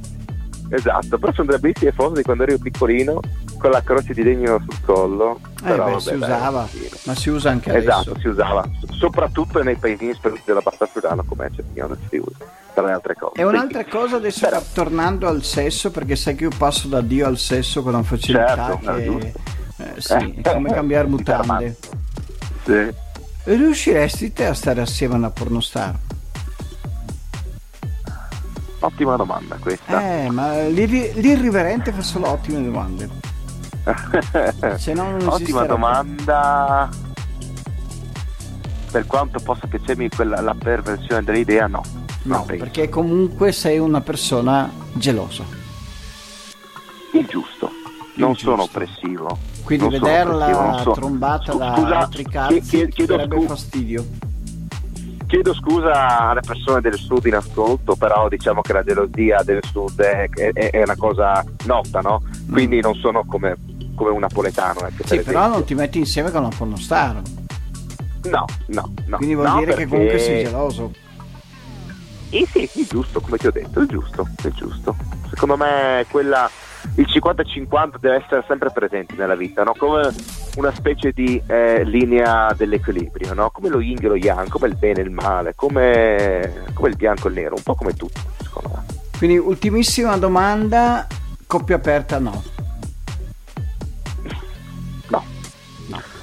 esatto, 0.70 1.18
però 1.18 1.32
sono 1.32 1.46
delle 1.46 1.58
bellissime 1.60 1.92
foto 1.92 2.14
di 2.14 2.22
quando 2.22 2.42
ero 2.42 2.58
piccolino 2.58 3.20
con 3.58 3.70
la 3.70 3.80
croce 3.82 4.12
di 4.12 4.22
legno 4.24 4.58
sul 4.58 4.80
collo. 4.84 5.38
Eh 5.62 5.62
però, 5.62 5.84
beh, 5.84 5.90
vabbè, 5.92 6.00
si 6.00 6.14
usava, 6.14 6.66
sì. 6.66 6.90
ma 7.04 7.14
si 7.14 7.28
usa 7.30 7.50
anche 7.50 7.76
Esatto, 7.76 8.10
adesso. 8.10 8.18
si 8.20 8.26
usava, 8.28 8.68
soprattutto 8.90 9.62
nei 9.62 9.76
paesini 9.76 10.14
sperduti 10.14 10.42
della 10.46 10.60
Bassa 10.62 10.86
Friulana 10.86 11.22
come 11.24 11.48
Cervignano 11.54 11.96
si 12.08 12.16
usa, 12.16 12.44
tra 12.74 12.86
le 12.86 12.92
altre 12.92 13.14
cose. 13.14 13.40
E 13.40 13.44
un'altra 13.44 13.84
cosa 13.84 14.16
adesso 14.16 14.40
Però- 14.48 14.62
tornando 14.72 15.28
al 15.28 15.44
sesso, 15.44 15.92
perché 15.92 16.16
sai 16.16 16.34
che 16.34 16.44
io 16.44 16.50
passo 16.56 16.88
da 16.88 17.00
Dio 17.02 17.26
al 17.26 17.38
sesso 17.38 17.82
con 17.82 17.94
una 17.94 18.02
facilità 18.02 18.78
Certo, 18.80 19.18
che... 19.18 19.32
eh, 19.80 20.00
sì, 20.00 20.40
è 20.42 20.52
come 20.52 20.70
cambiare 20.74 21.06
mutande. 21.08 21.76
Sì. 22.64 22.88
Riusciresti 23.44 24.32
te 24.32 24.46
a 24.46 24.54
stare 24.54 24.80
assieme 24.82 25.14
a 25.14 25.18
una 25.18 25.30
pornostar? 25.30 25.96
Ottima 28.82 29.16
domanda 29.16 29.56
questa. 29.56 30.02
Eh, 30.24 30.30
ma 30.30 30.62
l'irri- 30.62 31.12
l'irriverente 31.14 31.92
fa 31.92 32.00
solo 32.02 32.28
ottime 32.30 32.62
domande. 32.62 33.08
Se 34.78 34.92
no 34.94 35.10
non 35.10 35.26
Ottima 35.28 35.64
domanda. 35.64 36.88
Per 38.90 39.06
quanto 39.06 39.38
possa 39.40 39.66
piacermi 39.66 40.08
quella, 40.08 40.40
la 40.40 40.54
perversione 40.54 41.22
dell'idea, 41.22 41.66
no. 41.66 41.82
No, 42.22 42.36
Non 42.38 42.46
perché 42.46 42.88
comunque 42.88 43.52
sei 43.52 43.78
una 43.78 44.00
persona 44.00 44.70
gelosa. 44.94 45.44
Il 47.12 47.26
giusto. 47.26 47.70
Non 48.16 48.30
Il 48.32 48.38
sono 48.38 48.56
giusto. 48.56 48.78
oppressivo. 48.78 49.38
Quindi 49.64 49.88
Non 49.88 50.00
vederla 50.00 50.50
non 50.50 50.78
so- 50.82 50.90
trombata 50.92 51.52
Scu- 51.52 51.58
da 51.58 51.74
scusa, 51.76 51.98
altri 51.98 52.24
cazzi 52.24 52.60
chie- 52.60 52.86
ti 52.86 52.92
chiedo, 52.92 53.16
darebbe 53.16 53.36
scu- 53.36 53.48
fastidio. 53.48 54.04
chiedo 55.26 55.54
scusa 55.54 56.28
alle 56.30 56.40
persone 56.40 56.80
del 56.80 56.94
sud 56.96 57.24
in 57.26 57.34
ascolto, 57.36 57.94
però 57.94 58.28
diciamo 58.28 58.62
che 58.62 58.72
la 58.72 58.82
gelosia 58.82 59.42
del 59.44 59.60
sud 59.70 60.00
è, 60.00 60.28
è- 60.28 60.70
è 60.70 60.82
una 60.82 60.96
cosa 60.96 61.44
nota, 61.66 62.00
no? 62.00 62.22
Quindi 62.50 62.80
non 62.80 62.94
sono 62.96 63.24
come, 63.24 63.56
come 63.94 64.10
un 64.10 64.18
napoletano. 64.20 64.80
ecco, 64.80 65.04
per 65.04 65.06
Mm. 65.06 65.08
Sì, 65.08 65.16
però 65.20 65.38
esempio. 65.38 65.48
non 65.58 65.64
ti 65.64 65.74
metti 65.74 65.98
insieme 65.98 66.30
con 66.32 66.40
una 66.44 66.54
pornostar. 66.56 67.20
No, 68.24 68.44
no, 68.66 68.92
no. 69.06 69.16
Quindi 69.16 69.34
vuol 69.34 69.46
No, 69.46 69.54
dire 69.58 69.66
che 69.70 69.74
perché- 69.76 69.88
comunque 69.88 70.18
sei 70.18 70.44
geloso. 70.44 70.92
Eh 72.32 72.46
sì, 72.50 72.68
il 72.74 72.86
giusto, 72.86 73.20
come 73.20 73.38
ti 73.38 73.46
ho 73.46 73.50
detto, 73.52 73.80
il 73.80 73.88
giusto, 73.88 74.28
il 74.44 74.52
giusto. 74.52 74.94
Secondo 75.30 75.56
me 75.56 76.04
quella, 76.10 76.48
il 76.96 77.06
50-50 77.08 77.98
deve 77.98 78.16
essere 78.16 78.44
sempre 78.46 78.70
presente 78.70 79.14
nella 79.16 79.34
vita, 79.34 79.62
no? 79.62 79.74
come 79.76 80.12
una 80.56 80.72
specie 80.72 81.12
di 81.12 81.40
eh, 81.46 81.84
linea 81.84 82.52
dell'equilibrio, 82.56 83.34
no? 83.34 83.50
come 83.50 83.68
lo 83.68 83.80
yin 83.80 83.98
e 84.00 84.08
lo 84.08 84.16
yang, 84.16 84.48
come 84.48 84.68
il 84.68 84.76
bene 84.76 85.00
e 85.00 85.04
il 85.04 85.10
male, 85.10 85.54
come, 85.54 86.64
come 86.74 86.88
il 86.88 86.96
bianco 86.96 87.28
e 87.28 87.30
il 87.30 87.36
nero, 87.36 87.54
un 87.56 87.62
po' 87.62 87.74
come 87.74 87.94
tutto, 87.94 88.20
secondo 88.42 88.70
me. 88.74 88.84
Quindi 89.16 89.36
ultimissima 89.36 90.16
domanda, 90.16 91.06
coppia 91.46 91.76
aperta 91.76 92.18
no. 92.18 92.42
No, 95.08 95.24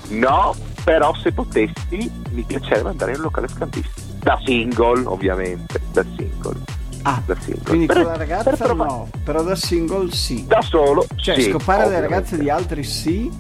no, 0.09 0.55
però 0.83 1.13
se 1.15 1.31
potessi 1.31 2.11
mi 2.31 2.43
piacerebbe 2.43 2.89
andare 2.89 3.11
in 3.11 3.17
un 3.17 3.23
locale 3.23 3.47
scambisti. 3.47 4.01
Da 4.19 4.39
single, 4.43 5.05
ovviamente, 5.05 5.79
da 5.91 6.03
single. 6.15 6.76
Ah, 7.03 7.21
Da 7.25 7.35
single. 7.39 7.63
quindi 7.65 7.85
Per- 7.85 7.95
con 7.97 8.05
la 8.05 8.11
per 8.17 8.19
ragazza 8.27 8.55
prova- 8.65 8.85
no, 8.85 9.09
però 9.23 9.41
da 9.43 9.55
single 9.55 10.11
sì. 10.11 10.45
Da 10.47 10.61
solo, 10.61 11.05
Cioè 11.15 11.35
sì, 11.39 11.49
scopare 11.49 11.79
le 11.81 11.85
ovviamente. 11.85 12.13
ragazze 12.15 12.37
di 12.37 12.49
altri 12.49 12.83
sì, 12.83 13.31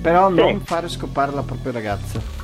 però 0.00 0.28
Sì. 0.30 0.34
non 0.36 0.60
fare 0.64 0.88
scopare 0.88 1.32
la 1.32 1.42
propria 1.42 1.72
ragazza. 1.72 2.38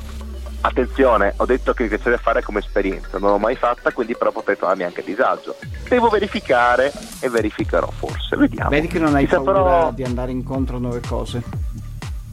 Attenzione, 0.59 1.33
ho 1.37 1.45
detto 1.45 1.73
che 1.73 1.83
mi 1.83 1.89
piacerebbe 1.89 2.21
fare 2.21 2.41
come 2.41 2.59
esperienza, 2.59 3.17
non 3.19 3.29
l'ho 3.31 3.37
mai 3.37 3.55
fatta, 3.55 3.91
quindi 3.91 4.15
però 4.17 4.31
potrei 4.31 4.57
trovarmi 4.57 4.83
anche 4.83 5.01
a 5.01 5.03
disagio. 5.03 5.55
Devo 5.87 6.09
verificare 6.09 6.91
e 7.19 7.29
verificherò 7.29 7.89
forse, 7.95 8.35
vediamo. 8.35 8.69
Vedi 8.69 8.87
che 8.87 8.99
non 8.99 9.15
hai 9.15 9.25
Ti 9.27 9.35
paura 9.35 9.53
saprò, 9.55 9.91
di 9.91 10.03
andare 10.03 10.31
incontro 10.31 10.77
a 10.77 10.79
nuove 10.79 10.99
cose. 11.07 11.41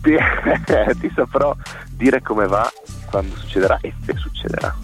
ti, 0.02 0.16
ti 1.00 1.12
saprò 1.14 1.54
dire 1.90 2.20
come 2.22 2.46
va 2.46 2.68
quando 3.10 3.36
succederà 3.36 3.78
e 3.80 3.92
se 4.04 4.14
succederà. 4.16 4.74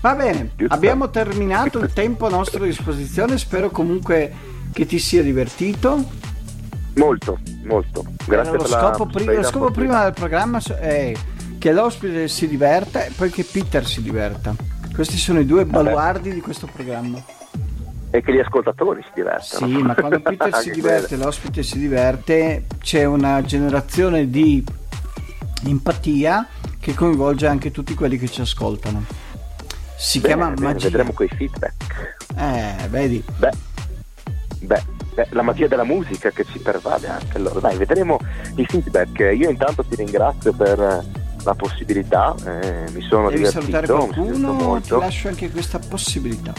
Va 0.00 0.14
bene, 0.14 0.50
Giusto. 0.56 0.74
abbiamo 0.74 1.10
terminato 1.10 1.80
il 1.80 1.92
tempo 1.92 2.26
a 2.26 2.30
nostra 2.30 2.64
disposizione, 2.64 3.36
spero 3.36 3.70
comunque 3.70 4.32
che 4.72 4.86
ti 4.86 4.98
sia 4.98 5.22
divertito. 5.22 6.04
Molto, 6.94 7.38
molto. 7.64 8.04
Grazie 8.24 8.32
Era 8.34 8.42
lo 8.44 8.50
per 8.58 8.68
la 8.70 8.78
scopo, 8.78 9.06
pri- 9.06 9.34
lo 9.34 9.42
scopo 9.42 9.70
prima 9.70 10.04
del 10.04 10.12
programma 10.12 10.60
è 10.78 11.12
che 11.58 11.72
l'ospite 11.72 12.28
si 12.28 12.46
diverta 12.46 13.04
e 13.04 13.10
poi 13.16 13.30
che 13.30 13.44
Peter 13.44 13.84
si 13.84 14.00
diverta. 14.02 14.54
Questi 14.94 15.16
sono 15.16 15.40
i 15.40 15.46
due 15.46 15.64
baluardi 15.64 16.32
di 16.32 16.40
questo 16.40 16.68
programma. 16.72 17.22
E 18.10 18.22
che 18.22 18.32
gli 18.32 18.38
ascoltatori 18.38 19.02
si 19.02 19.10
divertono. 19.14 19.66
Sì, 19.66 19.82
ma 19.82 19.94
quando 19.94 20.18
Peter 20.22 20.54
si 20.56 20.70
diverte, 20.70 21.08
quello. 21.08 21.24
l'ospite 21.24 21.62
si 21.62 21.78
diverte, 21.78 22.64
c'è 22.80 23.04
una 23.04 23.42
generazione 23.42 24.30
di 24.30 24.64
empatia 25.66 26.46
che 26.80 26.94
coinvolge 26.94 27.46
anche 27.46 27.70
tutti 27.70 27.94
quelli 27.94 28.16
che 28.16 28.28
ci 28.28 28.40
ascoltano. 28.40 29.04
Si 30.00 30.20
Bene, 30.20 30.34
chiama 30.34 30.50
bene, 30.52 30.66
magia. 30.66 30.84
Vedremo 30.86 31.12
quei 31.12 31.28
feedback. 31.28 32.16
Eh, 32.36 32.88
vedi. 32.88 33.22
Beh, 33.36 33.50
beh, 34.60 34.82
beh, 35.14 35.26
la 35.30 35.42
magia 35.42 35.66
della 35.66 35.82
musica 35.84 36.30
che 36.30 36.44
ci 36.44 36.60
pervade 36.60 37.08
anche 37.08 37.36
allora. 37.36 37.58
Dai, 37.58 37.76
vedremo 37.76 38.18
i 38.56 38.64
feedback. 38.64 39.18
Io 39.36 39.50
intanto 39.50 39.82
ti 39.84 39.96
ringrazio 39.96 40.52
per 40.52 41.04
la 41.44 41.54
possibilità, 41.54 42.34
eh, 42.44 42.84
mi 42.92 43.00
sono 43.02 43.28
Devi 43.30 43.38
divertito, 43.44 43.60
salutare 43.60 43.86
qualcuno, 43.86 44.80
ti 44.80 44.90
lascio 44.90 45.28
anche 45.28 45.50
questa 45.50 45.78
possibilità. 45.80 46.52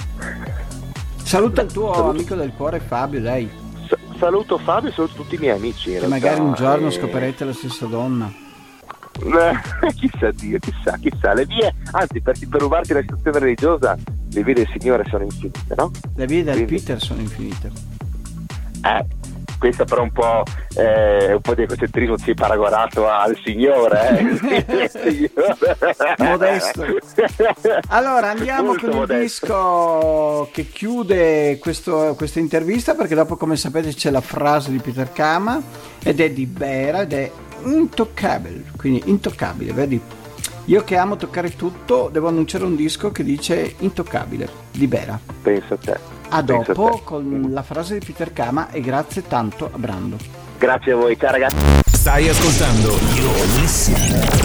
Saluta 1.24 1.62
il 1.62 1.72
tuo 1.72 1.94
Saluto. 1.94 2.10
amico 2.10 2.36
del 2.36 2.52
cuore 2.56 2.80
Fabio, 2.80 3.22
dai. 3.22 3.50
Sa- 3.88 3.98
saluto 4.18 4.58
Fabio 4.58 4.90
e 4.90 4.94
saluto 4.94 5.14
tutti 5.14 5.36
i 5.36 5.38
miei 5.38 5.56
amici. 5.56 5.92
Che 5.92 6.08
magari 6.08 6.40
un 6.42 6.54
giorno 6.54 6.88
e- 6.88 6.92
scoprirete 6.92 7.46
la 7.46 7.54
stessa 7.54 7.86
donna. 7.86 8.32
Eh, 9.24 9.92
chissà 9.96 10.32
Dio, 10.32 10.58
chissà, 10.60 10.98
chissà. 11.00 11.34
Le 11.34 11.46
vie, 11.46 11.74
anzi, 11.92 12.22
per, 12.22 12.36
per 12.50 12.62
rubarti 12.62 12.94
la 12.94 13.02
situazione 13.02 13.40
religiosa, 13.40 13.98
le 14.32 14.44
vie 14.44 14.54
del 14.54 14.68
Signore 14.78 15.04
sono 15.10 15.24
infinite, 15.24 15.74
no? 15.76 15.92
Le 16.16 16.26
vie 16.26 16.44
del 16.44 16.54
Quindi- 16.56 16.76
Peter 16.76 17.02
sono 17.02 17.20
infinite. 17.22 17.72
Eh, 18.86 19.06
questo 19.60 19.84
però 19.84 20.04
un 20.04 20.12
po', 20.14 20.44
eh, 20.78 21.34
un 21.34 21.42
po' 21.42 21.54
di 21.54 21.64
egocentrismo 21.64 22.18
si 22.18 22.32
è 22.32 22.34
paragonato 22.34 23.10
al 23.10 23.38
Signore. 23.44 24.18
Eh? 24.18 25.32
Modesto. 26.24 26.86
Allora 27.90 28.30
andiamo 28.30 28.68
Molto 28.68 28.82
con 28.84 28.90
il 28.92 28.96
modesto. 28.96 29.46
disco 29.46 30.50
che 30.54 30.70
chiude 30.70 31.58
questo- 31.60 32.14
questa 32.16 32.40
intervista 32.40 32.96
perché 32.96 33.16
dopo 33.16 33.36
come 33.36 33.58
sapete 33.58 33.94
c'è 33.94 34.12
la 34.12 34.22
frase 34.22 34.72
di 34.72 34.78
Peter 34.80 35.12
Kama 35.12 35.62
ed 36.04 36.22
è 36.22 36.30
di 36.32 36.46
Bera 36.46 37.02
ed 37.02 37.12
è 37.14 37.30
intoccabile, 37.64 38.66
quindi 38.78 39.04
intoccabile, 39.06 39.74
vedi? 39.74 40.00
Io 40.66 40.84
che 40.84 40.98
amo 40.98 41.16
toccare 41.16 41.56
tutto 41.56 42.10
devo 42.12 42.28
annunciare 42.28 42.64
un 42.64 42.76
disco 42.76 43.12
che 43.12 43.24
dice 43.24 43.76
intoccabile 43.80 44.48
di 44.72 44.88
Bera. 44.88 45.20
Penso 45.42 45.74
a 45.74 45.78
te. 45.78 45.98
A 46.30 46.44
Penso 46.44 46.74
dopo 46.74 46.96
te. 46.98 47.02
con 47.04 47.48
la 47.52 47.64
frase 47.64 47.98
di 47.98 48.06
Peter 48.06 48.32
Kama 48.32 48.70
e 48.70 48.82
grazie 48.82 49.26
tanto 49.28 49.66
a 49.66 49.78
Brando. 49.78 50.18
Grazie 50.60 50.92
a 50.92 50.96
voi, 50.96 51.18
ciao 51.18 51.32
ragazzi. 51.32 51.89
Stai 52.00 52.30
ascoltando 52.30 52.96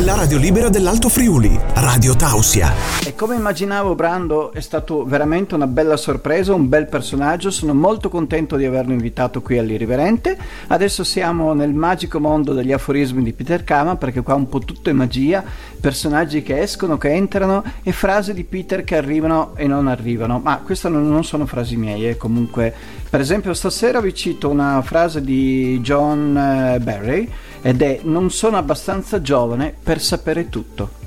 la 0.05 0.17
radio 0.17 0.39
libera 0.39 0.69
dell'Alto 0.69 1.09
Friuli, 1.09 1.57
Radio 1.75 2.17
Tausia. 2.17 2.73
E 3.07 3.15
come 3.15 3.37
immaginavo 3.37 3.95
Brando 3.95 4.53
è 4.53 4.61
stato 4.61 5.05
veramente 5.05 5.55
una 5.55 5.69
bella 5.69 5.97
sorpresa, 5.97 6.53
un 6.53 6.69
bel 6.69 6.89
personaggio, 6.89 7.53
sono 7.53 7.73
molto 7.73 8.09
contento 8.09 8.57
di 8.57 8.65
averlo 8.65 8.93
invitato 8.93 9.41
qui 9.41 9.57
all'Irriverente. 9.57 10.37
Adesso 10.67 11.05
siamo 11.05 11.55
nel 11.55 11.73
magico 11.73 12.19
mondo 12.19 12.55
degli 12.55 12.73
aforismi 12.73 13.23
di 13.23 13.33
Peter 13.33 13.63
Kama 13.63 13.95
perché 13.95 14.23
qua 14.23 14.35
un 14.35 14.49
po' 14.49 14.59
tutto 14.59 14.91
è 14.91 14.93
magia, 14.93 15.45
personaggi 15.85 16.43
che 16.43 16.63
escono, 16.63 16.97
che 16.97 17.11
entrano 17.11 17.63
e 17.83 17.93
frasi 17.93 18.33
di 18.33 18.45
Peter 18.45 18.85
che 18.85 18.97
arrivano 18.97 19.53
e 19.55 19.67
non 19.67 19.87
arrivano. 19.87 20.41
Ma 20.43 20.57
queste 20.65 20.89
non, 20.89 21.23
sono 21.25 21.45
frasi 21.45 21.77
miei, 21.77 22.09
eh. 22.09 22.17
comunque 22.17 22.73
per 23.11 23.21
esempio 23.21 23.53
stasera 23.53 24.01
vi 24.01 24.15
cito 24.15 24.49
una 24.49 24.81
frase 24.81 25.21
di 25.21 25.79
John 25.83 26.35
eh, 26.35 26.79
Barry 26.81 27.29
ed 27.61 27.83
è 27.83 28.01
non 28.05 28.31
sono 28.31 28.57
abbastanza 28.57 29.21
giovane 29.21 29.75
per 29.83 30.01
sapere 30.01 30.49
tutto. 30.49 31.04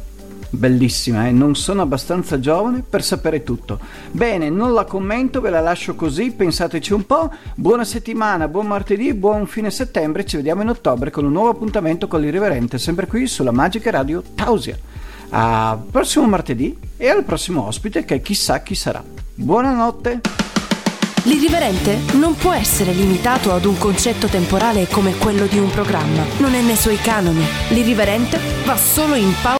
Bellissima, 0.49 1.27
eh? 1.27 1.31
non 1.31 1.55
sono 1.55 1.81
abbastanza 1.81 2.39
giovane 2.39 2.83
per 2.87 3.03
sapere 3.03 3.43
tutto. 3.43 3.79
Bene, 4.11 4.49
non 4.49 4.73
la 4.73 4.85
commento, 4.85 5.41
ve 5.41 5.49
la 5.49 5.59
lascio 5.59 5.95
così, 5.95 6.31
pensateci 6.31 6.93
un 6.93 7.05
po'. 7.05 7.29
Buona 7.55 7.83
settimana, 7.83 8.47
buon 8.47 8.67
martedì, 8.67 9.13
buon 9.13 9.45
fine 9.45 9.69
settembre, 9.69 10.25
ci 10.25 10.37
vediamo 10.37 10.61
in 10.61 10.69
ottobre 10.69 11.11
con 11.11 11.25
un 11.25 11.33
nuovo 11.33 11.49
appuntamento 11.49 12.07
con 12.07 12.21
l'Irriverente, 12.21 12.77
sempre 12.77 13.07
qui 13.07 13.27
sulla 13.27 13.51
Magica 13.51 13.91
Radio 13.91 14.23
Tausia. 14.35 14.77
A 15.29 15.77
prossimo 15.91 16.25
martedì 16.25 16.77
e 16.95 17.09
al 17.09 17.23
prossimo 17.25 17.65
ospite 17.65 18.05
che 18.05 18.21
chissà 18.21 18.61
chi 18.61 18.75
sarà. 18.75 19.03
Buonanotte! 19.35 20.21
L'irriverente 21.27 21.99
non 22.13 22.35
può 22.35 22.53
essere 22.53 22.93
limitato 22.93 23.51
ad 23.51 23.65
un 23.65 23.77
concetto 23.77 24.27
temporale 24.27 24.87
come 24.87 25.17
quello 25.17 25.45
di 25.45 25.57
un 25.57 25.69
programma. 25.69 26.23
Non 26.37 26.53
è 26.53 26.61
nei 26.61 26.77
suoi 26.77 26.95
canoni. 26.95 27.45
L'irriverente 27.69 28.39
va 28.63 28.77
solo 28.77 29.13
in 29.15 29.33
pausa 29.41 29.55